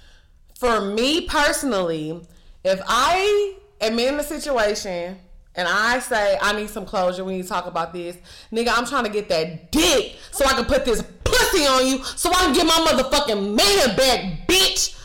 for 0.59 0.81
me 0.81 1.23
personally, 1.23 2.21
if 2.63 2.81
I 2.87 3.55
am 3.81 3.99
in 3.99 4.19
a 4.19 4.23
situation 4.23 5.19
and 5.57 5.69
I 5.69 5.99
say 5.99 6.39
I 6.41 6.53
need 6.53 6.71
some 6.71 6.87
closure, 6.87 7.25
need 7.25 7.43
to 7.43 7.49
talk 7.49 7.67
about 7.67 7.93
this, 7.93 8.17
nigga, 8.53 8.73
I'm 8.77 8.87
trying 8.87 9.05
to 9.05 9.11
get 9.11 9.29
that 9.29 9.71
dick 9.71 10.17
so 10.31 10.45
I 10.45 10.53
can 10.53 10.65
put 10.65 10.85
this 10.85 11.03
pussy 11.25 11.67
on 11.67 11.87
you 11.87 12.03
so 12.05 12.31
I 12.31 12.45
can 12.45 12.55
get 12.55 12.67
my 12.67 12.73
motherfucking 12.73 13.55
man 13.55 13.97
back, 13.97 14.49
bitch. 14.49 14.99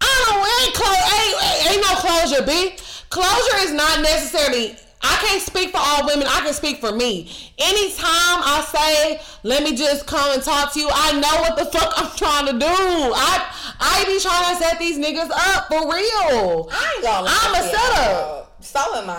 I 0.00 0.24
don't 0.28 0.66
ain't 0.66 0.74
close 0.74 0.96
ain't, 0.96 1.42
ain't, 1.42 1.72
ain't 1.72 1.82
no 1.82 1.94
closure, 1.96 2.42
bitch. 2.42 3.08
Closure 3.08 3.66
is 3.66 3.72
not 3.72 4.00
necessarily 4.02 4.76
I 5.02 5.16
can't 5.26 5.42
speak 5.42 5.70
for 5.70 5.78
all 5.78 6.06
women. 6.06 6.26
I 6.26 6.40
can 6.40 6.52
speak 6.52 6.78
for 6.78 6.90
me. 6.90 7.28
Anytime 7.58 8.40
I 8.42 8.66
say, 8.66 9.20
"Let 9.42 9.62
me 9.62 9.76
just 9.76 10.06
come 10.06 10.32
and 10.32 10.42
talk 10.42 10.72
to 10.72 10.80
you," 10.80 10.88
I 10.92 11.12
know 11.12 11.40
what 11.42 11.56
the 11.56 11.66
fuck 11.66 11.92
I'm 11.96 12.10
trying 12.16 12.46
to 12.46 12.52
do. 12.52 12.66
I 12.66 13.44
I 13.78 14.04
be 14.04 14.18
trying 14.20 14.56
to 14.56 14.62
set 14.62 14.78
these 14.78 14.98
niggas 14.98 15.30
up 15.30 15.68
for 15.68 15.92
real. 15.92 16.68
I 16.72 16.92
ain't 16.96 17.04
gonna. 17.04 17.28
I'm 17.30 17.54
a 17.54 17.68
setup. 17.68 18.45
So 18.66 18.80
am 18.98 19.08
I. 19.08 19.14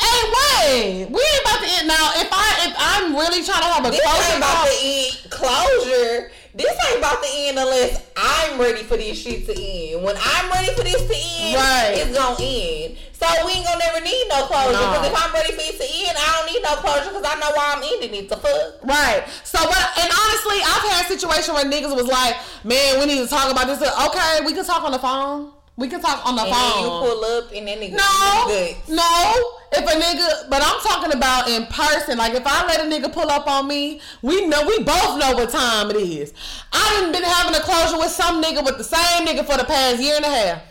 Hey, 0.00 0.20
wait. 0.32 1.10
We 1.12 1.20
ain't 1.20 1.42
about 1.44 1.60
to 1.60 1.68
end 1.78 1.88
now. 1.88 2.12
If 2.16 2.28
I 2.32 2.46
if 2.64 2.74
I'm 2.78 3.12
really 3.14 3.44
trying 3.44 3.60
to 3.60 3.68
have 3.68 3.84
a 3.84 3.90
this 3.90 4.00
ain't 4.00 4.08
closure 4.08 4.36
about 4.38 4.56
call, 4.56 4.66
to 4.66 4.76
end 4.80 5.30
closure. 5.30 6.30
This 6.56 6.72
ain't 6.88 6.98
about 6.98 7.22
to 7.22 7.28
end 7.36 7.58
unless 7.58 8.02
I'm 8.16 8.58
ready 8.58 8.82
for 8.84 8.96
this 8.96 9.20
shit 9.20 9.44
to 9.44 9.52
end. 9.52 10.02
When 10.02 10.16
I'm 10.16 10.50
ready 10.50 10.72
for 10.72 10.82
this 10.82 10.96
to 10.96 11.12
end, 11.44 11.54
Right. 11.60 12.00
it's 12.00 12.16
gonna 12.16 12.40
end. 12.40 12.96
So 13.12 13.26
we 13.44 13.52
ain't 13.52 13.66
gonna 13.68 13.84
never 13.84 14.00
need 14.00 14.24
no 14.32 14.46
closure. 14.48 14.72
No. 14.72 14.88
Because 14.96 15.06
if 15.12 15.16
I'm 15.20 15.32
ready 15.36 15.52
for 15.52 15.60
it 15.60 15.76
to 15.76 15.84
end, 15.84 16.16
I 16.16 16.26
don't 16.40 16.46
need 16.52 16.62
no 16.64 16.74
closure 16.80 17.12
because 17.12 17.24
I 17.28 17.36
know 17.36 17.52
why 17.52 17.76
I'm 17.76 17.82
ending 17.84 18.14
it. 18.24 18.28
The 18.32 18.36
fuck. 18.40 18.80
Right. 18.82 19.24
So 19.44 19.60
what? 19.60 19.86
And 20.00 20.08
honestly, 20.08 20.56
I've 20.64 20.86
had 20.88 21.04
situations 21.12 21.52
where 21.52 21.68
niggas 21.68 21.94
was 21.94 22.08
like, 22.08 22.36
"Man, 22.64 22.98
we 22.98 23.04
need 23.06 23.20
to 23.20 23.28
talk 23.28 23.52
about 23.52 23.66
this." 23.68 23.76
Okay, 23.84 24.40
we 24.46 24.54
can 24.54 24.64
talk 24.64 24.82
on 24.82 24.92
the 24.92 24.98
phone. 24.98 25.52
We 25.78 25.88
can 25.88 26.00
talk 26.00 26.24
on 26.26 26.36
the 26.36 26.42
And 26.42 26.54
phone. 26.54 26.82
you 26.84 26.88
pull 26.88 27.24
up 27.24 27.52
and 27.54 27.68
then 27.68 27.78
nigga 27.78 27.92
No, 27.92 28.44
good. 28.46 28.76
no. 28.88 29.52
If 29.72 29.84
a 29.84 30.00
nigga, 30.00 30.48
but 30.48 30.62
I'm 30.64 30.80
talking 30.80 31.12
about 31.12 31.48
in 31.50 31.66
person. 31.66 32.16
Like 32.16 32.32
if 32.32 32.46
I 32.46 32.66
let 32.66 32.80
a 32.80 32.84
nigga 32.84 33.12
pull 33.12 33.30
up 33.30 33.46
on 33.46 33.68
me, 33.68 34.00
we 34.22 34.46
know 34.46 34.66
we 34.66 34.78
both 34.82 35.18
know 35.18 35.34
what 35.34 35.50
time 35.50 35.90
it 35.90 35.96
is. 35.96 36.32
I 36.72 37.00
done 37.02 37.12
been 37.12 37.22
having 37.24 37.54
a 37.54 37.60
closure 37.60 37.98
with 37.98 38.10
some 38.10 38.42
nigga 38.42 38.64
with 38.64 38.78
the 38.78 38.84
same 38.84 39.26
nigga 39.26 39.44
for 39.44 39.58
the 39.58 39.64
past 39.64 40.00
year 40.00 40.16
and 40.16 40.24
a 40.24 40.28
half. 40.28 40.62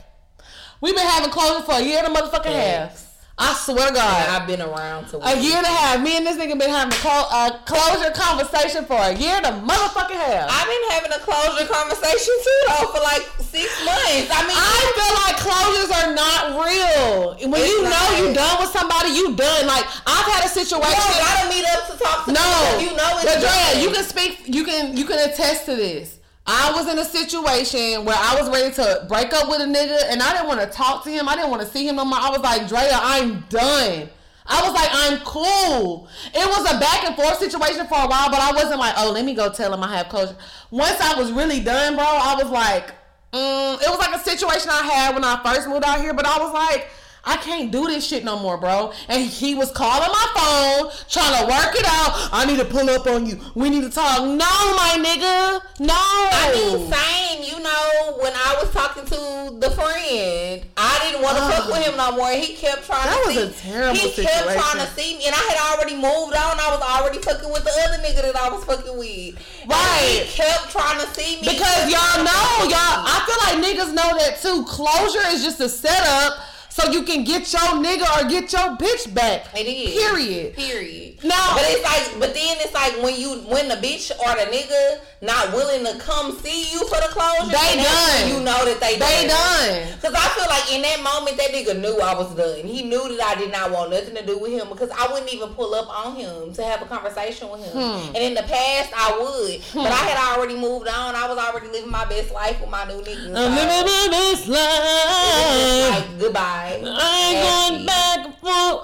We've 0.81 0.95
been 0.95 1.05
having 1.05 1.29
closure 1.29 1.63
for 1.63 1.73
a 1.73 1.81
year 1.81 1.99
and 2.03 2.07
a 2.07 2.19
motherfucking 2.19 2.45
Yes. 2.45 2.89
half. 2.91 3.04
I 3.37 3.51
swear 3.53 3.91
to 3.91 3.93
God. 3.93 3.99
And 3.99 4.31
I've 4.31 4.47
been 4.47 4.61
around 4.63 5.11
to 5.11 5.19
A 5.19 5.35
year 5.35 5.59
and 5.59 5.65
a 5.67 5.69
half. 5.69 5.99
Me 5.99 6.15
and 6.15 6.25
this 6.25 6.39
nigga 6.39 6.55
been 6.57 6.71
having 6.71 6.95
a 6.95 7.01
clo- 7.03 7.27
a 7.35 7.59
closure 7.67 8.11
conversation 8.15 8.85
for 8.87 8.95
a 8.95 9.11
year 9.11 9.35
and 9.35 9.45
a 9.45 9.51
motherfucking 9.59 10.15
half. 10.15 10.47
I've 10.47 10.69
been 10.71 10.85
having 10.95 11.11
a 11.11 11.19
closure 11.19 11.67
conversation 11.67 12.31
too 12.31 12.59
though 12.71 12.87
for 12.95 13.03
like 13.03 13.27
six 13.43 13.67
months. 13.83 14.31
I 14.31 14.39
mean, 14.47 14.55
I 14.55 14.79
feel 14.95 15.13
like 15.19 15.35
closures 15.43 15.91
are 15.91 16.11
not 16.15 16.63
real. 16.63 17.35
When 17.51 17.59
you 17.59 17.83
know 17.83 18.05
you 18.15 18.31
done 18.33 18.55
with 18.63 18.71
somebody, 18.71 19.11
you 19.11 19.35
done. 19.35 19.67
Like 19.67 19.83
I've 20.07 20.27
had 20.31 20.47
a 20.47 20.49
situation. 20.49 20.95
don't 20.95 21.19
gotta 21.19 21.49
meet 21.51 21.67
up 21.75 21.91
to 21.91 21.93
talk 21.99 22.25
to 22.25 22.31
no, 22.31 22.39
people. 22.39 22.87
You 22.87 22.91
know 22.95 23.19
it's 23.19 23.35
Drea, 23.43 23.83
you 23.83 23.91
can 23.91 24.03
speak. 24.07 24.47
You 24.47 24.63
can 24.63 24.95
you 24.95 25.03
can 25.03 25.19
attest 25.29 25.65
to 25.65 25.75
this. 25.75 26.14
I 26.47 26.71
was 26.75 26.87
in 26.91 26.99
a 26.99 27.05
situation 27.05 28.05
where 28.05 28.17
I 28.17 28.39
was 28.39 28.49
ready 28.49 28.73
to 28.75 29.05
break 29.07 29.33
up 29.33 29.49
with 29.49 29.61
a 29.61 29.65
nigga, 29.65 29.97
and 30.09 30.21
I 30.21 30.33
didn't 30.33 30.47
want 30.47 30.61
to 30.61 30.67
talk 30.67 31.03
to 31.05 31.09
him. 31.09 31.27
I 31.27 31.35
didn't 31.35 31.49
want 31.49 31.63
to 31.63 31.67
see 31.67 31.87
him 31.87 31.95
no 31.95 32.05
more. 32.05 32.19
I 32.19 32.29
was 32.29 32.39
like, 32.39 32.67
Drea, 32.67 32.91
I'm 32.93 33.41
done. 33.49 34.09
I 34.47 34.61
was 34.61 34.73
like, 34.73 34.89
I'm 34.91 35.19
cool. 35.25 36.07
It 36.27 36.45
was 36.45 36.71
a 36.71 36.79
back 36.79 37.03
and 37.03 37.15
forth 37.15 37.39
situation 37.39 37.87
for 37.87 37.97
a 37.97 38.07
while, 38.07 38.29
but 38.29 38.39
I 38.39 38.51
wasn't 38.53 38.79
like, 38.79 38.93
oh, 38.97 39.11
let 39.11 39.25
me 39.25 39.33
go 39.33 39.51
tell 39.51 39.73
him 39.73 39.83
I 39.83 39.97
have 39.97 40.09
closure. 40.09 40.35
Once 40.69 41.01
I 41.01 41.19
was 41.19 41.31
really 41.31 41.61
done, 41.61 41.95
bro, 41.95 42.05
I 42.05 42.35
was 42.35 42.51
like, 42.51 42.89
mm, 43.33 43.81
it 43.81 43.89
was 43.89 43.97
like 43.97 44.13
a 44.13 44.23
situation 44.23 44.69
I 44.69 44.83
had 44.83 45.15
when 45.15 45.23
I 45.23 45.41
first 45.43 45.67
moved 45.67 45.83
out 45.83 45.99
here, 45.99 46.13
but 46.13 46.27
I 46.27 46.37
was 46.37 46.53
like, 46.53 46.89
I 47.25 47.37
can't 47.37 47.71
do 47.71 47.87
this 47.87 48.05
shit 48.05 48.23
no 48.23 48.37
more, 48.39 48.57
bro. 48.57 48.93
And 49.09 49.23
he 49.25 49.55
was 49.55 49.71
calling 49.71 50.07
my 50.11 50.27
phone, 50.35 50.91
trying 51.09 51.41
to 51.41 51.47
work 51.51 51.75
it 51.75 51.85
out. 51.85 52.29
I 52.31 52.45
need 52.45 52.59
to 52.59 52.65
pull 52.65 52.89
up 52.89 53.07
on 53.07 53.25
you. 53.25 53.39
We 53.55 53.69
need 53.69 53.81
to 53.81 53.89
talk. 53.89 54.19
No, 54.21 54.35
my 54.77 54.95
nigga. 55.01 55.61
No. 55.79 55.93
I 55.97 56.51
mean, 56.53 56.91
same. 56.91 57.43
You 57.45 57.63
know, 57.63 58.17
when 58.21 58.33
I 58.33 58.57
was 58.61 58.71
talking 58.71 59.05
to 59.05 59.57
the 59.59 59.71
friend, 59.71 60.65
I 60.77 60.99
didn't 61.03 61.21
want 61.23 61.37
to 61.37 61.43
fuck 61.49 61.67
with 61.67 61.85
him 61.87 61.97
no 61.97 62.11
more. 62.15 62.29
He 62.31 62.53
kept 62.55 62.85
trying 62.85 63.09
That 63.09 63.21
to 63.21 63.27
was 63.27 63.35
see. 63.57 63.67
a 63.67 63.71
terrible 63.73 63.95
he 63.99 64.23
kept 64.23 64.49
trying 64.53 64.85
to 64.85 64.91
see 64.93 65.17
me, 65.17 65.25
and 65.25 65.33
I 65.35 65.43
had 65.49 65.57
already 65.73 65.95
moved 65.95 66.33
on. 66.37 66.59
I 66.61 66.69
was 66.77 66.81
already 66.81 67.17
fucking 67.19 67.49
with 67.51 67.63
the 67.63 67.73
other 67.89 68.01
nigga 68.03 68.21
that 68.21 68.35
I 68.35 68.49
was 68.49 68.63
fucking 68.65 68.97
with. 68.97 69.35
And 69.63 69.69
Right. 69.71 70.25
he 70.25 70.43
kept 70.43 70.69
trying 70.71 70.99
to 71.01 71.07
see 71.13 71.41
me 71.41 71.47
Because 71.53 71.89
y'all 71.89 72.21
know, 72.21 72.69
y'all, 72.69 73.01
I 73.01 73.17
feel 73.25 73.39
like 73.45 73.65
niggas 73.65 73.93
know 73.93 74.13
that 74.17 74.41
too. 74.41 74.63
Closure 74.65 75.25
is 75.33 75.43
just 75.43 75.59
a 75.61 75.69
setup 75.69 76.37
so 76.75 76.91
you 76.91 77.03
can 77.03 77.23
get 77.23 77.53
your 77.53 77.61
nigga 77.79 78.03
or 78.19 78.27
get 78.27 78.51
your 78.51 78.75
bitch 78.75 79.13
back. 79.13 79.47
It 79.55 79.65
is. 79.65 79.95
Period. 79.95 80.55
Period. 80.55 81.23
No. 81.23 81.29
But 81.53 81.63
it's 81.67 81.83
like, 81.83 82.19
but 82.19 82.33
then 82.33 82.57
it's 82.59 82.73
like 82.73 83.01
when 83.01 83.15
you, 83.15 83.39
when 83.47 83.69
the 83.69 83.75
bitch 83.75 84.11
or 84.11 84.35
the 84.35 84.51
nigga 84.51 84.99
not 85.25 85.53
willing 85.53 85.83
to 85.85 85.97
come 85.99 86.31
see 86.39 86.71
you 86.71 86.79
for 86.87 86.97
the 87.01 87.09
closure, 87.11 87.51
They 87.51 87.77
and 87.77 87.81
done. 87.83 88.27
You 88.29 88.39
know 88.45 88.65
that 88.65 88.79
they 88.79 88.95
They 88.97 89.27
done. 89.27 89.87
done. 89.89 89.99
Cause 90.01 90.13
I 90.13 90.27
feel 90.37 90.47
like 90.49 90.71
in 90.73 90.81
that 90.83 91.01
moment 91.03 91.37
that 91.37 91.49
nigga 91.51 91.79
knew 91.79 91.99
I 91.99 92.13
was 92.15 92.33
done. 92.35 92.65
He 92.65 92.83
knew 92.83 93.03
that 93.17 93.35
I 93.35 93.39
did 93.39 93.51
not 93.51 93.71
want 93.71 93.91
nothing 93.91 94.15
to 94.15 94.25
do 94.25 94.37
with 94.37 94.51
him 94.51 94.69
because 94.69 94.89
I 94.91 95.07
wouldn't 95.11 95.31
even 95.33 95.49
pull 95.49 95.73
up 95.75 95.87
on 95.89 96.15
him 96.15 96.53
to 96.53 96.63
have 96.63 96.81
a 96.81 96.85
conversation 96.85 97.49
with 97.49 97.63
him. 97.63 97.73
Hmm. 97.73 98.15
And 98.15 98.17
in 98.23 98.33
the 98.33 98.43
past 98.43 98.91
I 98.95 99.17
would, 99.19 99.61
but 99.73 99.91
I 99.91 100.03
had 100.09 100.17
already 100.37 100.55
moved 100.55 100.87
on. 100.87 101.15
I 101.15 101.27
was 101.27 101.37
already 101.37 101.67
living 101.67 101.91
my 101.91 102.05
best 102.05 102.31
life 102.33 102.59
with 102.61 102.69
my 102.69 102.85
new 102.85 103.01
nigga. 103.01 103.27
I'm 103.35 103.55
living 103.55 103.85
my 103.85 104.07
best 104.11 104.47
life. 104.47 105.89
like 105.89 106.19
goodbye. 106.19 106.81
I 106.85 107.67
ain't 107.71 107.75
going 107.75 107.85
back 107.85 108.25
and. 108.25 108.35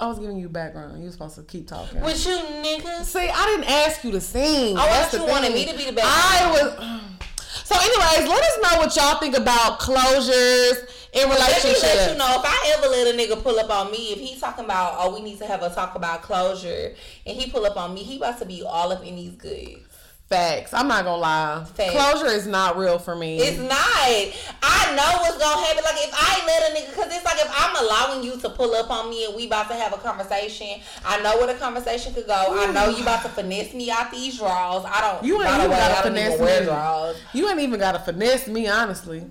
I 0.02 0.08
was 0.08 0.18
giving 0.20 0.38
you 0.38 0.50
background. 0.50 0.98
You 1.00 1.06
were 1.06 1.12
supposed 1.12 1.36
to 1.36 1.44
keep 1.44 1.68
talking. 1.68 2.02
With 2.02 2.26
you 2.26 2.32
niggas. 2.34 3.04
See, 3.06 3.30
I 3.30 3.46
didn't 3.56 3.70
ask 3.72 4.04
you 4.04 4.12
to 4.12 4.22
sing. 4.22 4.76
I 4.78 4.88
That's 4.88 5.12
thought 5.12 5.18
the 5.20 5.26
you 5.26 5.32
wanted 5.32 5.54
thing. 5.54 5.66
me 5.68 5.72
to 5.72 5.78
be 5.78 5.86
the 5.86 5.92
I 6.32 6.52
was. 6.52 6.92
So, 7.66 7.76
anyways, 7.80 8.30
let 8.30 8.44
us 8.44 8.58
know 8.62 8.80
what 8.80 8.96
y'all 8.96 9.20
think 9.20 9.36
about 9.38 9.80
closures 9.80 10.88
in 11.14 11.30
relationships. 11.30 11.84
Let 11.84 11.96
me 11.96 12.00
let 12.00 12.12
you 12.12 12.18
know 12.18 12.40
if 12.40 12.46
I 12.46 12.76
ever 12.78 12.88
let 12.88 13.14
a 13.14 13.18
nigga 13.18 13.42
pull 13.42 13.60
up 13.60 13.70
on 13.70 13.92
me, 13.92 14.14
if 14.14 14.20
he's 14.20 14.40
talking 14.40 14.66
about, 14.66 14.96
oh, 14.98 15.14
we 15.14 15.22
need 15.22 15.38
to 15.40 15.46
have 15.46 15.62
a 15.62 15.70
talk 15.70 15.96
about 15.96 16.22
closure, 16.22 16.94
and 17.26 17.38
he 17.38 17.50
pull 17.50 17.66
up 17.66 17.78
on 17.78 17.94
me, 17.94 18.04
he 18.04 18.18
about 18.18 18.40
to 18.40 18.46
be 18.46 18.64
all 18.64 18.92
up 18.92 19.06
in 19.06 19.16
these 19.16 19.36
goods. 19.36 19.91
Facts. 20.32 20.74
I'm 20.74 20.88
not 20.88 21.04
gonna 21.04 21.22
lie. 21.22 21.66
Facts. 21.74 21.92
Closure 21.92 22.28
is 22.28 22.48
not 22.48 22.78
real 22.78 22.98
for 22.98 23.18
me. 23.18 23.38
It's 23.40 23.60
not. 23.60 23.76
I 24.64 24.96
know 24.96 25.20
what's 25.20 25.38
gonna 25.38 25.62
happen. 25.62 25.84
Like 25.84 25.96
if 25.98 26.14
I 26.14 26.42
let 26.48 26.72
a 26.72 26.74
nigga, 26.74 26.96
cause 26.96 27.14
it's 27.14 27.26
like 27.26 27.36
if 27.38 27.52
I'm 27.54 27.86
allowing 27.86 28.24
you 28.24 28.40
to 28.40 28.50
pull 28.50 28.74
up 28.74 28.90
on 28.90 29.10
me 29.10 29.26
and 29.26 29.36
we 29.36 29.48
about 29.48 29.68
to 29.68 29.76
have 29.76 29.92
a 29.92 29.98
conversation, 29.98 30.80
I 31.06 31.22
know 31.22 31.38
where 31.38 31.48
the 31.48 31.60
conversation 31.60 32.14
could 32.14 32.28
go. 32.28 32.46
I 32.58 32.72
know 32.72 32.88
you 32.88 33.02
about 33.02 33.24
to 33.24 33.30
finesse 33.30 33.74
me 33.74 33.92
out 33.92 34.10
these 34.10 34.38
draws. 34.38 34.86
I 34.86 35.02
don't. 35.02 35.26
You 35.26 35.42
ain't 35.42 35.54
even 35.54 35.70
gotta 35.70 36.00
I 36.00 36.02
finesse 36.02 36.40
me. 36.40 36.66
draws. 36.66 37.18
You 37.34 37.50
ain't 37.50 37.60
even 37.60 37.80
gotta 37.82 38.00
finesse 38.00 38.48
me, 38.48 38.70
honestly. 38.70 39.26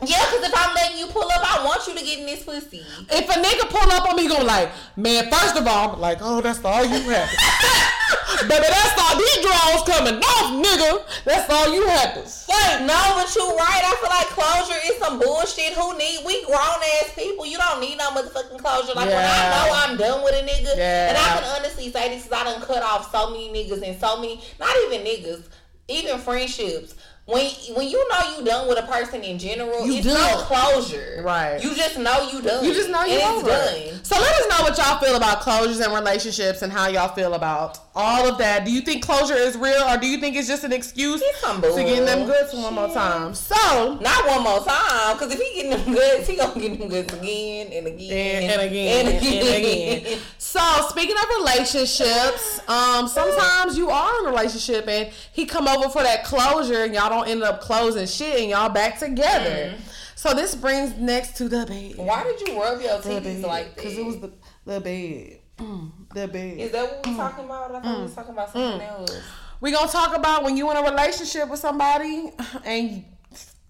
Yeah, 0.00 0.18
cause 0.30 0.42
if 0.46 0.52
I'm 0.54 0.74
letting 0.74 0.98
you 0.98 1.06
pull 1.08 1.24
up, 1.24 1.42
I 1.42 1.64
want 1.64 1.86
you 1.88 1.94
to 1.98 2.04
get 2.04 2.20
in 2.20 2.26
this 2.26 2.44
pussy. 2.44 2.84
If 3.10 3.28
a 3.28 3.32
nigga 3.42 3.68
pull 3.68 3.90
up 3.90 4.08
on 4.08 4.14
me, 4.16 4.28
gonna 4.28 4.44
like, 4.44 4.70
man, 4.96 5.28
first 5.30 5.56
of 5.56 5.66
all, 5.66 5.94
I'm 5.94 6.00
like, 6.00 6.18
oh, 6.20 6.40
that's 6.40 6.64
all 6.64 6.84
you 6.84 7.00
have. 7.10 7.28
Baby, 8.48 8.66
that's 8.70 8.94
all 9.02 9.18
these 9.18 9.38
draws 9.42 9.82
coming 9.88 10.22
off, 10.22 10.54
nigga. 10.54 11.02
That's 11.24 11.50
all 11.50 11.74
you 11.74 11.84
have 11.88 12.14
to 12.14 12.28
say. 12.28 12.86
No, 12.86 12.94
but 13.16 13.34
you 13.34 13.42
right. 13.56 13.82
I 13.84 13.96
feel 13.98 14.10
like 14.10 14.28
closure 14.28 14.78
is 14.86 14.96
some 14.98 15.18
bullshit. 15.18 15.72
Who 15.72 15.98
need? 15.98 16.20
We 16.24 16.44
grown 16.44 16.78
ass 17.02 17.12
people. 17.16 17.44
You 17.44 17.58
don't 17.58 17.80
need 17.80 17.98
no 17.98 18.10
motherfucking 18.10 18.58
closure. 18.58 18.94
Like 18.94 19.08
when 19.08 19.18
I 19.18 19.50
know 19.50 19.72
I'm 19.74 19.96
done 19.96 20.22
with 20.22 20.34
a 20.34 20.46
nigga, 20.46 20.76
Yeah. 20.76 21.08
and 21.08 21.18
I 21.18 21.40
can 21.40 21.44
honestly 21.58 21.90
say 21.90 22.10
this 22.10 22.22
because 22.24 22.40
I 22.40 22.44
done 22.44 22.62
cut 22.62 22.82
off 22.84 23.10
so 23.10 23.30
many 23.30 23.48
niggas 23.50 23.82
and 23.82 23.98
so 23.98 24.20
many, 24.20 24.40
not 24.60 24.76
even 24.86 25.04
niggas, 25.04 25.42
even 25.88 26.18
friendships. 26.18 26.94
When 27.28 27.44
when 27.76 27.88
you 27.88 28.08
know 28.08 28.38
you 28.38 28.42
done 28.44 28.68
with 28.68 28.78
a 28.78 28.86
person 28.86 29.22
in 29.22 29.38
general, 29.38 29.86
You 29.86 29.96
it's 29.98 30.06
done. 30.06 30.14
no 30.16 30.44
closure. 30.44 31.20
Right. 31.22 31.62
You 31.62 31.74
just 31.74 31.98
know 31.98 32.26
you 32.32 32.40
done. 32.40 32.64
You 32.64 32.72
just 32.72 32.88
know 32.88 33.04
you're 33.04 33.20
over. 33.22 33.48
done. 33.50 34.02
So 34.02 34.16
let 34.18 34.32
us 34.32 34.46
know 34.48 34.64
what 34.64 34.78
y'all 34.78 34.98
feel 34.98 35.14
about 35.14 35.42
closures 35.42 35.84
and 35.84 35.92
relationships 35.92 36.62
and 36.62 36.72
how 36.72 36.88
y'all 36.88 37.14
feel 37.14 37.34
about 37.34 37.87
all 37.98 38.28
of 38.28 38.38
that. 38.38 38.64
Do 38.64 38.70
you 38.70 38.80
think 38.80 39.04
closure 39.04 39.34
is 39.34 39.56
real 39.56 39.82
or 39.82 39.96
do 39.98 40.06
you 40.06 40.18
think 40.18 40.36
it's 40.36 40.46
just 40.46 40.62
an 40.62 40.72
excuse 40.72 41.20
to 41.20 41.60
get 41.84 42.06
them 42.06 42.26
goods 42.26 42.54
one 42.54 42.74
more 42.74 42.88
time? 42.94 43.34
So 43.34 43.98
Not 44.00 44.26
one 44.26 44.44
more 44.44 44.64
time, 44.64 45.16
because 45.16 45.32
if 45.34 45.40
he 45.40 45.62
getting 45.62 45.70
them 45.72 45.94
goods, 45.94 46.28
he 46.28 46.36
gonna 46.36 46.60
get 46.60 46.78
them 46.78 46.88
goods 46.88 47.12
again 47.12 47.72
and 47.72 47.86
again 47.88 48.42
and, 48.44 48.52
and 48.52 48.70
again 48.70 49.06
and 49.08 49.24
again. 49.24 50.18
So 50.38 50.60
speaking 50.88 51.16
of 51.16 51.24
relationships, 51.38 52.60
um, 52.68 53.08
sometimes 53.08 53.76
you 53.76 53.90
are 53.90 54.20
in 54.20 54.26
a 54.26 54.30
relationship 54.30 54.86
and 54.86 55.10
he 55.32 55.44
come 55.44 55.66
over 55.66 55.88
for 55.88 56.02
that 56.04 56.22
closure 56.24 56.84
and 56.84 56.94
y'all 56.94 57.10
don't 57.10 57.26
end 57.28 57.42
up 57.42 57.60
closing 57.60 58.06
shit 58.06 58.40
and 58.40 58.50
y'all 58.50 58.68
back 58.68 58.98
together. 58.98 59.74
So 60.14 60.34
this 60.34 60.54
brings 60.54 60.96
next 60.96 61.36
to 61.38 61.48
the 61.48 61.66
bed. 61.66 61.96
Why 61.96 62.22
did 62.22 62.46
you 62.46 62.60
rub 62.60 62.80
your 62.80 62.98
titties 62.98 63.42
like 63.42 63.74
that? 63.74 63.82
Cause 63.82 63.98
it 63.98 64.04
was 64.06 64.20
the 64.20 64.32
the 64.64 64.80
bed. 64.80 65.40
Mm, 65.58 65.90
the 66.20 66.28
bed. 66.28 66.58
Is 66.58 66.72
that 66.72 66.82
what 66.84 67.06
we're 67.06 67.12
mm. 67.12 67.16
talking 67.16 67.44
about? 67.44 67.74
I 67.74 67.80
thought 67.80 67.96
we 67.96 68.02
was 68.02 68.12
mm. 68.12 68.14
talking 68.14 68.32
about 68.32 68.52
something 68.52 68.80
mm. 68.80 68.88
else. 68.88 69.20
We 69.60 69.72
gonna 69.72 69.90
talk 69.90 70.16
about 70.16 70.44
when 70.44 70.56
you 70.56 70.70
in 70.70 70.76
a 70.76 70.82
relationship 70.82 71.48
with 71.48 71.60
somebody 71.60 72.32
and 72.64 73.04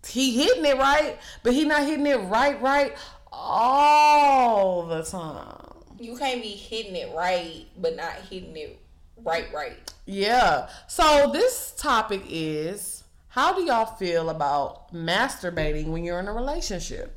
he 0.07 0.37
hitting 0.37 0.65
it 0.65 0.77
right, 0.79 1.19
but 1.43 1.55
he 1.55 1.65
not 1.65 1.83
hitting 1.83 2.07
it 2.07 2.17
right, 2.17 2.61
right 2.61 2.95
all 3.33 4.87
the 4.87 5.03
time. 5.03 5.65
You 5.99 6.17
can't 6.17 6.43
be 6.43 6.51
hitting 6.51 6.95
it 6.95 7.15
right, 7.15 7.67
but 7.77 7.97
not 7.97 8.13
hitting 8.31 8.57
it 8.57 8.79
right, 9.25 9.53
right. 9.53 9.93
Yeah. 10.07 10.69
So 10.87 11.31
this 11.33 11.75
topic 11.77 12.23
is 12.29 13.05
how 13.29 13.55
do 13.55 13.63
y'all 13.65 13.87
feel 13.97 14.31
about 14.31 14.93
masturbating 14.93 15.89
when 15.89 16.05
you're 16.05 16.19
in 16.21 16.29
a 16.29 16.33
relationship? 16.33 17.17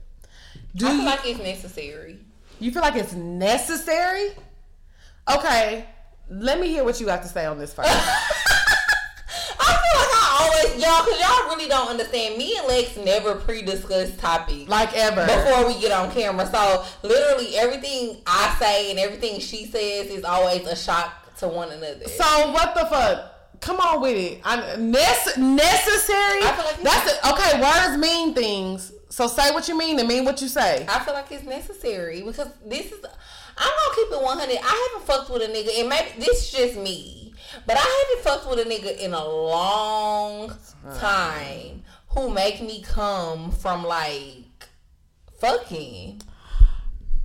Do 0.75 0.87
I 0.87 0.89
feel 0.89 0.99
you, 0.99 1.05
like 1.05 1.25
it's 1.25 1.39
necessary. 1.39 2.19
you 2.59 2.71
feel 2.71 2.81
like 2.81 2.95
it's 2.95 3.13
necessary? 3.13 4.29
Okay, 5.29 5.85
let 6.29 6.59
me 6.59 6.67
hear 6.67 6.83
what 6.83 6.99
you 6.99 7.05
got 7.05 7.21
to 7.23 7.27
say 7.27 7.45
on 7.45 7.57
this 7.59 7.73
first. 7.73 7.89
I 9.59 9.73
feel 9.77 9.99
like 9.99 10.13
I 10.13 10.37
always 10.41 10.83
y'all, 10.83 11.05
cause 11.05 11.19
y'all 11.19 11.55
really 11.55 11.69
don't 11.69 11.89
understand. 11.89 12.37
Me 12.37 12.57
and 12.57 12.67
Lex 12.67 12.97
never 12.97 13.35
pre-discuss 13.35 14.15
topics 14.17 14.67
like 14.69 14.95
ever. 14.95 15.25
before 15.25 15.67
we 15.67 15.79
get 15.79 15.91
on 15.91 16.11
camera. 16.11 16.45
So 16.47 16.85
literally 17.03 17.55
everything 17.57 18.21
I 18.25 18.55
say 18.59 18.89
and 18.91 18.99
everything 18.99 19.39
she 19.39 19.65
says 19.65 20.07
is 20.07 20.23
always 20.23 20.65
a 20.65 20.75
shock 20.75 21.35
to 21.37 21.47
one 21.47 21.71
another. 21.71 22.07
So 22.07 22.51
what 22.51 22.73
the 22.75 22.85
fuck? 22.85 23.27
Come 23.61 23.79
on 23.79 24.01
with 24.01 24.17
it. 24.17 24.41
I, 24.43 24.57
nece- 24.77 25.37
necessary. 25.37 26.39
I 26.41 26.53
feel 26.55 26.65
like 26.65 26.81
That's 26.81 27.13
it. 27.13 27.19
Okay, 27.31 27.61
words 27.61 27.97
mean 28.01 28.33
things. 28.33 28.91
So 29.09 29.27
say 29.27 29.51
what 29.51 29.67
you 29.67 29.77
mean 29.77 29.99
and 29.99 30.07
mean 30.07 30.25
what 30.25 30.41
you 30.41 30.47
say. 30.47 30.85
I 30.89 30.99
feel 30.99 31.13
like 31.13 31.31
it's 31.31 31.43
necessary 31.43 32.21
because 32.23 32.49
this 32.65 32.91
is. 32.91 33.05
I'm 33.61 33.69
gonna 33.69 33.95
keep 33.95 34.11
it 34.11 34.21
100. 34.23 34.57
I 34.63 34.89
haven't 34.91 35.07
fucked 35.07 35.29
with 35.29 35.41
a 35.43 35.47
nigga, 35.47 35.79
and 35.79 35.89
maybe 35.89 36.09
this 36.19 36.43
is 36.45 36.51
just 36.51 36.77
me, 36.79 37.33
but 37.67 37.77
I 37.77 38.07
haven't 38.09 38.23
fucked 38.23 38.49
with 38.49 38.59
a 38.65 38.69
nigga 38.69 38.97
in 38.97 39.13
a 39.13 39.23
long 39.27 40.53
time 40.99 41.83
who 42.09 42.29
make 42.29 42.61
me 42.61 42.81
come 42.81 43.51
from 43.51 43.83
like 43.83 44.67
fucking. 45.39 46.21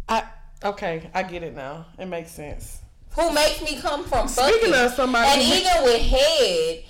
I 0.09 0.25
okay, 0.63 1.11
I 1.15 1.23
get 1.23 1.43
it 1.43 1.55
now. 1.55 1.87
It 1.99 2.07
makes 2.07 2.31
sense. 2.33 2.81
Who 3.13 3.33
makes 3.33 3.63
me 3.63 3.77
come 3.81 4.05
from 4.05 4.29
Speaking 4.29 4.73
fucking? 4.73 4.75
of 4.75 4.93
somebody 4.93 5.27
and 5.29 5.43
even 5.43 5.85
with 5.85 6.03
head. 6.03 6.85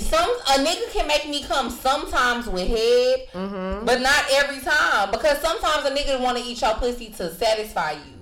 Some 0.00 0.30
a 0.30 0.64
nigga 0.64 0.90
can 0.92 1.06
make 1.06 1.28
me 1.28 1.42
come 1.42 1.68
sometimes 1.68 2.46
with 2.46 2.66
head, 2.68 3.26
Mm-hmm. 3.34 3.84
but 3.84 4.00
not 4.00 4.24
every 4.32 4.60
time 4.60 5.10
because 5.10 5.38
sometimes 5.42 5.84
a 5.84 5.90
nigga 5.94 6.18
want 6.22 6.38
to 6.38 6.44
eat 6.44 6.58
your 6.62 6.72
pussy 6.74 7.10
to 7.10 7.34
satisfy 7.34 7.92
you. 7.92 8.13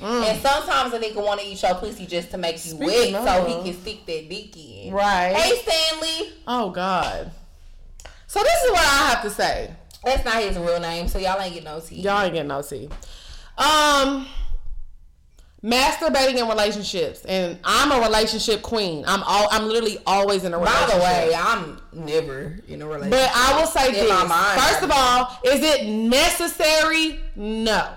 And 0.00 0.40
sometimes 0.40 0.94
a 0.94 0.98
nigga 0.98 1.16
want 1.16 1.40
to 1.40 1.46
eat 1.46 1.60
your 1.62 1.74
pussy 1.74 2.06
just 2.06 2.30
to 2.30 2.38
make 2.38 2.54
you 2.64 2.74
Mm. 2.74 2.88
Speaking 2.88 3.14
wet 3.14 3.24
so 3.24 3.44
he 3.44 3.70
can 3.72 3.80
stick 3.82 4.06
that 4.06 4.28
dick 4.28 4.56
in. 4.56 4.92
Right. 4.92 5.34
Hey 5.34 5.60
Stanley. 5.62 6.32
Oh 6.46 6.70
God. 6.70 7.30
So 8.26 8.40
this 8.42 8.62
is 8.64 8.70
what 8.70 8.80
I 8.80 9.08
have 9.10 9.22
to 9.22 9.30
say. 9.30 9.74
That's 10.04 10.24
not 10.24 10.36
his 10.36 10.56
real 10.58 10.78
name, 10.80 11.08
so 11.08 11.18
y'all 11.18 11.40
ain't 11.40 11.54
get 11.54 11.64
no 11.64 11.80
tea. 11.80 11.96
Y'all 12.02 12.22
ain't 12.22 12.32
getting 12.34 12.48
no 12.48 12.62
tea. 12.62 12.88
Um 13.56 14.26
masturbating 15.64 16.36
in 16.36 16.46
relationships. 16.48 17.24
And 17.24 17.58
I'm 17.64 17.90
a 17.90 18.00
relationship 18.06 18.62
queen. 18.62 19.04
I'm 19.06 19.22
all 19.24 19.48
I'm 19.50 19.66
literally 19.66 19.98
always 20.06 20.44
in 20.44 20.54
a 20.54 20.58
relationship. 20.58 20.88
By 20.88 20.94
the 20.94 21.00
way, 21.02 21.34
I'm 21.34 21.80
never 21.92 22.58
in 22.68 22.82
a 22.82 22.86
relationship. 22.86 23.10
But 23.10 23.30
I 23.34 23.58
will 23.58 23.66
say 23.66 23.88
In 23.88 23.94
this. 23.94 24.08
my 24.08 24.24
mind. 24.24 24.60
First 24.60 24.82
of 24.84 24.90
all, 24.92 25.38
is 25.44 25.60
it 25.62 25.86
necessary? 25.86 27.18
No. 27.34 27.88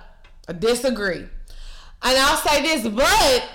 I 0.47 0.53
disagree. 0.53 1.27
And 2.03 2.17
I'll 2.17 2.37
say 2.37 2.61
this, 2.61 2.87
but 2.87 3.49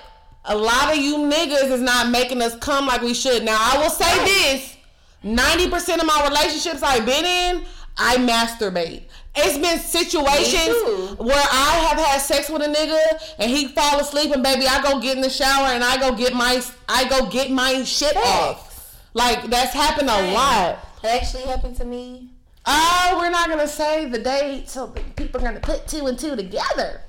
a 0.45 0.57
lot 0.57 0.93
of 0.93 0.99
you 1.03 1.17
niggas 1.19 1.71
is 1.71 1.81
not 1.81 2.11
making 2.11 2.41
us 2.43 2.57
come 2.57 2.87
like 2.87 3.03
we 3.03 3.15
should. 3.15 3.45
Now 3.45 3.57
I 3.59 3.79
will 3.83 3.91
say 3.91 4.25
this. 4.25 4.77
90% 5.25 5.99
of 6.01 6.07
my 6.07 6.29
relationships 6.29 6.83
I've 6.83 7.05
been 7.05 7.25
in, 7.25 7.65
I 7.97 8.17
masturbate. 8.17 9.03
It's 9.35 9.59
been 9.59 9.79
situations 9.79 11.19
where 11.19 11.37
I 11.37 11.89
have 11.89 11.99
had 11.99 12.19
sex 12.19 12.49
with 12.49 12.63
a 12.63 12.67
nigga 12.67 13.35
and 13.39 13.51
he 13.51 13.69
fall 13.69 14.01
asleep 14.01 14.33
and 14.33 14.43
baby 14.43 14.67
I 14.67 14.83
go 14.83 15.01
get 15.01 15.17
in 15.17 15.23
the 15.23 15.29
shower 15.29 15.69
and 15.69 15.85
I 15.85 15.99
go 15.99 16.15
get 16.17 16.33
my 16.33 16.63
I 16.89 17.09
go 17.09 17.29
get 17.29 17.51
my 17.51 17.83
shit 17.85 18.17
off. 18.17 18.97
Like 19.13 19.51
that's 19.51 19.75
happened 19.75 20.09
a 20.09 20.33
lot. 20.33 20.79
That 21.03 21.23
actually 21.23 21.43
happened 21.43 21.77
to 21.77 21.85
me. 21.85 22.31
Oh, 22.65 23.17
we're 23.19 23.31
not 23.31 23.49
gonna 23.49 23.69
say 23.69 24.07
the 24.07 24.19
date, 24.19 24.69
so 24.69 24.89
people 25.17 25.41
are 25.41 25.45
gonna 25.45 25.61
put 25.61 25.87
two 25.87 26.07
and 26.07 26.19
two 26.19 26.35
together. 26.35 27.03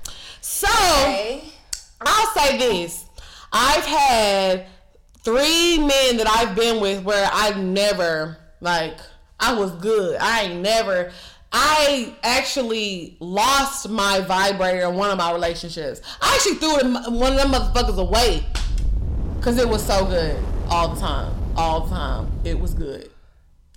So 0.50 0.66
Okay. 0.66 1.42
I'll 2.00 2.34
say 2.34 2.56
this: 2.56 3.04
I've 3.52 3.84
had 3.84 4.66
three 5.22 5.78
men 5.78 6.16
that 6.16 6.26
I've 6.26 6.56
been 6.56 6.80
with 6.80 7.04
where 7.04 7.28
I've 7.30 7.58
never 7.58 8.38
like 8.62 8.96
I 9.38 9.54
was 9.54 9.72
good. 9.72 10.16
I 10.20 10.44
ain't 10.44 10.62
never. 10.62 11.12
I 11.52 12.14
actually 12.22 13.18
lost 13.20 13.90
my 13.90 14.20
vibrator 14.22 14.88
in 14.88 14.94
one 14.94 15.10
of 15.10 15.18
my 15.18 15.32
relationships. 15.32 16.00
I 16.20 16.34
actually 16.34 16.56
threw 16.56 16.76
them, 16.78 17.18
one 17.18 17.32
of 17.32 17.38
them 17.38 17.52
motherfuckers 17.52 17.98
away 17.98 18.44
because 19.36 19.58
it 19.58 19.68
was 19.68 19.84
so 19.84 20.06
good 20.06 20.42
all 20.70 20.94
the 20.94 21.00
time. 21.00 21.34
All 21.56 21.80
the 21.80 21.90
time, 21.90 22.30
it 22.44 22.58
was 22.58 22.72
good. 22.72 23.10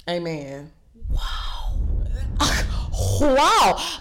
Amen. 0.09 0.71
Wow, 1.09 1.77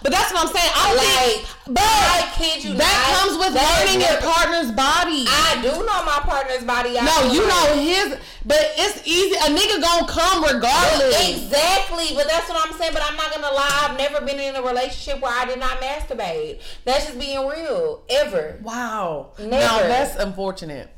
but 0.03 0.11
that's 0.11 0.31
what 0.33 0.47
I'm 0.47 0.53
saying. 0.53 0.71
I 0.73 0.95
Like, 0.95 1.45
think, 1.45 1.75
but 1.75 1.83
I 1.83 2.29
kid 2.35 2.63
you 2.63 2.73
that 2.73 2.85
not, 2.85 3.17
comes 3.17 3.37
with 3.37 3.53
that 3.53 3.85
learning 3.85 4.01
your 4.01 4.19
partner's 4.21 4.71
body. 4.71 5.25
I 5.27 5.61
do 5.61 5.71
know 5.85 5.99
my 6.05 6.21
partner's 6.25 6.63
body. 6.63 6.97
I 6.97 7.05
no, 7.05 7.31
you 7.33 7.45
know 7.47 7.65
his, 7.77 8.17
but 8.45 8.59
it's 8.77 9.05
easy. 9.05 9.35
A 9.37 9.49
nigga 9.53 9.81
gonna 9.81 10.07
come 10.07 10.43
regardless. 10.43 11.15
Exactly, 11.29 12.15
but 12.15 12.27
that's 12.27 12.49
what 12.49 12.57
I'm 12.65 12.73
saying. 12.77 12.93
But 12.93 13.03
I'm 13.05 13.15
not 13.17 13.31
gonna 13.33 13.53
lie. 13.53 13.87
I've 13.89 13.97
never 13.97 14.25
been 14.25 14.39
in 14.39 14.55
a 14.55 14.61
relationship 14.61 15.21
where 15.21 15.31
I 15.33 15.45
did 15.45 15.59
not 15.59 15.79
masturbate. 15.81 16.61
That's 16.85 17.05
just 17.07 17.19
being 17.19 17.47
real. 17.47 18.03
Ever. 18.09 18.59
Wow. 18.63 19.31
Never. 19.37 19.49
Now 19.49 19.79
that's 19.87 20.15
unfortunate. 20.15 20.89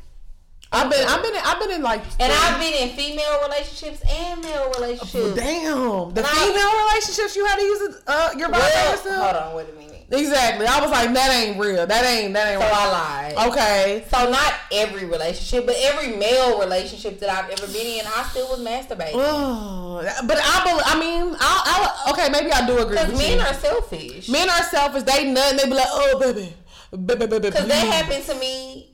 I've 0.74 0.90
been, 0.90 1.08
I've 1.08 1.22
been, 1.22 1.36
in, 1.36 1.42
I've 1.46 1.60
been 1.60 1.72
in 1.72 1.82
like, 1.84 2.02
And 2.20 2.34
I've 2.34 2.60
been 2.60 2.74
in 2.74 2.96
female 2.96 3.42
relationships 3.44 4.02
and 4.10 4.42
male 4.42 4.72
relationships. 4.76 5.36
damn, 5.36 6.14
the 6.14 6.22
And 6.22 6.26
I- 6.26 6.48
female 6.48 6.88
relationships 6.90 7.36
you 7.36 7.46
had 7.46 7.58
to 7.58 7.64
use 7.64 8.02
uh, 8.08 8.30
your 8.38 8.50
Well, 8.50 8.60
vibrator 8.62 8.98
still. 8.98 9.22
hold 9.24 9.36
on, 9.36 9.56
wait 9.56 9.68
a 9.70 9.74
minute. 9.78 9.90
Exactly. 10.12 10.68
I 10.68 10.80
was 10.82 10.92
like, 10.92 11.12
that 11.14 11.32
ain't 11.34 11.60
real. 11.60 11.88
That 11.88 12.06
ain't, 12.06 12.34
that 12.34 12.48
ain't. 12.52 12.62
So 12.62 12.68
real. 12.68 12.76
I 12.76 12.92
lied. 13.34 13.48
Okay. 13.48 14.04
So 14.12 14.30
not 14.30 14.54
every 14.72 15.06
relationship, 15.06 15.66
but 15.66 15.76
every 15.80 16.16
male 16.18 16.60
relationship 16.60 17.20
that 17.22 17.30
I've 17.30 17.50
ever 17.50 17.66
been 17.72 17.88
in, 18.00 18.06
I 18.06 18.24
still 18.30 18.48
was 18.50 18.60
masturbating. 18.60 19.14
Oh, 19.16 20.04
but 20.28 20.38
I, 20.40 20.64
bel 20.66 20.82
I 20.86 21.00
mean, 21.00 21.36
I, 21.40 22.02
I, 22.06 22.12
okay, 22.12 22.30
maybe 22.30 22.52
I 22.52 22.66
do 22.68 22.78
agree 22.78 22.98
Because 22.98 23.18
men 23.18 23.38
you. 23.40 23.44
are 23.44 23.54
selfish. 23.56 24.30
Men 24.30 24.50
are 24.50 24.64
selfish. 24.64 25.04
They 25.04 25.28
and 25.30 25.36
they 25.60 25.66
be 25.66 25.74
like, 25.74 25.88
oh 25.90 26.20
baby, 26.20 26.54
baby, 26.92 27.26
baby. 27.26 27.50
Because 27.50 27.68
that 27.68 27.88
happened 27.88 28.24
to 28.26 28.36
me. 28.36 28.93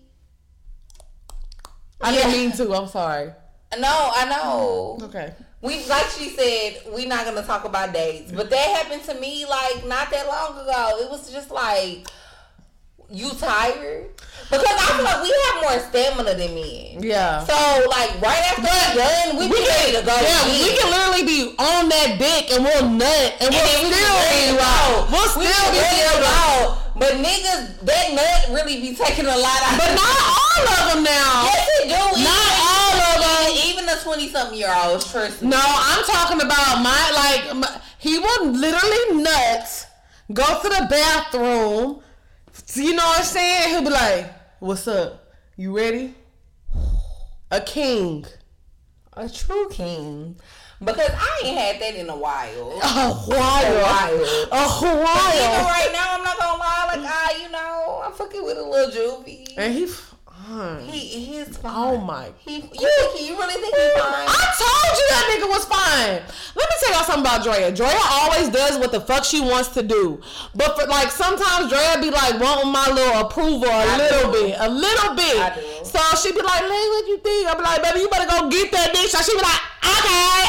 I 2.02 2.12
didn't 2.12 2.32
mean 2.32 2.52
to. 2.54 2.74
I'm 2.74 2.88
sorry. 2.88 3.32
No, 3.78 4.12
I 4.14 4.26
know. 4.30 4.98
Okay. 5.04 5.34
We 5.62 5.86
like 5.88 6.06
she 6.08 6.30
said, 6.30 6.94
we 6.96 7.06
not 7.06 7.26
gonna 7.26 7.44
talk 7.44 7.66
about 7.66 7.94
dates, 7.94 8.32
but 8.32 8.50
that 8.50 8.78
happened 8.78 9.04
to 9.04 9.20
me 9.20 9.46
like 9.46 9.86
not 9.86 10.10
that 10.12 10.26
long 10.28 10.58
ago. 10.58 11.04
It 11.04 11.12
was 11.12 11.32
just 11.32 11.52
like 11.52 12.08
you 13.12 13.30
tired 13.32 14.08
because 14.50 14.66
I 14.66 14.96
feel 14.96 15.06
like 15.06 15.22
we 15.22 15.34
have 15.34 15.58
more 15.62 15.78
stamina 15.90 16.34
than 16.38 16.54
men. 16.56 17.04
Yeah. 17.04 17.44
So 17.44 17.54
like 17.90 18.22
right 18.22 18.40
after 18.50 18.66
we're 18.66 18.94
done, 18.98 19.38
we, 19.38 19.46
be 19.50 19.62
ready 19.62 20.00
to 20.00 20.06
go. 20.06 20.16
Yeah, 20.16 20.46
again. 20.46 20.64
we 20.64 20.70
can 20.78 20.88
literally 20.90 21.26
be 21.26 21.40
on 21.58 21.90
that 21.90 22.18
dick 22.18 22.54
and 22.56 22.64
we'll 22.64 22.90
nut 22.90 23.30
and 23.42 23.50
we'll 23.50 23.84
still 23.84 24.16
be 24.32 24.58
go. 24.58 25.06
We'll 25.12 25.30
still 25.30 25.66
be 25.70 25.78
be 25.78 25.84
ready 25.84 26.02
to 26.02 26.18
go. 26.24 26.78
But 26.98 27.14
niggas, 27.22 27.84
that 27.84 28.06
nut 28.16 28.56
really 28.56 28.82
be 28.82 28.96
taking 28.96 29.26
a 29.26 29.38
lot 29.38 29.60
out. 29.68 29.78
But 29.78 29.94
not 29.94 30.18
all 30.24 30.49
of 30.68 30.94
them 30.94 31.04
now. 31.04 31.44
yes, 31.46 31.70
it 31.82 31.88
do. 31.88 32.24
Not 32.24 32.52
all 32.60 32.96
of 33.00 33.18
them. 33.24 33.70
Even 33.70 33.86
the 33.86 34.00
twenty 34.04 34.30
something 34.30 34.58
year 34.58 34.74
olds, 34.84 35.12
trust 35.12 35.42
me. 35.42 35.50
No, 35.50 35.62
I'm 35.62 36.04
talking 36.06 36.42
about 36.42 36.82
my 36.82 37.12
like 37.16 37.56
my, 37.58 37.82
he 38.00 38.18
will 38.20 38.48
literally 38.52 39.22
nuts. 39.24 39.86
go 40.34 40.44
to 40.62 40.70
the 40.70 40.88
bathroom. 40.90 42.02
You 42.76 42.94
know 42.94 43.04
what 43.04 43.20
I'm 43.20 43.26
saying? 43.26 43.70
He'll 43.70 43.82
be 43.84 43.90
like, 43.90 44.32
"What's 44.60 44.88
up? 44.88 45.32
You 45.56 45.76
ready?" 45.76 46.14
A 47.52 47.62
king. 47.62 48.26
A 49.14 49.28
true 49.28 49.68
king. 49.72 50.36
Because 50.82 51.10
I 51.12 51.42
ain't 51.44 51.58
had 51.58 51.82
that 51.82 51.96
in 51.96 52.10
a 52.10 52.16
while. 52.16 52.72
A 52.72 53.14
while. 53.14 53.66
A 53.66 53.84
while. 53.84 54.14
A 54.14 54.68
Even 54.78 54.98
while. 55.04 55.66
right 55.66 55.90
now, 55.92 56.16
I'm 56.16 56.24
not 56.24 56.38
gonna 56.40 56.58
lie. 56.58 56.86
Like 56.96 57.06
I, 57.06 57.42
you 57.42 57.50
know, 57.52 58.02
I'm 58.06 58.14
fucking 58.14 58.44
with 58.46 58.58
a 58.58 58.64
little 58.64 58.92
juvie. 59.24 59.54
And 59.58 59.74
he. 59.74 59.88
F- 60.50 60.58
uh, 60.60 60.80
He, 60.80 61.00
he's 61.00 61.58
fine. 61.58 61.74
Oh 61.76 61.98
my. 61.98 62.32
He, 62.40 62.56
you 62.56 62.62
think 62.62 63.12
he, 63.18 63.28
you 63.28 63.38
really 63.38 63.54
think 63.54 63.76
he's 63.76 63.94
fine? 64.02 64.26
I 64.28 64.44
told 64.58 64.92
you 64.98 65.06
that 65.14 65.26
nigga 65.30 65.48
was 65.50 65.66
fine. 65.66 66.22
Let 66.56 66.70
me 66.70 66.76
tell 66.82 66.92
y'all 66.94 67.04
something 67.04 67.22
about 67.22 67.44
Drea. 67.44 67.72
Drea 67.72 68.00
always 68.12 68.50
does 68.50 68.78
what 68.80 68.92
the 68.92 69.00
fuck 69.02 69.24
she 69.24 69.42
wants 69.42 69.70
to 69.70 69.84
do. 69.84 70.22
But 70.56 70.80
for 70.80 70.88
like 70.88 71.12
sometimes 71.12 71.70
Drea 71.70 71.98
be 72.02 72.10
like 72.12 72.40
wanting 72.40 72.72
my 72.72 72.88
little 72.90 73.22
approval 73.22 73.70
a 73.70 73.86
I 73.86 73.98
little 73.98 74.32
do. 74.32 74.40
bit. 74.48 74.56
A 74.60 74.70
little 74.70 75.16
bit. 75.16 75.86
So 75.86 76.00
she 76.22 76.32
be 76.32 76.42
like, 76.42 76.62
Lay, 76.62 76.86
what 76.94 77.08
you 77.08 77.18
think? 77.20 77.48
I 77.48 77.54
be 77.56 77.62
like, 77.62 77.84
baby, 77.84 78.00
you 78.02 78.10
better 78.10 78.30
go 78.30 78.50
get 78.50 78.72
that 78.72 78.94
bitch." 78.94 79.10
So 79.10 79.22
she 79.22 79.34
be 79.38 79.42
like, 79.44 79.62
okay. 79.86 80.40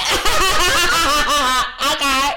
okay. 1.93 2.35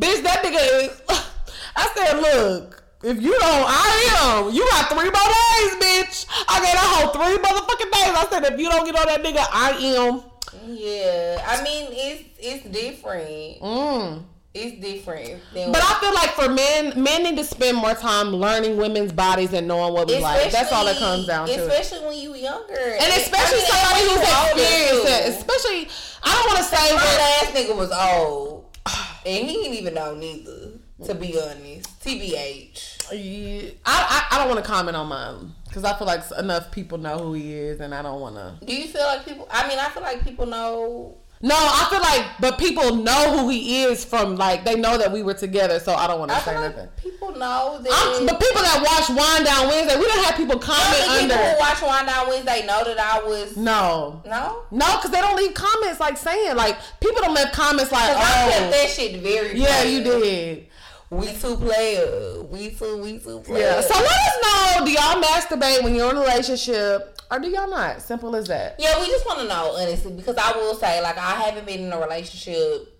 bitch, 0.00 0.22
that 0.22 0.42
nigga 0.44 0.62
is. 0.84 1.02
I 1.76 1.88
said, 1.94 2.20
look. 2.20 2.83
If 3.04 3.20
you 3.20 3.32
don't, 3.32 3.66
I 3.68 4.44
am. 4.48 4.54
You 4.54 4.66
got 4.70 4.88
three 4.88 5.10
more 5.10 5.12
days, 5.12 5.72
bitch. 5.76 6.26
I 6.48 6.58
got 6.60 6.74
a 6.74 6.86
whole 6.88 7.12
three 7.12 7.36
motherfucking 7.36 7.92
days. 7.92 8.14
I 8.16 8.26
said, 8.30 8.44
if 8.50 8.58
you 8.58 8.70
don't 8.70 8.86
get 8.86 8.96
on 8.96 9.06
that 9.06 9.22
nigga, 9.22 9.44
I 9.52 9.70
am. 9.72 10.22
Yeah, 10.66 11.44
I 11.46 11.62
mean 11.62 11.88
it's 11.90 12.24
it's 12.38 12.64
different. 12.64 13.60
Mm. 13.60 14.22
It's 14.54 14.80
different. 14.80 15.42
But 15.52 15.82
I 15.82 15.98
feel 16.00 16.14
like 16.14 16.30
for 16.30 16.48
men, 16.48 17.02
men 17.02 17.24
need 17.24 17.36
to 17.36 17.44
spend 17.44 17.76
more 17.76 17.92
time 17.92 18.28
learning 18.28 18.76
women's 18.76 19.12
bodies 19.12 19.52
and 19.52 19.66
knowing 19.66 19.92
what 19.92 20.06
we 20.06 20.20
like. 20.20 20.52
That's 20.52 20.72
all 20.72 20.86
it 20.86 20.96
comes 20.96 21.26
down 21.26 21.48
to. 21.48 21.52
Especially 21.52 22.06
when 22.06 22.16
you 22.16 22.36
younger, 22.36 22.72
And 22.72 23.12
especially 23.20 23.62
I 23.66 24.00
mean, 24.00 24.22
somebody 24.22 24.54
who's 24.54 24.62
experienced 24.62 25.08
it. 25.08 25.28
Especially, 25.34 25.88
I 26.22 26.32
don't 26.32 26.46
want 26.46 26.58
to 26.58 26.64
say 26.64 26.94
that. 26.94 27.42
last 27.42 27.54
nigga 27.54 27.76
was 27.76 27.90
old, 27.90 28.78
and 29.26 29.46
he 29.46 29.56
didn't 29.56 29.74
even 29.74 29.94
know 29.94 30.14
neither. 30.14 30.78
To 31.06 31.14
be 31.16 31.36
honest, 31.38 32.00
tbh. 32.04 32.93
Yeah, 33.12 33.70
I, 33.84 34.26
I, 34.30 34.36
I 34.36 34.38
don't 34.38 34.48
want 34.52 34.64
to 34.64 34.70
comment 34.70 34.96
on 34.96 35.08
mine 35.08 35.52
because 35.68 35.84
I 35.84 35.96
feel 35.96 36.06
like 36.06 36.22
enough 36.38 36.70
people 36.70 36.98
know 36.98 37.18
who 37.18 37.32
he 37.34 37.52
is, 37.54 37.80
and 37.80 37.94
I 37.94 38.02
don't 38.02 38.20
want 38.20 38.36
to. 38.36 38.64
Do 38.64 38.74
you 38.74 38.86
feel 38.88 39.02
like 39.04 39.24
people? 39.24 39.46
I 39.50 39.68
mean, 39.68 39.78
I 39.78 39.88
feel 39.90 40.02
like 40.02 40.22
people 40.24 40.46
know. 40.46 41.16
No, 41.42 41.54
I 41.54 41.86
feel 41.90 42.00
like, 42.00 42.24
but 42.40 42.58
people 42.58 42.96
know 42.96 43.36
who 43.38 43.50
he 43.50 43.82
is 43.82 44.02
from 44.02 44.36
like 44.36 44.64
they 44.64 44.76
know 44.76 44.96
that 44.96 45.12
we 45.12 45.22
were 45.22 45.34
together, 45.34 45.78
so 45.78 45.92
I 45.92 46.06
don't 46.06 46.18
want 46.18 46.30
to 46.30 46.40
say 46.40 46.52
feel 46.52 46.62
nothing. 46.62 46.88
people 46.96 47.32
know 47.32 47.78
that. 47.82 47.90
I'm, 47.92 48.24
but 48.24 48.40
people 48.40 48.62
that 48.62 48.80
watch 48.80 49.08
Wind 49.10 49.44
Down 49.44 49.68
Wednesday, 49.68 49.98
we 49.98 50.06
don't 50.06 50.24
have 50.24 50.36
people 50.36 50.58
comment 50.58 51.00
of 51.06 51.14
the 51.14 51.20
people 51.20 51.36
who 51.36 51.58
watch 51.58 51.82
Wind 51.82 52.06
Down 52.06 52.28
Wednesday 52.28 52.64
know 52.64 52.82
that 52.84 52.98
I 52.98 53.22
was 53.22 53.58
No, 53.58 54.22
no. 54.24 54.62
no, 54.70 54.96
because 54.96 55.10
they 55.10 55.20
don't 55.20 55.36
leave 55.36 55.52
comments 55.52 56.00
like 56.00 56.16
saying 56.16 56.56
like 56.56 56.78
people 57.00 57.20
don't 57.20 57.34
leave 57.34 57.52
comments 57.52 57.92
like 57.92 58.14
Cause 58.14 58.24
I 58.24 58.50
kept 58.50 58.66
oh 58.66 58.70
that 58.70 58.88
shit 58.88 59.20
very. 59.20 59.60
yeah 59.60 59.82
you 59.82 60.02
did. 60.02 60.66
We 61.10 61.32
two 61.34 61.56
player. 61.56 62.42
We 62.42 62.70
two. 62.70 63.02
We 63.02 63.18
two 63.18 63.40
player. 63.40 63.60
Yeah. 63.60 63.80
So 63.80 63.94
let 63.94 64.10
us 64.10 64.78
know. 64.78 64.84
Do 64.86 64.90
y'all 64.92 65.22
masturbate 65.22 65.82
when 65.84 65.94
you're 65.94 66.10
in 66.10 66.16
a 66.16 66.20
relationship, 66.20 67.20
or 67.30 67.38
do 67.38 67.48
y'all 67.48 67.70
not? 67.70 68.02
Simple 68.02 68.34
as 68.34 68.48
that. 68.48 68.76
Yeah, 68.78 69.00
we 69.00 69.06
just 69.06 69.24
want 69.26 69.40
to 69.40 69.48
know 69.48 69.76
honestly 69.76 70.12
because 70.12 70.36
I 70.36 70.52
will 70.56 70.74
say 70.74 71.00
like 71.02 71.18
I 71.18 71.32
haven't 71.42 71.66
been 71.66 71.80
in 71.80 71.92
a 71.92 72.00
relationship 72.00 72.94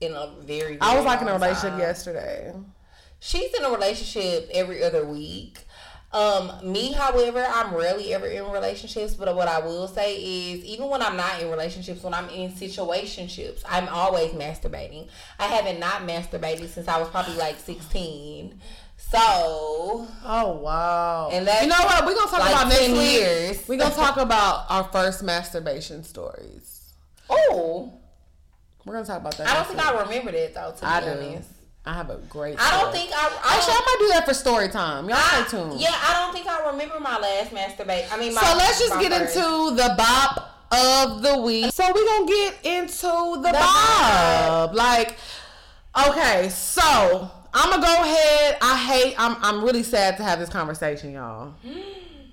in 0.00 0.12
a 0.12 0.32
very. 0.40 0.78
I 0.80 0.94
was 0.94 1.04
very 1.04 1.06
like 1.06 1.22
in 1.22 1.28
a 1.28 1.32
relationship 1.32 1.70
time. 1.70 1.80
yesterday. 1.80 2.54
She's 3.18 3.54
in 3.54 3.64
a 3.64 3.70
relationship 3.70 4.50
every 4.52 4.82
other 4.82 5.06
week. 5.06 5.61
Um, 6.12 6.52
me, 6.62 6.92
however, 6.92 7.42
I'm 7.48 7.74
rarely 7.74 8.12
ever 8.12 8.26
in 8.26 8.44
relationships. 8.50 9.14
But 9.14 9.34
what 9.34 9.48
I 9.48 9.60
will 9.60 9.88
say 9.88 10.16
is, 10.16 10.64
even 10.64 10.88
when 10.88 11.00
I'm 11.02 11.16
not 11.16 11.40
in 11.40 11.50
relationships, 11.50 12.02
when 12.02 12.12
I'm 12.12 12.28
in 12.28 12.52
situationships, 12.52 13.62
I'm 13.68 13.88
always 13.88 14.32
masturbating. 14.32 15.08
I 15.38 15.46
haven't 15.46 15.80
not 15.80 16.02
masturbated 16.02 16.68
since 16.68 16.86
I 16.88 16.98
was 17.00 17.08
probably 17.08 17.36
like 17.36 17.58
16. 17.58 18.60
So 18.96 19.18
Oh 20.24 20.58
wow! 20.62 21.28
And 21.32 21.46
that's 21.46 21.62
you 21.62 21.68
know 21.68 21.74
what? 21.80 22.06
We're 22.06 22.14
gonna 22.14 22.30
talk 22.30 22.40
like 22.40 22.52
about 22.52 22.68
next 22.68 22.80
10 22.86 22.92
week. 22.92 23.12
years. 23.12 23.68
We're 23.68 23.78
gonna 23.78 23.94
talk 23.94 24.16
about 24.16 24.66
our 24.70 24.84
first 24.84 25.22
masturbation 25.22 26.04
stories. 26.04 26.92
oh, 27.28 27.92
We're 28.84 28.94
gonna 28.94 29.06
talk 29.06 29.20
about 29.20 29.36
that. 29.38 29.48
I 29.48 29.54
don't 29.54 29.66
think 29.66 29.78
week. 29.80 29.88
I 29.88 30.02
remember 30.02 30.32
that 30.32 30.54
though. 30.54 30.72
To 30.72 30.80
be 30.80 30.86
I 30.86 31.00
do. 31.00 31.06
honest, 31.10 31.48
I 31.84 31.94
have 31.94 32.10
a 32.10 32.16
great. 32.28 32.56
I 32.60 32.80
don't 32.80 32.92
think 32.92 33.10
I. 33.12 33.26
I 33.42 33.56
Actually, 33.56 33.74
I 33.74 33.80
might 33.86 33.96
do 33.98 34.08
that 34.14 34.24
for 34.24 34.34
story 34.34 34.68
time. 34.68 35.08
Y'all 35.08 35.18
I- 35.18 35.44
stay 35.46 35.56
tuned. 35.58 35.80
Yeah, 35.80 35.90
I 35.92 36.12
don't 36.22 36.32
think 36.32 36.46
I 36.46 36.70
remember 36.70 37.00
my 37.00 37.18
last 37.18 37.50
masturbate. 37.50 38.06
I 38.12 38.16
mean, 38.18 38.34
my, 38.34 38.40
So 38.40 38.56
let's 38.56 38.78
just 38.78 39.00
get 39.00 39.12
first. 39.12 39.36
into 39.36 39.74
the 39.74 39.94
bop 39.98 40.66
of 40.70 41.22
the 41.22 41.38
week. 41.38 41.72
So 41.72 41.84
we're 41.92 42.04
gonna 42.06 42.26
get 42.26 42.64
into 42.64 43.42
the, 43.42 43.48
The 43.48 43.52
bob. 43.52 44.74
Like, 44.76 45.16
okay, 46.08 46.48
so 46.50 47.30
I'm 47.52 47.70
gonna 47.70 47.82
go 47.82 48.02
ahead. 48.02 48.58
I 48.62 48.76
hate. 48.76 49.14
I'm. 49.18 49.36
I'm 49.42 49.64
really 49.64 49.82
sad 49.82 50.16
to 50.18 50.22
have 50.22 50.38
this 50.38 50.48
conversation, 50.50 51.12
y'all. 51.12 51.54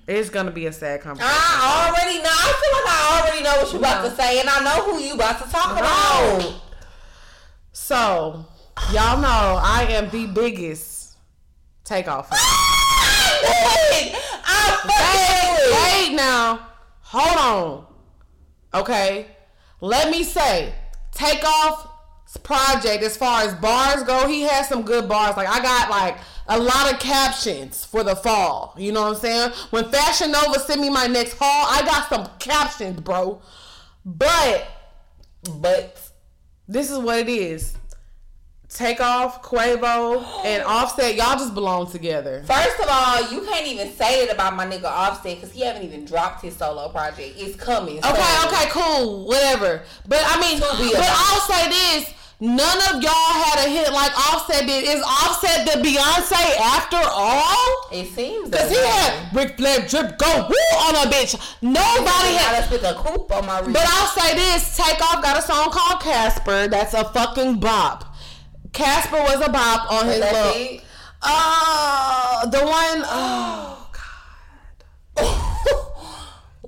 It's 0.06 0.28
gonna 0.28 0.50
be 0.50 0.66
a 0.66 0.72
sad 0.72 1.02
conversation. 1.02 1.32
I 1.32 1.86
already 1.88 2.18
know. 2.18 2.30
I 2.32 2.52
feel 2.60 2.72
like 2.82 2.88
I 2.88 3.20
already 3.20 3.44
know 3.44 3.62
what 3.62 3.72
you're 3.72 3.80
about 3.80 4.04
to 4.10 4.16
say, 4.16 4.40
and 4.40 4.48
I 4.48 4.64
know 4.64 4.82
who 4.92 4.98
you 5.00 5.14
about 5.14 5.40
to 5.44 5.48
talk 5.48 5.78
about. 5.78 6.60
So, 7.72 8.44
y'all 8.92 9.20
know 9.20 9.60
I 9.62 9.86
am 9.90 10.10
the 10.10 10.26
biggest 10.26 11.16
takeoff. 11.84 12.28
I 12.32 12.70
Wait, 13.42 14.12
fucking 14.82 16.10
wait 16.10 16.16
now. 16.16 16.68
Hold 17.02 17.38
on. 17.38 17.86
Okay. 18.74 19.26
Let 19.80 20.10
me 20.10 20.24
say, 20.24 20.74
Takeoff's 21.12 22.36
project, 22.42 23.02
as 23.02 23.16
far 23.16 23.42
as 23.42 23.54
bars 23.54 24.02
go, 24.04 24.28
he 24.28 24.42
has 24.42 24.68
some 24.68 24.82
good 24.82 25.08
bars. 25.08 25.36
Like, 25.36 25.48
I 25.48 25.60
got 25.62 25.90
like 25.90 26.18
a 26.48 26.58
lot 26.58 26.92
of 26.92 27.00
captions 27.00 27.84
for 27.84 28.04
the 28.04 28.14
fall. 28.14 28.74
You 28.76 28.92
know 28.92 29.02
what 29.02 29.14
I'm 29.14 29.20
saying? 29.20 29.52
When 29.70 29.90
Fashion 29.90 30.32
Nova 30.32 30.58
sent 30.60 30.80
me 30.80 30.90
my 30.90 31.06
next 31.06 31.36
haul, 31.38 31.66
I 31.68 31.82
got 31.84 32.08
some 32.08 32.28
captions, 32.38 33.00
bro. 33.00 33.40
But 34.04 34.66
But 35.56 35.98
this 36.68 36.90
is 36.90 36.98
what 36.98 37.18
it 37.20 37.28
is. 37.28 37.76
Takeoff, 38.72 39.42
Quavo, 39.42 40.24
and 40.44 40.62
Offset, 40.66 41.16
y'all 41.16 41.36
just 41.36 41.54
belong 41.54 41.90
together. 41.90 42.42
first 42.46 42.78
of 42.80 42.86
all, 42.88 43.32
you 43.32 43.40
can't 43.42 43.66
even 43.66 43.90
say 43.92 44.24
that 44.24 44.34
about 44.34 44.54
my 44.54 44.64
nigga 44.64 44.84
Offset 44.84 45.36
because 45.36 45.52
he 45.52 45.62
haven't 45.62 45.82
even 45.82 46.04
dropped 46.04 46.42
his 46.42 46.56
solo 46.56 46.88
project. 46.88 47.34
It's 47.36 47.56
coming. 47.56 47.98
Okay, 47.98 48.36
okay, 48.46 48.70
cool, 48.70 49.26
whatever. 49.26 49.82
But 50.06 50.20
I 50.24 50.40
mean, 50.40 50.60
but. 50.60 50.70
I'll 51.02 51.40
say 51.40 51.68
this: 51.68 52.14
none 52.38 52.78
of 52.94 53.02
y'all 53.02 53.32
had 53.42 53.66
a 53.66 53.68
hit 53.68 53.92
like 53.92 54.12
Offset 54.32 54.64
did. 54.66 54.84
Is 54.84 55.02
Offset 55.02 55.66
the 55.66 55.82
Beyonce 55.82 56.56
after 56.60 56.96
all? 56.96 57.88
It 57.92 58.06
seems 58.14 58.50
Cause 58.50 58.70
he 58.70 58.76
had 58.76 59.34
Ric 59.34 59.56
Flair 59.56 59.80
drip 59.88 60.16
go 60.16 60.46
woo 60.48 60.78
on 60.78 60.94
a 60.94 61.10
bitch. 61.10 61.34
Nobody 61.60 62.34
had. 62.38 62.52
gotta 62.52 62.66
spit 62.66 62.82
the 62.82 62.94
coop 62.94 63.32
on 63.32 63.46
my. 63.46 63.62
But 63.62 63.82
I'll 63.84 64.06
say 64.06 64.36
this: 64.36 64.76
Takeoff 64.76 65.22
got 65.24 65.36
a 65.36 65.42
song 65.42 65.70
called 65.72 66.00
Casper. 66.00 66.68
That's 66.68 66.94
a 66.94 67.04
fucking 67.04 67.58
bop. 67.58 68.09
Casper 68.72 69.20
was 69.20 69.46
a 69.46 69.50
bop 69.50 69.90
on 69.92 70.06
his 70.06 70.20
look. 70.20 70.82
Uh, 71.22 72.46
the 72.46 72.64
one. 72.64 73.04
Oh 75.22 75.26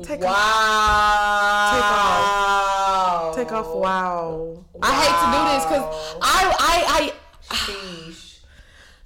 God. 0.05 0.07
Take 0.07 0.21
wow. 0.21 1.71
Take 1.73 1.85
off. 1.93 3.37
Take 3.37 3.53
off. 3.53 3.77
Wow. 3.77 4.65
I 4.83 4.93
hate 5.01 5.17
to 5.23 5.27
do 5.31 5.41
this 5.55 5.65
because 5.65 5.87
I, 6.21 6.55
I, 6.59 7.13
Sheesh. 7.55 8.39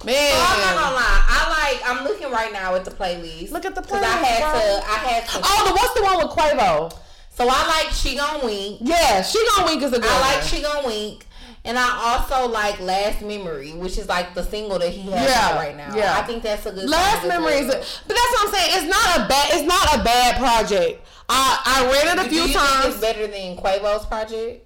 I, 0.01 0.05
man. 0.07 0.33
So 0.33 0.39
I'm 0.41 0.61
not 0.61 0.75
gonna 0.83 0.97
lie. 0.97 1.23
I 1.29 1.41
like. 1.51 1.81
I'm 1.89 2.05
looking 2.05 2.31
right 2.31 2.53
now 2.53 2.75
at 2.75 2.85
the 2.85 2.91
playlist. 2.91 3.51
Look 3.51 3.67
at 3.67 3.75
the 3.75 3.83
Cause 3.83 4.03
I 4.03 4.07
had 4.07 4.39
to. 4.39 4.87
I 4.87 4.97
had 4.97 5.29
to. 5.29 5.41
Oh, 5.45 5.69
the, 5.69 5.75
what's 5.75 5.95
the 5.95 6.03
one 6.03 6.19
with 6.19 6.29
Quavo? 6.29 6.99
So 7.31 7.47
I 7.47 7.67
like 7.67 7.93
She 7.93 8.17
Gon' 8.17 8.45
Wink. 8.45 8.79
Yeah, 8.81 9.21
She 9.23 9.45
Gon' 9.55 9.67
Wink 9.67 9.83
is 9.83 9.93
a 9.93 10.01
good 10.01 10.11
I 10.11 10.21
like 10.21 10.39
one. 10.39 10.47
She 10.47 10.63
Gon' 10.63 10.87
Wink. 10.87 11.27
And 11.67 11.77
I 11.79 12.15
also 12.15 12.49
like 12.49 12.79
Last 12.81 13.23
Memory, 13.23 13.73
which 13.73 13.99
is 13.99 14.09
like 14.09 14.35
the 14.35 14.43
single 14.45 14.79
that 14.79 14.91
he 14.91 15.11
has 15.11 15.29
Yeah, 15.29 15.49
out 15.49 15.57
right 15.57 15.77
now. 15.77 15.95
yeah. 15.97 16.17
I 16.17 16.23
think 16.23 16.43
that's 16.45 16.65
a 16.65 16.71
good 16.73 16.89
Last 16.89 17.27
memory 17.27 17.55
is, 17.55 17.67
but 17.67 17.81
that's 18.17 18.33
what 18.33 18.47
I'm 18.49 18.55
saying. 18.55 18.71
It's 18.79 18.89
not 18.89 19.17
a 19.19 19.29
bad. 19.29 19.51
It's 19.53 19.67
not 19.67 19.95
a 20.01 20.05
bad 20.05 20.37
project. 20.39 21.05
I 21.29 21.61
I 21.65 21.93
read 21.93 22.19
it 22.19 22.21
a 22.21 22.29
Do 22.29 22.31
few 22.31 22.41
you 22.43 22.47
think 22.49 22.59
times. 22.61 22.87
it's 22.95 23.01
better 23.01 23.27
than 23.27 23.57
Quavo's 23.57 24.07
project? 24.07 24.63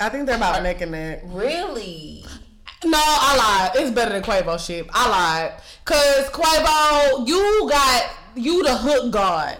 I 0.00 0.08
think 0.08 0.26
they're 0.26 0.36
about 0.36 0.62
neck 0.62 0.80
and 0.80 0.92
neck. 0.92 1.20
Really? 1.26 2.24
No, 2.84 2.98
I 3.00 3.36
lied. 3.70 3.82
It's 3.82 3.90
better 3.94 4.12
than 4.12 4.22
Quavo 4.22 4.58
shit. 4.58 4.86
I 4.90 5.08
lied. 5.08 5.52
Cause 5.84 6.28
Quavo, 6.30 7.28
you 7.28 7.68
got 7.70 8.10
you 8.34 8.64
the 8.64 8.76
hook 8.76 9.12
god. 9.12 9.58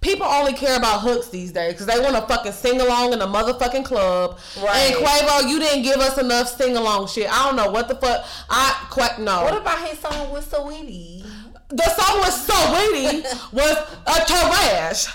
People 0.00 0.26
only 0.26 0.52
care 0.52 0.76
about 0.76 1.00
hooks 1.00 1.28
these 1.28 1.50
days 1.52 1.72
because 1.72 1.86
they 1.86 1.98
want 1.98 2.14
to 2.14 2.22
fucking 2.22 2.52
sing 2.52 2.80
along 2.80 3.12
in 3.12 3.20
a 3.22 3.26
motherfucking 3.26 3.84
club. 3.84 4.38
Right. 4.62 4.94
And 4.94 5.04
Quavo, 5.04 5.48
you 5.50 5.58
didn't 5.58 5.82
give 5.82 5.96
us 5.96 6.18
enough 6.18 6.48
sing 6.48 6.76
along 6.76 7.08
shit. 7.08 7.28
I 7.32 7.46
don't 7.46 7.56
know 7.56 7.70
what 7.70 7.88
the 7.88 7.96
fuck. 7.96 8.24
I 8.48 8.86
Qu- 8.90 9.22
no. 9.22 9.42
What 9.44 9.56
about 9.56 9.88
his 9.88 9.98
song 9.98 10.32
with 10.32 10.48
Saweetie? 10.50 11.24
the 11.68 11.82
song 11.90 12.18
was 12.20 12.46
so 12.46 12.72
witty. 12.72 13.22
was 13.52 13.76
a 14.06 14.24
trash, 14.26 15.06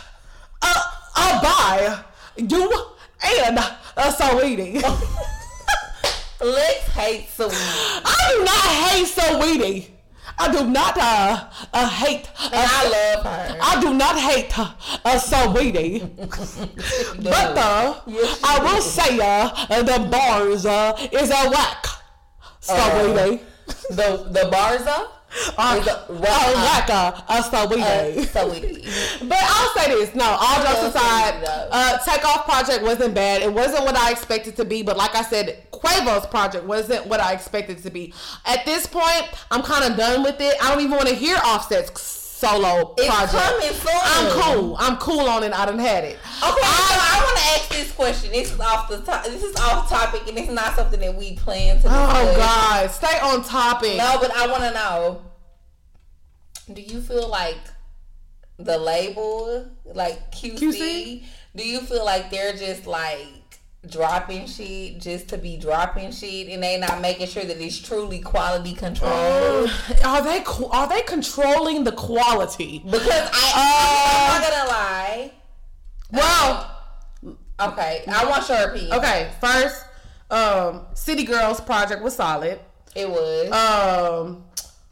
a 0.61 0.65
a 0.67 1.41
buy 1.41 2.03
you 2.35 2.85
and 3.23 3.59
a 3.97 4.11
sweetie. 4.11 4.73
Lex 6.41 6.87
hates 6.95 7.37
Saweetie. 7.37 8.01
I 8.03 8.33
do 8.37 8.43
not 8.43 8.65
hate 8.89 9.07
Saweetie. 9.07 9.87
I 10.39 10.51
do 10.51 10.69
not 10.69 10.97
uh, 10.97 11.49
uh 11.73 11.89
hate. 11.89 12.29
And 12.43 12.53
I 12.53 12.83
love 12.89 13.25
her. 13.25 13.57
I 13.61 13.81
do 13.81 13.93
not 13.93 14.17
hate 14.17 14.57
uh, 14.57 14.73
Saweetie. 15.19 16.01
but 17.23 17.57
uh, 17.57 18.01
Yes, 18.07 18.39
I 18.43 18.59
will 18.63 18.81
say 18.81 19.19
uh, 19.21 19.83
the 19.83 20.07
bars 20.09 20.65
uh, 20.65 20.97
is 21.11 21.29
a 21.29 21.49
whack. 21.49 21.85
Sweetie. 22.59 23.41
The 23.89 24.27
the 24.31 24.49
Barza? 24.51 25.07
Uh, 25.57 25.79
a- 25.81 26.11
like 26.11 26.89
a, 26.89 27.23
a 27.29 27.43
so 27.43 27.67
we 27.67 27.81
Uh, 27.81 27.85
day. 27.85 28.25
But 29.21 29.37
I'll 29.41 29.69
say 29.75 29.89
this: 29.91 30.13
no, 30.13 30.25
all 30.25 30.63
jokes 30.63 30.95
aside, 30.95 31.43
uh, 31.71 31.97
Takeoff 31.99 32.45
Project 32.45 32.83
wasn't 32.83 33.13
bad. 33.15 33.41
It 33.41 33.51
wasn't 33.53 33.83
what 33.85 33.95
I 33.95 34.11
expected 34.11 34.55
to 34.57 34.65
be, 34.65 34.83
but 34.83 34.97
like 34.97 35.15
I 35.15 35.21
said, 35.23 35.63
Quavo's 35.71 36.25
project 36.27 36.65
wasn't 36.65 37.07
what 37.07 37.19
I 37.19 37.33
expected 37.33 37.81
to 37.83 37.89
be. 37.89 38.13
At 38.45 38.65
this 38.65 38.85
point, 38.87 39.23
I'm 39.49 39.61
kind 39.63 39.89
of 39.89 39.97
done 39.97 40.23
with 40.23 40.39
it. 40.41 40.55
I 40.61 40.69
don't 40.71 40.79
even 40.83 40.97
want 40.97 41.07
to 41.09 41.15
hear 41.15 41.37
Offset's 41.37 41.89
solo 42.41 42.95
It's 42.97 43.07
project. 43.07 43.85
I'm 44.03 44.31
cool. 44.31 44.75
I'm 44.79 44.97
cool 44.97 45.21
on 45.21 45.43
it. 45.43 45.53
I 45.53 45.65
done 45.65 45.77
had 45.77 46.03
it. 46.03 46.15
Okay, 46.15 46.41
so 46.41 46.51
I 46.63 47.21
want 47.23 47.37
to 47.37 47.43
ask 47.43 47.69
this 47.69 47.91
question. 47.91 48.31
This 48.31 48.51
is 48.51 48.59
off 48.59 48.89
the 48.89 48.99
top. 49.01 49.25
This 49.25 49.43
is 49.43 49.55
off 49.57 49.87
topic, 49.87 50.27
and 50.27 50.37
it's 50.37 50.51
not 50.51 50.75
something 50.75 50.99
that 50.99 51.15
we 51.15 51.35
plan 51.35 51.79
to. 51.81 51.87
Oh. 51.87 52.35
God, 52.35 52.89
stay 52.89 53.19
on 53.19 53.43
topic. 53.43 53.97
No, 53.97 54.17
but 54.19 54.35
I 54.35 54.47
want 54.47 54.63
to 54.63 54.73
know. 54.73 55.21
Do 56.73 56.81
you 56.81 57.01
feel 57.01 57.29
like 57.29 57.59
the 58.57 58.77
label, 58.77 59.69
like 59.85 60.31
QC, 60.31 60.57
QC? 60.57 61.23
do 61.55 61.67
you 61.67 61.81
feel 61.81 62.05
like 62.05 62.31
they're 62.31 62.55
just 62.55 62.87
like 62.87 63.27
dropping 63.89 64.45
shit 64.47 64.99
just 64.99 65.27
to 65.29 65.37
be 65.37 65.57
dropping 65.57 66.11
shit, 66.11 66.47
and 66.49 66.61
they 66.61 66.77
not 66.79 67.01
making 67.01 67.27
sure 67.27 67.43
that 67.43 67.59
it's 67.59 67.79
truly 67.79 68.19
quality 68.19 68.73
control? 68.73 69.09
Uh, 69.11 69.67
are 70.05 70.21
they 70.23 70.43
are 70.71 70.87
they 70.87 71.01
controlling 71.01 71.83
the 71.83 71.91
quality? 71.91 72.79
Because 72.85 73.29
I, 73.33 73.51
Uh, 73.55 74.35
I'm 74.35 74.41
not 74.41 74.51
gonna 74.51 74.69
lie. 74.69 75.31
Well, 76.11 76.67
Okay, 77.59 78.03
I 78.07 78.25
want 78.25 78.49
your 78.49 78.69
opinion. 78.71 78.93
okay. 78.93 79.29
First, 79.39 79.85
um, 80.31 80.87
City 80.95 81.23
Girls 81.23 81.61
project 81.61 82.01
was 82.01 82.15
solid. 82.15 82.59
it 82.95 83.09
was. 83.09 83.51
um 83.51 84.43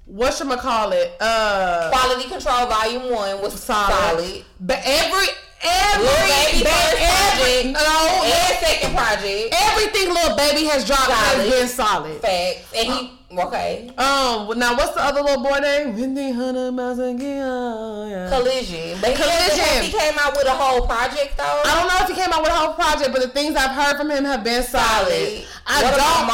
what 0.05 0.39
you 0.39 0.45
call 0.57 0.91
it 0.91 1.11
uh 1.19 1.89
Quality 1.91 2.27
Control 2.29 2.65
Volume 2.67 3.11
One 3.11 3.41
was 3.41 3.53
solid, 3.61 3.93
solid. 3.93 4.45
but 4.59 4.79
every 4.83 5.27
every 5.61 6.59
Baby 6.59 6.65
every 6.65 7.71
no 7.71 8.23
second 8.59 8.95
project, 8.95 9.53
everything 9.53 10.13
Lil 10.13 10.35
Baby 10.35 10.65
has 10.65 10.85
dropped 10.85 11.11
has 11.11 11.49
been 11.49 11.67
solid 11.67 12.21
facts, 12.21 12.73
and 12.75 12.87
he 12.91 13.11
okay. 13.37 13.89
um 13.97 14.57
now 14.57 14.75
what's 14.75 14.93
the 14.93 15.03
other 15.03 15.21
little 15.21 15.43
boy 15.43 15.57
name 15.59 15.95
Wendy 15.95 16.31
Hunter 16.31 16.71
miles 16.71 16.99
again. 16.99 18.29
Collision, 18.29 18.99
but 19.01 19.11
he, 19.11 19.15
Collision. 19.15 19.83
he 19.83 19.91
came 19.91 20.13
out 20.19 20.35
with 20.35 20.47
a 20.47 20.51
whole 20.51 20.85
project 20.85 21.37
though. 21.37 21.61
I 21.65 21.75
don't 21.79 21.87
know 21.87 21.97
if 22.03 22.09
he 22.09 22.15
came 22.21 22.31
out 22.33 22.41
with 22.41 22.51
a 22.51 22.55
whole 22.55 22.73
project, 22.73 23.11
but 23.11 23.21
the 23.21 23.29
things 23.29 23.55
I've 23.55 23.71
heard 23.71 23.97
from 23.97 24.11
him 24.11 24.25
have 24.25 24.43
been 24.43 24.63
solid. 24.63 25.09
Solid. 25.09 25.45
I 25.67 25.83
what 25.83 25.91
don't. 25.91 25.99
about 25.99 26.29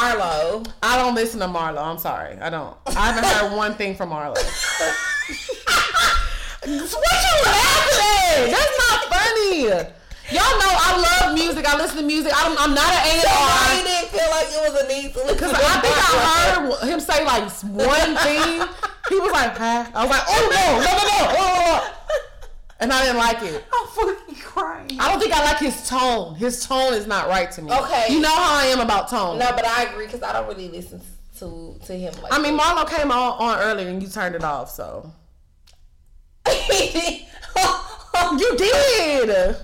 Marlo? 0.63 0.71
I 0.82 0.97
don't 0.97 1.15
listen 1.15 1.39
to 1.41 1.47
Marlo. 1.47 1.84
I'm 1.84 1.97
sorry. 1.97 2.38
I 2.38 2.49
don't. 2.49 2.76
I 2.88 3.11
haven't 3.11 3.26
heard 3.26 3.55
one 3.57 3.76
thing 3.76 3.95
from 3.95 4.09
Marlo. 4.09 4.36
what 6.68 7.18
you 7.22 7.36
laughing 7.45 7.99
at? 8.01 8.49
That's 8.51 8.76
not 8.82 8.99
funny. 9.13 9.95
Y'all 10.34 10.57
know 10.57 10.74
I 10.74 11.22
love 11.22 11.36
music. 11.36 11.66
I 11.66 11.78
listen 11.78 11.97
to 11.97 12.03
music. 12.03 12.32
I'm, 12.36 12.57
I'm 12.57 12.74
not 12.74 12.89
an 12.91 13.22
So 13.22 13.28
why 13.30 13.70
A&R. 13.70 13.78
you 13.78 13.84
didn't 13.86 14.09
feel 14.09 14.30
like 14.32 14.47
it 14.49 14.61
was 14.66 14.82
a 14.82 14.88
need 14.88 15.13
to 15.13 15.20
listen 15.20 15.36
Because 15.36 15.53
I 15.53 15.80
think 15.82 15.95
I 15.95 16.80
heard 16.82 16.89
him 16.89 16.99
say 16.99 17.24
like 17.24 17.43
one 17.61 18.18
thing. 18.18 18.68
He 19.09 19.20
was 19.20 19.32
like, 19.32 19.55
huh? 19.55 19.86
I 19.93 20.01
was 20.01 20.09
like, 20.09 20.24
oh 20.28 20.43
no, 20.49 20.66
no, 20.82 20.91
no, 20.97 21.03
no. 21.05 21.36
Oh. 21.38 21.91
And 22.80 22.91
I 22.91 23.03
didn't 23.03 23.18
like 23.18 23.41
it. 23.43 23.63
I'm 23.72 23.88
fucking 23.88 24.36
crying. 24.36 24.97
I 24.99 25.09
don't 25.11 25.20
think 25.20 25.32
I 25.34 25.45
like 25.45 25.59
his 25.59 25.88
tone. 25.88 26.36
His 26.36 26.66
tone 26.66 26.93
is 26.93 27.05
not 27.07 27.28
right 27.30 27.49
to 27.51 27.61
me. 27.61 27.72
Okay. 27.72 28.07
You 28.09 28.20
know 28.20 28.36
how 28.36 28.55
I 28.59 28.66
am 28.66 28.80
about 28.80 29.09
tone. 29.09 29.38
No, 29.39 29.51
but 29.51 29.66
I 29.66 29.84
agree 29.84 30.07
because 30.07 30.24
I 30.24 30.34
don't 30.34 30.47
really 30.47 30.70
listen 30.70 30.99
to 31.39 31.76
to 31.86 31.93
him. 31.93 32.13
Like 32.22 32.34
I 32.34 32.39
mean, 32.39 32.57
Marlo 32.57 32.89
came 32.89 33.11
on, 33.11 33.34
on 33.39 33.59
earlier 33.59 33.88
and 33.89 34.01
you 34.01 34.09
turned 34.09 34.36
it 34.36 34.43
off, 34.43 34.72
so. 34.72 35.11
You 38.37 38.57
did! 38.57 39.57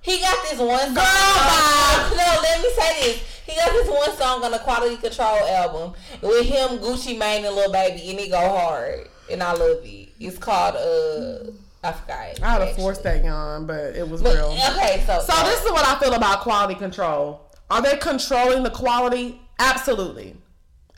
He 0.00 0.20
got 0.20 0.36
this 0.48 0.58
one 0.58 0.78
song. 0.86 0.94
bye. 0.94 2.10
no, 2.16 2.40
let 2.42 2.60
me 2.60 2.70
say 2.70 3.02
this. 3.02 3.22
He 3.46 3.54
got 3.54 3.70
this 3.72 3.88
one 3.88 4.16
song 4.16 4.44
on 4.44 4.50
the 4.50 4.58
Quality 4.58 4.96
Control 4.96 5.38
album 5.48 5.92
with 6.20 6.46
him, 6.46 6.78
Gucci 6.78 7.16
Mane, 7.18 7.44
and 7.44 7.54
Lil 7.54 7.70
Baby, 7.72 8.10
and 8.10 8.20
it 8.20 8.30
go 8.30 8.38
hard, 8.38 9.08
and 9.30 9.42
I 9.42 9.52
love 9.52 9.78
it. 9.84 10.08
It's 10.18 10.38
called 10.38 10.76
uh, 10.76 11.50
I 11.86 11.92
forgot. 11.92 12.40
I 12.42 12.50
had 12.50 12.58
to 12.58 12.64
actually. 12.64 12.82
force 12.82 12.98
that 12.98 13.24
on, 13.24 13.66
but 13.66 13.96
it 13.96 14.08
was 14.08 14.22
But, 14.22 14.34
real. 14.36 14.46
okay, 14.76 15.02
so 15.06 15.20
So 15.20 15.42
this 15.44 15.64
is 15.64 15.70
what 15.70 15.86
I 15.86 15.98
feel 15.98 16.14
about 16.14 16.40
quality 16.40 16.74
control. 16.74 17.50
Are 17.70 17.82
they 17.82 17.96
controlling 17.96 18.62
the 18.62 18.70
quality? 18.70 19.40
Absolutely. 19.58 20.36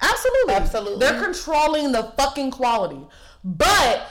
Absolutely. 0.00 0.54
Absolutely. 0.54 0.98
They're 0.98 1.20
controlling 1.22 1.92
the 1.92 2.12
fucking 2.16 2.50
quality. 2.50 3.00
But 3.44 4.06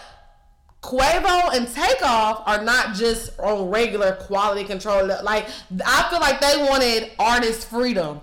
Quavo 0.84 1.56
and 1.56 1.68
Takeoff 1.74 2.44
are 2.46 2.62
not 2.62 2.94
just 2.94 3.40
on 3.40 3.70
regular 3.70 4.16
quality 4.16 4.66
control. 4.66 5.08
Like 5.24 5.48
I 5.86 6.08
feel 6.10 6.20
like 6.20 6.42
they 6.42 6.58
wanted 6.70 7.12
artist 7.18 7.70
freedom. 7.70 8.20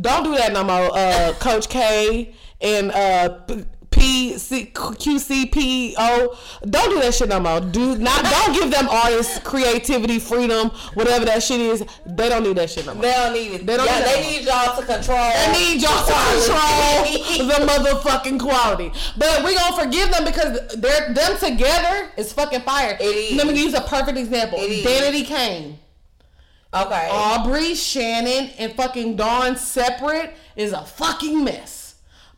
Don't 0.00 0.24
do 0.24 0.34
that 0.34 0.52
no 0.52 0.64
more, 0.64 0.90
uh, 0.96 1.34
Coach 1.38 1.68
K 1.68 2.34
and 2.60 2.90
uh, 2.90 3.38
P- 3.98 4.32
P 4.32 4.38
C 4.38 4.72
Q 4.98 5.18
C 5.18 5.46
P 5.46 5.94
O. 5.98 6.38
Don't 6.68 6.90
do 6.90 7.00
that 7.00 7.14
shit 7.14 7.28
no 7.28 7.40
more. 7.40 7.60
Do 7.60 7.96
not. 7.98 8.24
Don't 8.24 8.54
give 8.54 8.70
them 8.70 8.88
artists 8.88 9.38
creativity 9.40 10.18
freedom, 10.18 10.70
whatever 10.94 11.24
that 11.24 11.42
shit 11.42 11.60
is. 11.60 11.84
They 12.06 12.28
don't 12.28 12.42
need 12.42 12.56
that 12.56 12.70
shit 12.70 12.86
no 12.86 12.94
more. 12.94 13.02
they 13.02 13.12
don't 13.12 13.32
need 13.32 13.52
it. 13.52 13.66
They 13.66 13.76
don't 13.76 13.86
yeah, 13.86 13.98
need 13.98 14.06
they 14.06 14.30
need 14.30 14.46
y'all 14.46 14.76
to 14.80 14.86
control. 14.86 15.30
They 15.32 15.52
need 15.52 15.82
y'all 15.82 16.06
to 16.06 16.12
control 16.12 17.48
the 17.48 17.66
motherfucking 17.66 18.40
quality. 18.40 18.92
But 19.16 19.44
we 19.44 19.54
gonna 19.54 19.76
forgive 19.76 20.10
them 20.10 20.24
because 20.24 20.76
they're 20.76 21.12
them 21.12 21.38
together 21.38 22.10
is 22.16 22.32
fucking 22.32 22.62
fire. 22.62 22.96
It 23.00 23.04
is. 23.04 23.36
Let 23.36 23.46
me 23.46 23.62
use 23.62 23.74
a 23.74 23.80
perfect 23.82 24.18
example. 24.18 24.58
Danity 24.58 25.24
Kane. 25.24 25.78
Okay. 26.72 27.08
Aubrey, 27.10 27.74
Shannon, 27.74 28.50
and 28.58 28.72
fucking 28.74 29.16
Dawn 29.16 29.56
separate 29.56 30.34
is 30.54 30.72
a 30.72 30.84
fucking 30.84 31.42
mess. 31.42 31.77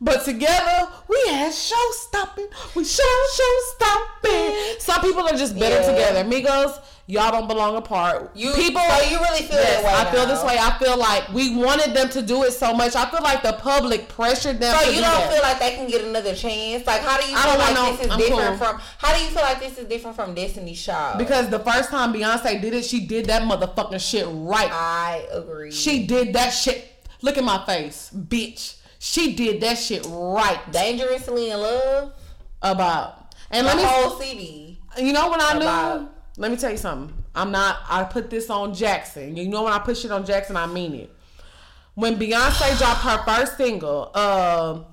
But 0.03 0.25
together, 0.25 0.87
we 1.07 1.17
had 1.29 1.53
show 1.53 1.75
stopping. 1.91 2.47
We 2.75 2.83
show 2.83 3.03
show 3.35 3.59
stopping. 3.75 4.55
Some 4.79 5.01
people 5.01 5.21
are 5.27 5.37
just 5.37 5.57
better 5.59 5.75
Yeah. 5.81 5.91
together. 5.91 6.23
Migos, 6.23 6.79
y'all 7.05 7.31
don't 7.31 7.47
belong 7.47 7.75
apart. 7.75 8.31
you 8.33 8.51
people, 8.53 8.81
So 8.81 9.01
you 9.09 9.19
really 9.19 9.43
feel 9.43 9.57
yes, 9.59 9.83
that 9.83 9.85
way? 9.85 10.09
I 10.09 10.11
feel 10.11 10.25
this 10.25 10.43
way. 10.43 10.57
I 10.59 10.75
feel 10.79 10.97
like 10.97 11.29
we 11.31 11.55
wanted 11.55 11.93
them 11.93 12.09
to 12.09 12.23
do 12.23 12.41
it 12.43 12.51
so 12.53 12.73
much. 12.73 12.95
I 12.95 13.05
feel 13.11 13.21
like 13.21 13.43
the 13.43 13.53
public 13.53 14.09
pressured 14.09 14.59
them. 14.59 14.75
So 14.75 14.89
you 14.89 14.95
do 14.95 15.01
don't 15.01 15.11
that. 15.19 15.31
feel 15.33 15.41
like 15.43 15.59
they 15.59 15.75
can 15.75 15.87
get 15.87 16.03
another 16.03 16.33
chance? 16.35 16.87
Like, 16.87 17.01
how 17.01 17.21
do 17.21 17.29
you 17.29 17.37
I 17.37 17.41
feel 17.43 17.51
don't 17.51 17.75
like 17.75 17.97
this 17.97 18.05
is 18.07 18.11
I'm 18.11 18.19
different 18.19 18.57
cool. 18.59 18.67
from? 18.69 18.81
How 18.97 19.13
do 19.15 19.21
you 19.21 19.29
feel 19.29 19.43
like 19.43 19.59
this 19.59 19.77
is 19.77 19.85
different 19.85 20.15
from 20.15 20.33
Destiny's 20.33 20.81
Child? 20.83 21.19
because 21.19 21.49
the 21.49 21.59
first 21.59 21.89
time 21.89 22.11
Beyonce 22.11 22.59
did 22.59 22.73
it, 22.73 22.85
she 22.85 23.01
did 23.05 23.27
that 23.27 23.43
motherfucking 23.43 23.99
shit 24.01 24.25
right. 24.29 24.71
I 24.71 25.25
agree. 25.31 25.69
She 25.71 26.07
did 26.07 26.33
that 26.33 26.49
shit. 26.49 26.87
Look 27.21 27.37
at 27.37 27.43
my 27.43 27.63
face, 27.67 28.09
bitch. 28.15 28.77
She 29.03 29.33
did 29.35 29.61
that 29.61 29.79
shit 29.79 30.05
right 30.07 30.59
dangerously 30.71 31.49
in 31.49 31.59
love. 31.59 32.13
about. 32.61 33.33
And 33.49 33.65
The 33.65 33.69
let 33.73 33.77
me, 33.77 33.83
whole 33.83 34.19
CD. 34.19 34.79
you 34.99 35.11
know 35.11 35.31
when 35.31 35.41
I 35.41 35.53
knew. 35.53 35.61
About- 35.61 36.13
Let 36.37 36.51
me 36.51 36.57
tell 36.57 36.69
you 36.69 36.77
something. 36.77 37.11
I'm 37.33 37.51
not. 37.51 37.79
I 37.89 38.03
put 38.03 38.29
this 38.29 38.49
on 38.51 38.75
Jackson. 38.75 39.35
You 39.35 39.47
know 39.49 39.63
when 39.63 39.73
I 39.73 39.79
put 39.79 39.97
shit 39.97 40.11
on 40.11 40.23
Jackson, 40.25 40.55
I 40.55 40.67
mean 40.67 40.93
it. 40.93 41.15
When 41.95 42.17
Beyonce 42.19 42.77
dropped 42.77 43.01
her 43.01 43.23
first 43.25 43.57
single, 43.57 44.15
um, 44.15 44.85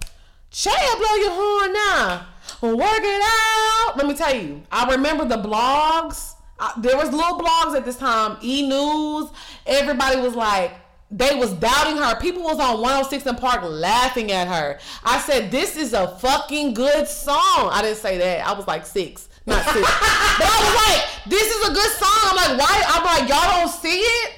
Chad, 0.51 0.99
blow 0.99 1.15
your 1.17 1.31
horn 1.33 1.73
now, 1.75 2.27
work 2.63 3.01
it 3.03 3.23
out. 3.23 3.97
Let 3.99 4.07
me 4.07 4.15
tell 4.15 4.35
you, 4.35 4.63
I 4.73 4.91
remember 4.91 5.27
the 5.27 5.37
blogs. 5.37 6.33
I, 6.59 6.73
there 6.79 6.97
was 6.97 7.11
little 7.13 7.39
blogs 7.39 7.77
at 7.77 7.85
this 7.85 7.97
time. 7.97 8.39
E 8.43 8.67
News. 8.67 9.29
Everybody 9.67 10.21
was 10.21 10.35
like, 10.35 10.73
they 11.11 11.35
was 11.37 11.53
doubting 11.55 11.97
her. 11.97 12.19
People 12.21 12.43
was 12.43 12.59
on 12.61 12.81
106 12.81 13.25
and 13.27 13.39
Park 13.39 13.63
laughing 13.65 14.31
at 14.31 14.47
her. 14.49 14.79
I 15.05 15.19
said, 15.21 15.51
this 15.51 15.77
is 15.77 15.93
a 15.95 16.09
fucking 16.19 16.75
good 16.75 17.09
song. 17.09 17.71
I 17.73 17.81
didn't 17.83 17.97
say 17.99 18.19
that. 18.19 18.47
I 18.47 18.53
was 18.53 18.67
like 18.67 18.85
six, 18.85 19.29
not 19.47 19.65
six. 19.65 19.75
but 19.81 20.47
I 20.47 20.59
was 20.61 20.75
like, 20.87 21.25
this 21.31 21.55
is 21.55 21.69
a 21.69 21.73
good 21.73 21.91
song. 21.93 22.11
I'm 22.13 22.37
like, 22.37 22.59
why? 22.61 22.85
I'm 22.89 23.05
like, 23.05 23.29
y'all 23.29 23.61
don't 23.61 23.71
see 23.73 23.99
it. 24.01 24.33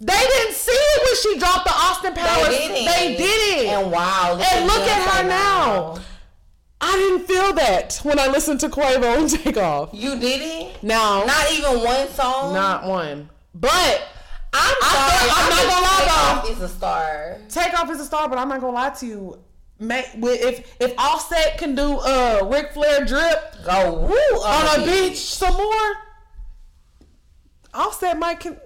They 0.00 0.12
didn't 0.18 0.54
see 0.54 0.72
it 0.72 1.02
when 1.02 1.34
she 1.34 1.38
dropped 1.40 1.64
the 1.66 1.72
Austin 1.72 2.14
Powers. 2.14 2.48
They 2.48 2.68
didn't. 2.68 2.84
They 2.86 3.16
did 3.16 3.58
it. 3.58 3.66
And 3.68 3.90
wow. 3.90 4.38
And 4.40 4.66
look 4.66 4.82
at 4.82 5.16
her 5.16 5.28
now. 5.28 5.98
I 6.80 6.92
didn't 6.96 7.26
feel 7.26 7.52
that 7.54 7.98
when 8.02 8.18
I 8.18 8.26
listened 8.26 8.60
to 8.60 8.68
Quavo 8.68 9.18
and 9.18 9.30
Takeoff. 9.30 9.90
You 9.92 10.18
didn't? 10.18 10.82
No, 10.82 11.24
Not 11.26 11.52
even 11.52 11.82
one 11.82 12.08
song. 12.08 12.52
not 12.54 12.84
one. 12.84 13.30
But 13.54 14.02
I'm 14.54 14.76
sorry. 14.80 15.30
I'm 15.30 15.50
not 15.50 15.68
gonna 15.68 15.86
lie, 15.86 16.04
though. 16.06 16.48
Takeoff 16.48 16.50
is 16.50 16.60
a 16.62 16.68
star. 16.68 17.36
Takeoff 17.48 17.90
is 17.90 18.00
a 18.00 18.04
star, 18.04 18.28
but 18.28 18.38
I'm 18.38 18.48
not 18.48 18.60
gonna 18.60 18.72
lie 18.72 18.90
to 18.90 19.06
you. 19.06 19.38
With- 19.80 20.40
if 20.40 20.76
if 20.80 20.94
Offset 20.98 21.58
can 21.58 21.74
do 21.74 21.98
uh 21.98 22.48
Ric 22.50 22.72
Flair 22.72 23.04
drip 23.04 23.56
Go 23.64 23.92
woo 24.06 24.38
on 24.40 24.78
a 24.80 24.82
it. 24.82 24.86
beach 25.10 25.18
some 25.18 25.52
more, 25.54 25.92
Offset 27.74 28.18
might 28.18 28.40
can. 28.40 28.56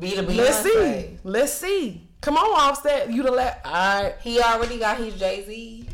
Be 0.00 0.14
the 0.16 0.22
Beyonce. 0.22 0.36
Let's 0.36 0.62
see. 0.62 1.18
Let's 1.24 1.52
see. 1.52 2.08
Come 2.20 2.36
on, 2.36 2.60
Offset. 2.70 3.10
You 3.12 3.22
the 3.22 3.30
last. 3.30 3.58
All 3.64 3.72
right. 4.02 4.14
He 4.22 4.40
already 4.40 4.78
got 4.78 4.96
his 4.96 5.14
Jay 5.18 5.44
Z. 5.46 5.88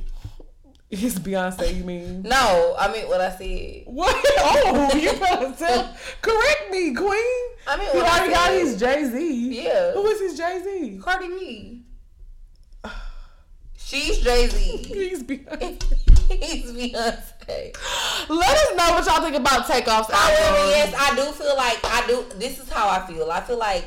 It's 0.91 1.19
Beyonce, 1.21 1.77
you 1.77 1.85
mean? 1.85 2.23
No, 2.23 2.75
I 2.77 2.93
mean 2.93 3.07
what 3.09 3.21
I 3.21 3.31
said. 3.31 3.83
What? 3.87 4.17
Oh, 4.41 4.91
you 4.97 5.13
better 5.21 5.55
tell. 5.57 5.97
Correct 6.21 6.71
me, 6.73 6.93
Queen. 6.95 7.41
I 7.69 7.77
mean 7.79 7.91
He 7.93 7.99
what 7.99 8.07
I 8.07 8.19
already 8.19 8.33
got 8.35 8.51
his 8.53 8.77
Jay 8.81 9.05
Z. 9.05 9.63
Yeah. 9.63 9.93
Who 9.93 10.05
is 10.09 10.21
his 10.21 10.37
Jay 10.37 10.61
Z? 10.65 11.01
Cardi 11.03 11.29
B. 11.29 11.83
She's 13.77 14.19
Jay 14.19 14.49
Z. 14.49 14.59
He's 14.93 15.23
Beyonce. 15.23 15.83
He's 16.43 16.73
Beyonce. 16.73 17.77
Let 18.29 18.57
us 18.57 18.77
know 18.77 18.95
what 18.95 19.07
y'all 19.07 19.23
think 19.23 19.37
about 19.37 19.67
Takeoff's 19.67 20.13
However, 20.13 20.57
album. 20.57 20.71
yes, 20.71 20.95
I 20.99 21.15
do 21.15 21.23
feel 21.33 21.57
like 21.57 21.79
I 21.85 22.05
do. 22.09 22.25
This 22.39 22.59
is 22.59 22.69
how 22.69 22.89
I 22.89 23.07
feel. 23.07 23.31
I 23.31 23.41
feel 23.43 23.59
like 23.59 23.85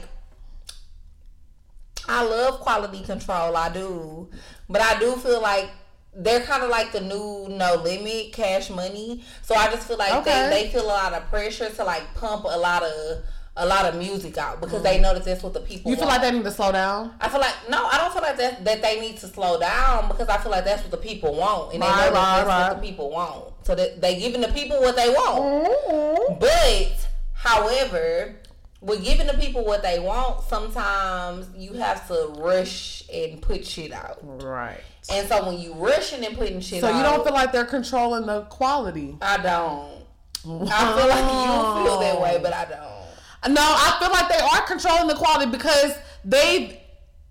I 2.07 2.23
love 2.23 2.59
quality 2.61 3.01
control. 3.03 3.55
I 3.57 3.69
do, 3.69 4.29
but 4.69 4.81
I 4.81 4.99
do 4.99 5.15
feel 5.17 5.41
like 5.41 5.69
they're 6.15 6.41
kind 6.41 6.61
of 6.63 6.69
like 6.69 6.91
the 6.91 7.01
new 7.01 7.47
No 7.49 7.75
Limit 7.83 8.33
Cash 8.33 8.69
Money. 8.69 9.23
So 9.41 9.55
I 9.55 9.67
just 9.71 9.87
feel 9.87 9.97
like 9.97 10.13
Okay. 10.13 10.49
they, 10.49 10.63
they 10.65 10.69
feel 10.71 10.83
a 10.85 10.87
lot 10.87 11.13
of 11.13 11.27
pressure 11.29 11.69
to 11.69 11.83
like 11.83 12.13
pump 12.15 12.43
a 12.45 12.57
lot 12.57 12.83
of 12.83 13.23
a 13.55 13.65
lot 13.67 13.85
of 13.85 13.93
music 13.95 14.35
out 14.39 14.59
because 14.59 14.81
they 14.81 14.99
know 14.99 15.13
that 15.13 15.23
that's 15.23 15.43
what 15.43 15.53
the 15.53 15.59
people. 15.59 15.91
You 15.91 15.95
feel 15.95 16.07
want. 16.07 16.21
like 16.23 16.31
they 16.31 16.35
need 16.37 16.43
to 16.43 16.49
slow 16.51 16.71
down? 16.71 17.13
I 17.21 17.29
feel 17.29 17.39
like 17.39 17.53
no, 17.69 17.85
I 17.85 17.97
don't 17.99 18.11
feel 18.11 18.23
like 18.23 18.37
that 18.37 18.65
that 18.65 18.81
they 18.81 18.99
need 18.99 19.17
to 19.17 19.27
slow 19.27 19.59
down 19.59 20.07
because 20.07 20.27
I 20.27 20.37
feel 20.37 20.49
like 20.51 20.65
that's 20.65 20.81
what 20.81 20.89
the 20.91 20.97
people 20.97 21.35
want, 21.35 21.71
and 21.73 21.81
they 21.83 21.87
Right, 21.87 22.07
know 22.07 22.13
that 22.13 22.13
right, 22.13 22.35
that's 22.37 22.47
right. 22.47 22.67
what 22.73 22.81
the 22.81 22.87
people 22.87 23.09
want. 23.11 23.53
So 23.63 23.75
that 23.75 24.01
they 24.01 24.19
giving 24.19 24.41
the 24.41 24.47
people 24.47 24.79
what 24.81 24.95
they 24.95 25.09
want. 25.09 25.67
Mm-hmm. 25.67 26.39
But, 26.39 27.07
however, 27.33 28.35
with 28.83 29.03
giving 29.03 29.27
the 29.27 29.33
people 29.33 29.63
what 29.63 29.81
they 29.81 29.99
want, 29.99 30.43
sometimes 30.43 31.47
you 31.57 31.73
have 31.73 32.07
to 32.09 32.33
rush 32.37 33.03
and 33.11 33.41
put 33.41 33.65
shit 33.65 33.93
out. 33.93 34.19
Right. 34.21 34.79
And 35.11 35.27
so 35.27 35.45
when 35.45 35.59
you 35.59 35.73
rushing 35.73 36.25
and 36.25 36.37
putting 36.37 36.59
shit 36.59 36.81
So 36.81 36.87
out, 36.87 36.97
you 36.97 37.03
don't 37.03 37.23
feel 37.23 37.33
like 37.33 37.51
they're 37.51 37.65
controlling 37.65 38.25
the 38.25 38.41
quality? 38.43 39.17
I 39.21 39.37
don't. 39.37 40.03
I 40.45 40.97
feel 40.97 41.07
like 41.07 41.23
you 41.23 41.85
feel 41.85 41.99
that 41.99 42.21
way, 42.21 42.39
but 42.41 42.53
I 42.53 42.65
don't. 42.65 43.53
No, 43.53 43.61
I 43.61 43.97
feel 43.99 44.11
like 44.11 44.29
they 44.29 44.43
are 44.43 44.65
controlling 44.67 45.07
the 45.07 45.15
quality 45.15 45.51
because 45.51 45.95
they 46.23 46.81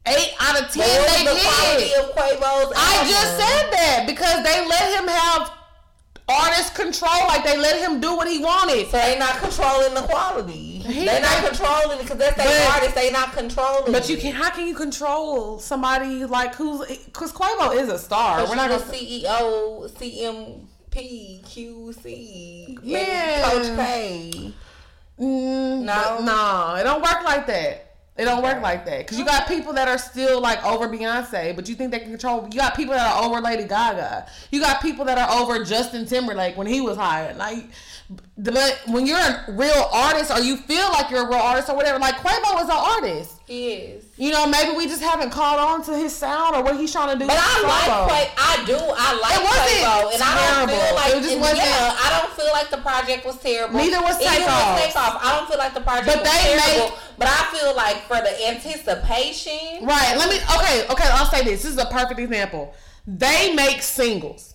eight 0.07 0.35
out 0.41 0.61
of 0.61 0.71
ten 0.71 0.85
they 0.85 1.25
the 1.25 1.35
did. 1.35 2.05
of 2.05 2.15
Quavo's 2.15 2.73
I 2.77 3.07
just 3.09 3.37
said 3.39 3.71
that 3.71 4.05
because 4.07 4.43
they 4.43 4.67
let 4.67 4.99
him 4.99 5.09
have 5.09 5.53
artist 6.29 6.75
control, 6.75 7.27
like 7.29 7.45
they 7.45 7.59
let 7.59 7.81
him 7.81 8.01
do 8.01 8.17
what 8.17 8.29
he 8.29 8.39
wanted. 8.39 8.89
So 8.91 8.99
they 8.99 9.19
not 9.19 9.39
controlling 9.39 9.95
the 9.95 10.03
quality. 10.03 10.72
He- 10.83 11.05
they 11.07 11.21
not 11.21 11.45
controlling 11.45 11.99
it 11.99 12.03
because 12.03 12.19
that's 12.19 12.37
their 12.37 12.71
artist. 12.71 12.95
They 12.95 13.11
not 13.11 13.33
controlling. 13.33 13.93
But 13.93 14.09
you 14.09 14.17
can. 14.17 14.33
How 14.35 14.51
can 14.51 14.67
you 14.67 14.75
control 14.75 15.59
somebody 15.59 16.25
like 16.25 16.55
who's? 16.55 16.87
Because 17.07 17.33
Quavo 17.33 17.75
is 17.75 17.89
a 17.89 17.99
star. 17.99 18.47
We're 18.49 18.57
not 18.57 18.69
gonna. 18.71 18.83
CEO, 18.83 19.89
CMP, 19.91 21.43
QC, 21.45 22.67
and 22.69 23.45
Coach 23.45 23.77
K. 23.77 24.53
Mm, 25.21 25.83
No? 25.83 26.21
no, 26.23 26.75
it 26.79 26.85
don't 26.85 27.03
work 27.03 27.23
like 27.25 27.47
that. 27.47 27.89
It 28.15 28.27
don't 28.27 28.43
work 28.43 28.61
like 28.61 28.85
that 28.85 28.99
because 28.99 29.19
you 29.19 29.25
got 29.25 29.49
people 29.49 29.73
that 29.73 29.89
are 29.89 29.97
still 29.97 30.39
like 30.41 30.63
over 30.67 30.87
Beyonce, 30.87 31.57
but 31.57 31.67
you 31.69 31.75
think 31.75 31.93
they 31.93 31.99
can 31.99 32.11
control. 32.11 32.47
You 32.53 32.59
got 32.59 32.77
people 32.77 32.93
that 32.95 33.15
are 33.17 33.25
over 33.25 33.41
Lady 33.41 33.65
Gaga. 33.65 34.27
You 34.51 34.61
got 34.61 34.83
people 34.83 35.07
that 35.07 35.17
are 35.17 35.41
over 35.41 35.65
Justin 35.65 36.05
Timberlake 36.05 36.57
when 36.59 36.67
he 36.67 36.83
was 36.83 36.99
hired. 36.99 37.39
Like, 37.39 37.65
but 38.39 38.81
when 38.89 39.07
you're 39.07 39.19
a 39.19 39.45
real 39.51 39.89
artist 39.93 40.31
or 40.31 40.41
you 40.41 40.57
feel 40.57 40.89
like 40.91 41.11
you're 41.11 41.25
a 41.25 41.29
real 41.29 41.39
artist 41.39 41.69
or 41.69 41.77
whatever, 41.77 41.99
like 41.99 42.17
Quavo 42.17 42.57
is 42.63 42.69
an 42.69 42.71
artist. 42.77 43.39
He 43.47 43.73
is. 43.73 44.05
You 44.17 44.31
know, 44.33 44.47
maybe 44.47 44.77
we 44.77 44.87
just 44.87 45.03
haven't 45.03 45.31
caught 45.31 45.59
on 45.59 45.85
to 45.85 45.97
his 45.97 46.15
sound 46.15 46.55
or 46.57 46.63
what 46.63 46.77
he's 46.77 46.91
trying 46.93 47.13
to 47.13 47.19
do. 47.19 47.27
But 47.27 47.37
I 47.39 47.55
with 47.61 47.69
like 47.69 47.91
Quavo. 47.91 48.09
Quavo. 48.09 48.31
I 48.39 48.65
do. 48.67 48.79
I 48.79 49.09
like 49.21 49.37
It 49.37 49.45
wasn't 49.45 49.83
Quavo, 49.83 50.15
and 50.15 50.23
I 50.23 50.33
don't 50.57 50.71
feel 50.71 50.95
like 50.95 51.15
It 51.15 51.23
just 51.23 51.39
wasn't- 51.39 51.59
Yeah, 51.59 51.97
I 52.01 52.21
don't 52.21 52.33
feel 52.35 52.53
like 52.53 52.71
the 52.71 52.79
project 52.79 53.27
was 53.27 53.37
terrible. 53.39 53.77
Neither 53.79 54.01
was 54.01 54.21
Even 54.21 54.33
with 54.33 54.39
Takeoff. 54.47 54.81
Takeoff. 54.81 55.21
I 55.25 55.37
don't 55.39 55.49
feel 55.49 55.59
like 55.59 55.75
the 55.75 55.81
project 55.81 56.07
But 56.07 56.21
was 56.23 56.31
they 56.33 56.57
terrible. 56.57 56.91
make- 56.91 56.99
but 57.19 57.29
I 57.29 57.43
feel 57.55 57.75
like 57.77 57.97
for 58.09 58.17
the 58.17 58.49
anticipation, 58.49 59.85
Right. 59.87 60.17
Let 60.17 60.29
me. 60.29 60.37
Okay. 60.59 60.87
Okay. 60.89 61.09
I'll 61.13 61.31
say 61.31 61.43
this. 61.45 61.63
This 61.63 61.73
is 61.73 61.79
a 61.79 61.87
perfect 61.87 62.19
example. 62.21 62.75
They 63.07 63.53
make 63.55 63.83
singles. 63.83 64.52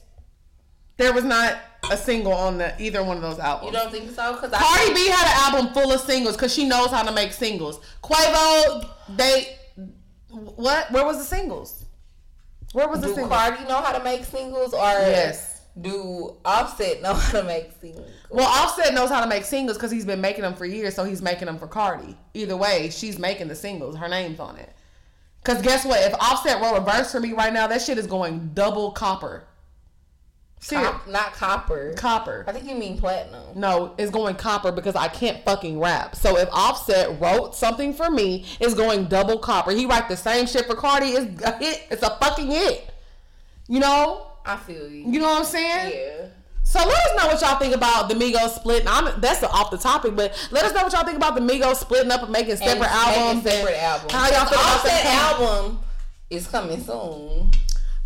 There 0.98 1.14
was 1.14 1.24
not 1.24 1.58
a 1.92 1.96
single 1.98 2.34
on 2.34 2.58
the 2.58 2.74
either 2.82 3.04
one 3.04 3.18
of 3.18 3.24
those 3.24 3.40
albums. 3.40 3.72
you 3.74 3.80
don't 3.80 3.92
think 3.92 4.12
so? 4.12 4.34
Because 4.34 4.52
Cardi 4.52 4.84
think- 4.86 4.96
B 4.96 5.08
had 5.08 5.26
an 5.28 5.56
album 5.56 5.74
full 5.74 5.92
of 5.92 6.02
singles 6.02 6.36
because 6.36 6.54
she 6.54 6.66
knows 6.68 6.90
how 6.90 7.04
to 7.04 7.12
make 7.12 7.32
singles. 7.32 7.80
Quavo, 8.04 8.90
they 9.16 9.56
what? 10.30 10.92
Where 10.92 11.06
was 11.06 11.18
the 11.18 11.24
singles? 11.24 11.86
Where 12.74 12.88
was 12.88 13.02
the 13.02 13.08
do 13.08 13.14
singles? 13.16 13.34
Cardi 13.34 13.64
know 13.66 13.82
how 13.82 13.98
to 13.98 14.04
make 14.04 14.26
singles, 14.26 14.74
or 14.74 14.80
Yes. 14.80 15.62
do 15.80 16.36
Offset 16.44 17.02
know 17.04 17.14
how 17.14 17.40
to 17.40 17.44
make 17.46 17.70
singles? 17.80 18.10
Well, 18.30 18.48
Offset 18.48 18.94
knows 18.94 19.10
how 19.10 19.22
to 19.22 19.28
make 19.28 19.46
singles 19.46 19.78
because 19.78 19.92
he's 19.92 20.06
been 20.06 20.20
making 20.22 20.42
them 20.42 20.54
for 20.56 20.66
years, 20.66 20.96
so 20.96 21.04
he's 21.04 21.22
making 21.22 21.46
them 21.46 21.58
for 21.58 21.68
Cardi. 21.68 22.18
Either 22.34 22.58
way, 22.58 22.90
she's 22.90 23.18
making 23.18 23.48
the 23.48 23.56
singles. 23.56 23.96
Her 23.96 24.08
name's 24.10 24.40
on 24.40 24.58
it. 24.58 24.74
Cause 25.44 25.62
guess 25.62 25.86
what? 25.86 26.02
If 26.02 26.14
Offset 26.16 26.62
wrote 26.62 26.76
a 26.76 26.82
verse 26.82 27.12
for 27.12 27.22
me 27.22 27.32
right 27.32 27.54
now, 27.54 27.68
that 27.68 27.82
shit 27.82 27.98
is 27.98 28.06
going 28.08 28.52
double 28.54 28.92
copper. 28.92 29.48
Cop- 30.70 31.08
not 31.08 31.34
copper. 31.34 31.94
Copper. 31.94 32.44
I 32.48 32.52
think 32.52 32.66
you 32.66 32.76
mean 32.76 32.98
platinum. 32.98 33.42
No, 33.56 33.94
it's 33.98 34.12
going 34.12 34.36
copper 34.36 34.72
because 34.72 34.96
I 34.96 35.08
can't 35.08 35.44
fucking 35.46 35.80
rap. 35.80 36.16
So 36.16 36.38
if 36.38 36.50
Offset 36.52 37.22
wrote 37.22 37.56
something 37.56 37.94
for 37.94 38.10
me, 38.10 38.46
it's 38.60 38.74
going 38.74 39.06
double 39.06 39.38
copper. 39.38 39.72
He 39.72 39.86
write 39.86 40.10
the 40.10 40.18
same 40.18 40.46
shit 40.46 40.66
for 40.66 40.76
Cardi. 40.76 41.08
It's 41.08 41.42
a 41.44 41.58
hit. 41.58 41.88
It's 41.92 42.04
a 42.04 42.18
fucking 42.18 42.48
hit. 42.48 42.90
You 43.68 43.80
know. 43.80 44.28
I 44.46 44.58
feel 44.58 44.90
you. 44.90 45.10
You 45.12 45.20
know 45.20 45.30
what 45.30 45.40
I'm 45.40 45.46
saying? 45.46 45.94
Yeah. 45.96 46.28
So 46.64 46.80
let 46.80 46.98
us 46.98 47.18
know 47.18 47.28
what 47.28 47.42
y'all 47.42 47.60
think 47.60 47.74
about 47.74 48.10
the 48.10 48.16
Migos 48.16 48.50
splitting. 48.50 48.90
I'm, 48.90 49.22
that's 49.22 49.42
off 49.44 49.72
the 49.72 49.78
topic, 49.78 50.18
but 50.18 50.50
let 50.52 50.66
us 50.66 50.74
know 50.74 50.84
what 50.84 50.92
y'all 50.92 51.06
think 51.06 51.16
about 51.16 51.36
the 51.36 51.42
Migos 51.42 51.76
splitting 51.76 52.12
up 52.12 52.24
and 52.24 52.32
making 52.32 52.58
separate 52.58 52.92
And 52.92 53.08
making 53.08 53.22
albums. 53.22 53.44
Separate 53.44 53.74
and 53.74 53.82
albums. 53.84 54.12
How 54.12 54.28
y'all 54.28 54.46
feel 54.46 54.60
about 54.60 54.76
Offset 54.76 55.04
that 55.04 55.40
album 55.40 55.80
is 56.30 56.48
coming 56.48 56.84
soon. 56.84 57.52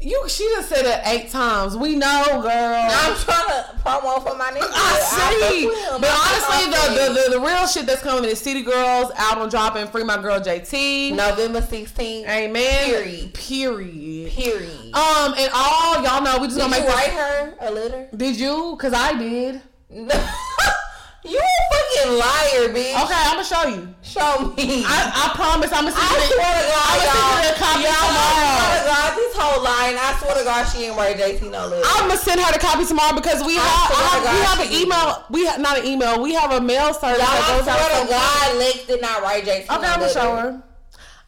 You, 0.02 0.28
she 0.28 0.44
just 0.56 0.68
said 0.70 0.84
it 0.86 1.02
eight 1.08 1.30
times. 1.30 1.78
We 1.78 1.96
know, 1.96 2.24
girl. 2.42 2.88
I'm 2.92 3.16
trying 3.18 3.46
to 3.48 3.66
promo 3.84 4.22
for 4.28 4.36
my 4.36 4.50
nigga. 4.50 4.68
I 4.68 5.48
see. 5.50 5.66
him. 5.66 6.02
But 6.02 6.10
honestly, 6.10 6.72
the, 6.72 7.14
the, 7.14 7.30
the, 7.30 7.40
the 7.40 7.46
real 7.46 7.68
shit 7.68 7.86
that's 7.86 8.02
coming 8.02 8.28
is 8.28 8.40
City 8.40 8.64
Girls 8.64 9.12
album 9.16 9.50
dropping, 9.50 9.88
Free 9.88 10.04
My 10.04 10.20
Girl 10.20 10.40
JT. 10.40 11.14
November 11.16 11.62
16th. 11.62 12.28
Amen. 12.28 12.86
Period. 12.90 13.34
Period. 13.36 14.32
Period. 14.32 14.96
Um, 14.96 15.36
and 15.38 15.52
all 15.54 16.02
y'all 16.04 16.24
know 16.24 16.40
we 16.40 16.48
just 16.48 16.58
Did 16.58 16.64
gonna 16.72 16.78
you 16.78 16.82
make 16.84 16.90
write 16.90 17.06
this. 17.12 17.16
her 17.16 17.56
a 17.62 17.72
letter? 17.72 18.08
Did 18.16 18.38
you? 18.40 18.76
Cause 18.80 18.94
I 18.94 19.14
did. 19.18 19.62
you 21.24 21.38
a 21.38 21.62
fucking 21.70 22.12
liar, 22.18 22.74
bitch. 22.74 22.98
Okay, 22.98 23.22
I'm 23.30 23.38
gonna 23.38 23.44
show 23.46 23.64
you. 23.70 23.94
Show 24.02 24.54
me. 24.58 24.84
I, 24.86 25.30
I 25.30 25.36
promise 25.36 25.70
I'm 25.72 25.86
gonna 25.86 25.96
send 25.96 26.10
I 26.10 26.18
you. 26.18 26.34
swear 26.34 26.52
to 26.58 26.64
God, 26.66 26.82
I'm 26.82 26.98
gonna 26.98 27.14
send 27.14 27.22
y'all. 27.22 27.46
the 27.46 27.60
copy 27.62 27.82
Y'all, 27.86 27.94
I 27.94 28.50
swear 28.58 28.74
to 28.74 28.86
God, 28.90 29.10
this 29.22 29.34
whole 29.38 29.60
line, 29.62 29.96
I 30.02 30.10
swear 30.18 30.34
to 30.40 30.44
God, 30.44 30.64
she 30.66 30.78
ain't 30.90 30.98
write 30.98 31.18
JT 31.18 31.52
no 31.52 31.68
letter. 31.68 31.86
I'm 31.86 32.08
gonna 32.10 32.18
send 32.18 32.42
her 32.42 32.52
the 32.52 32.60
copy 32.60 32.86
tomorrow 32.86 33.16
because 33.16 33.46
we 33.46 33.58
I 33.58 33.62
have, 33.62 33.92
I 33.94 34.02
have 34.02 34.24
we 34.26 34.40
have 34.50 34.60
an 34.66 34.72
email. 34.82 35.08
We 35.30 35.46
have 35.46 35.60
not 35.62 35.78
an 35.80 35.86
email. 35.86 36.22
We 36.22 36.34
have 36.34 36.52
a 36.52 36.62
mail 36.62 36.94
service 36.94 37.22
Y'all, 37.22 37.30
that 37.30 37.46
I 37.46 37.58
goes 37.60 37.68
out. 37.68 37.78
swear 37.78 38.02
to 38.02 38.10
God, 38.10 38.58
Lex 38.58 38.86
did 38.88 39.02
not 39.02 39.22
write 39.22 39.46
JT 39.46 39.70
Okay, 39.70 39.82
no 39.82 39.88
I'm 39.94 40.00
gonna 40.00 40.10
show 40.10 40.36
her. 40.36 40.64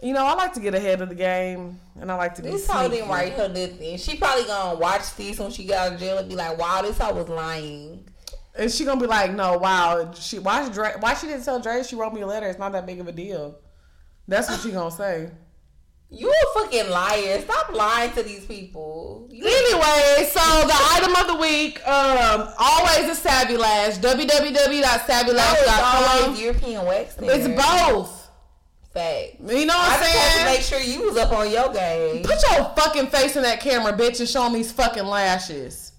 You 0.01 0.11
know, 0.13 0.25
I 0.25 0.33
like 0.33 0.53
to 0.55 0.59
get 0.59 0.75
ahead 0.75 0.99
of 1.01 1.07
the 1.07 1.15
game, 1.15 1.79
and 2.01 2.11
I 2.11 2.15
like 2.15 2.35
to 2.35 2.41
be. 2.41 2.49
This 2.49 2.67
hoe 2.67 2.89
didn't 2.89 3.07
write 3.09 3.33
her 3.33 3.47
nothing. 3.47 3.97
She 3.97 4.17
probably 4.17 4.43
gonna 4.43 4.77
watch 4.77 5.15
this 5.15 5.39
when 5.39 5.49
she 5.51 5.63
got 5.65 5.87
out 5.87 5.93
of 5.93 5.99
jail 5.99 6.17
and 6.17 6.27
be 6.27 6.35
like, 6.35 6.57
"Wow, 6.57 6.81
this 6.81 6.97
hoe 6.97 7.13
was 7.13 7.29
lying." 7.29 8.03
And 8.55 8.71
she 8.71 8.85
gonna 8.85 9.01
be 9.01 9.07
like, 9.07 9.33
no, 9.33 9.57
wow, 9.57 10.11
she 10.13 10.39
why 10.39 10.65
she, 10.65 10.71
Dre, 10.71 10.93
why 10.99 11.15
she 11.15 11.27
didn't 11.27 11.43
tell 11.43 11.59
Dre 11.59 11.83
she 11.83 11.95
wrote 11.95 12.13
me 12.13 12.21
a 12.21 12.27
letter? 12.27 12.47
It's 12.47 12.59
not 12.59 12.71
that 12.73 12.85
big 12.85 12.99
of 12.99 13.07
a 13.07 13.11
deal. 13.11 13.59
That's 14.27 14.49
what 14.49 14.59
she 14.59 14.71
gonna 14.71 14.91
say. 14.91 15.31
You 16.15 16.29
a 16.29 16.45
fucking 16.59 16.91
liar. 16.91 17.41
Stop 17.41 17.73
lying 17.73 18.11
to 18.11 18.21
these 18.21 18.45
people. 18.45 19.27
You 19.31 19.45
Anyway, 19.45 20.29
so 20.31 20.39
the 20.67 20.75
item 20.91 21.15
of 21.15 21.25
the 21.25 21.33
week, 21.35 21.81
um, 21.87 22.49
always 22.59 23.09
a 23.09 23.15
Savvy 23.15 23.57
Lash. 23.57 23.97
www.savvylash.com. 23.97 26.21
always 26.21 26.39
European 26.39 26.85
wax. 26.85 27.15
It's 27.19 27.47
both. 27.47 28.29
Fact. 28.93 29.39
You 29.39 29.65
know 29.65 29.75
what 29.75 30.03
I'm 30.03 30.39
to 30.39 30.45
make 30.45 30.61
sure 30.61 30.79
you 30.79 31.01
was 31.01 31.17
up 31.17 31.31
on 31.31 31.49
your 31.49 31.73
game. 31.73 32.21
Put 32.21 32.43
your 32.43 32.65
fucking 32.75 33.07
face 33.07 33.35
in 33.35 33.41
that 33.41 33.59
camera, 33.59 33.93
bitch, 33.93 34.19
and 34.19 34.29
show 34.29 34.43
them 34.43 34.53
these 34.53 34.71
fucking 34.71 35.05
lashes. 35.05 35.92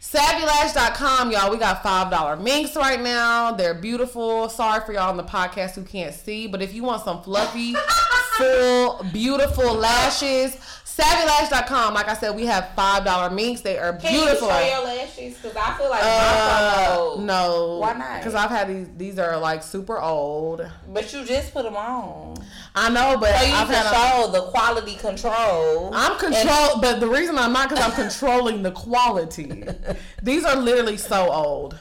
SavvyLash.com, 0.00 1.32
y'all. 1.32 1.50
We 1.50 1.56
got 1.56 1.82
$5 1.82 2.40
minks 2.42 2.76
right 2.76 3.00
now. 3.00 3.52
They're 3.52 3.74
beautiful. 3.74 4.48
Sorry 4.48 4.84
for 4.84 4.92
y'all 4.92 5.08
on 5.08 5.16
the 5.16 5.24
podcast 5.24 5.74
who 5.74 5.82
can't 5.82 6.14
see, 6.14 6.46
but 6.46 6.60
if 6.62 6.74
you 6.74 6.82
want 6.82 7.02
some 7.02 7.22
fluffy, 7.22 7.74
full, 8.36 9.04
beautiful 9.12 9.72
lashes. 9.74 10.56
SavvyLash.com. 10.96 11.92
Like 11.94 12.08
I 12.08 12.14
said, 12.14 12.34
we 12.34 12.46
have 12.46 12.70
five 12.74 13.04
dollar 13.04 13.28
minks. 13.34 13.60
They 13.60 13.76
are 13.78 13.92
Can 13.96 14.12
beautiful. 14.12 14.48
you 14.48 14.54
show 14.54 14.66
your 14.66 14.84
lashes? 14.84 15.34
Because 15.36 15.56
I 15.56 15.74
feel 15.76 15.90
like 15.90 16.00
uh, 16.02 17.16
no. 17.20 17.78
Why 17.80 17.92
not? 17.92 18.18
Because 18.20 18.34
I've 18.34 18.50
had 18.50 18.68
these. 18.68 18.88
These 18.96 19.18
are 19.18 19.36
like 19.38 19.62
super 19.62 19.98
old. 20.00 20.66
But 20.92 21.12
you 21.12 21.24
just 21.24 21.52
put 21.52 21.64
them 21.64 21.76
on. 21.76 22.36
I 22.74 22.88
know, 22.88 23.18
but 23.18 23.34
So 23.38 23.44
you 23.46 23.54
I've 23.54 23.68
can 23.68 23.94
show 23.94 24.30
the 24.32 24.42
quality 24.50 24.94
control. 24.96 25.90
I'm 25.94 26.18
control, 26.18 26.80
but 26.80 27.00
the 27.00 27.08
reason 27.08 27.36
I'm 27.38 27.52
not 27.52 27.68
because 27.68 27.84
I'm 27.84 27.92
controlling 27.92 28.62
the 28.62 28.70
quality. 28.72 29.64
These 30.22 30.44
are 30.44 30.56
literally 30.56 30.96
so 30.96 31.30
old. 31.30 31.78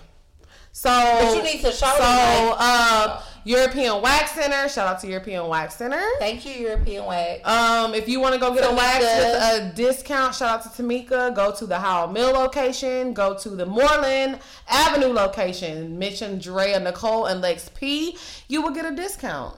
So, 0.71 0.89
But 0.89 1.35
you 1.37 1.41
need 1.43 1.61
to 1.61 1.71
show 1.71 1.85
so 1.87 2.03
them, 2.03 2.49
like- 2.49 2.57
uh, 2.59 3.21
European 3.45 4.01
Wax 4.01 4.31
Center. 4.31 4.67
Shout 4.67 4.87
out 4.87 4.99
to 5.01 5.07
European 5.07 5.47
Wax 5.47 5.75
Center. 5.75 6.01
Thank 6.17 6.45
you, 6.47 6.51
European 6.53 7.05
wax. 7.05 7.47
Um, 7.47 7.93
if 7.93 8.09
you 8.09 8.19
want 8.19 8.33
to 8.33 8.39
go 8.39 8.51
get 8.53 8.63
a 8.69 8.73
wax 8.75 8.99
with 9.03 9.71
a 9.71 9.71
discount, 9.75 10.33
shout 10.33 10.65
out 10.65 10.75
to 10.75 10.83
Tamika. 10.83 11.33
Go 11.35 11.51
to 11.53 11.67
the 11.67 11.77
Howell 11.77 12.11
Mill 12.11 12.31
location. 12.31 13.13
Go 13.13 13.37
to 13.37 13.49
the 13.49 13.65
Moreland 13.67 14.39
Avenue 14.67 15.13
location. 15.13 15.97
Mention 15.99 16.39
Drea 16.39 16.79
Nicole 16.79 17.27
and 17.27 17.39
Lex 17.39 17.69
P. 17.69 18.17
You 18.47 18.63
will 18.63 18.71
get 18.71 18.85
a 18.91 18.95
discount, 18.95 19.55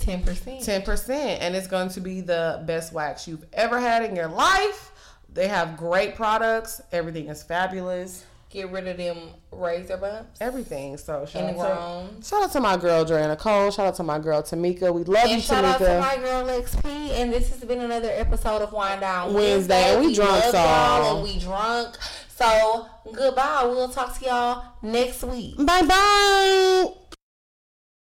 Ten 0.00 0.20
percent. 0.24 0.62
ten 0.64 0.82
percent, 0.82 1.40
and 1.42 1.54
it's 1.54 1.68
going 1.68 1.90
to 1.90 2.00
be 2.00 2.22
the 2.22 2.60
best 2.66 2.92
wax 2.92 3.28
you've 3.28 3.46
ever 3.52 3.78
had 3.78 4.04
in 4.04 4.16
your 4.16 4.26
life. 4.28 4.90
They 5.32 5.46
have 5.46 5.76
great 5.76 6.16
products. 6.16 6.80
Everything 6.90 7.28
is 7.28 7.42
fabulous. 7.44 8.26
Get 8.52 8.70
rid 8.70 8.86
of 8.86 8.98
them 8.98 9.16
razor 9.50 9.96
bumps. 9.96 10.38
Everything. 10.40 10.98
So 10.98 11.24
shout 11.24 11.42
out, 11.58 12.10
to, 12.20 12.24
shout 12.24 12.42
out 12.42 12.52
to 12.52 12.60
my 12.60 12.76
girl 12.76 13.02
Joanna 13.02 13.34
Cole. 13.34 13.70
Shout 13.70 13.86
out 13.86 13.94
to 13.96 14.02
my 14.02 14.18
girl 14.18 14.42
Tamika. 14.42 14.92
We 14.92 15.04
love 15.04 15.26
you, 15.26 15.34
And 15.34 15.42
shout 15.42 15.64
out 15.64 15.78
to 15.78 15.84
Tamika. 15.84 16.00
my 16.00 16.16
girl 16.16 16.44
XP. 16.60 16.84
And 17.12 17.32
this 17.32 17.48
has 17.48 17.64
been 17.64 17.80
another 17.80 18.10
episode 18.10 18.60
of 18.60 18.72
Wind 18.74 19.00
Down 19.00 19.32
Wednesday. 19.32 19.94
And 19.94 20.04
we 20.04 20.14
drunk, 20.14 20.44
so- 20.44 20.52
y'all 20.52 21.14
and 21.16 21.24
we 21.24 21.38
drunk. 21.38 21.96
So 22.28 22.86
goodbye. 23.10 23.62
We'll 23.64 23.88
talk 23.88 24.18
to 24.18 24.24
y'all 24.24 24.64
next 24.82 25.22
week. 25.24 25.56
Bye 25.56 25.82
bye. 25.86 26.92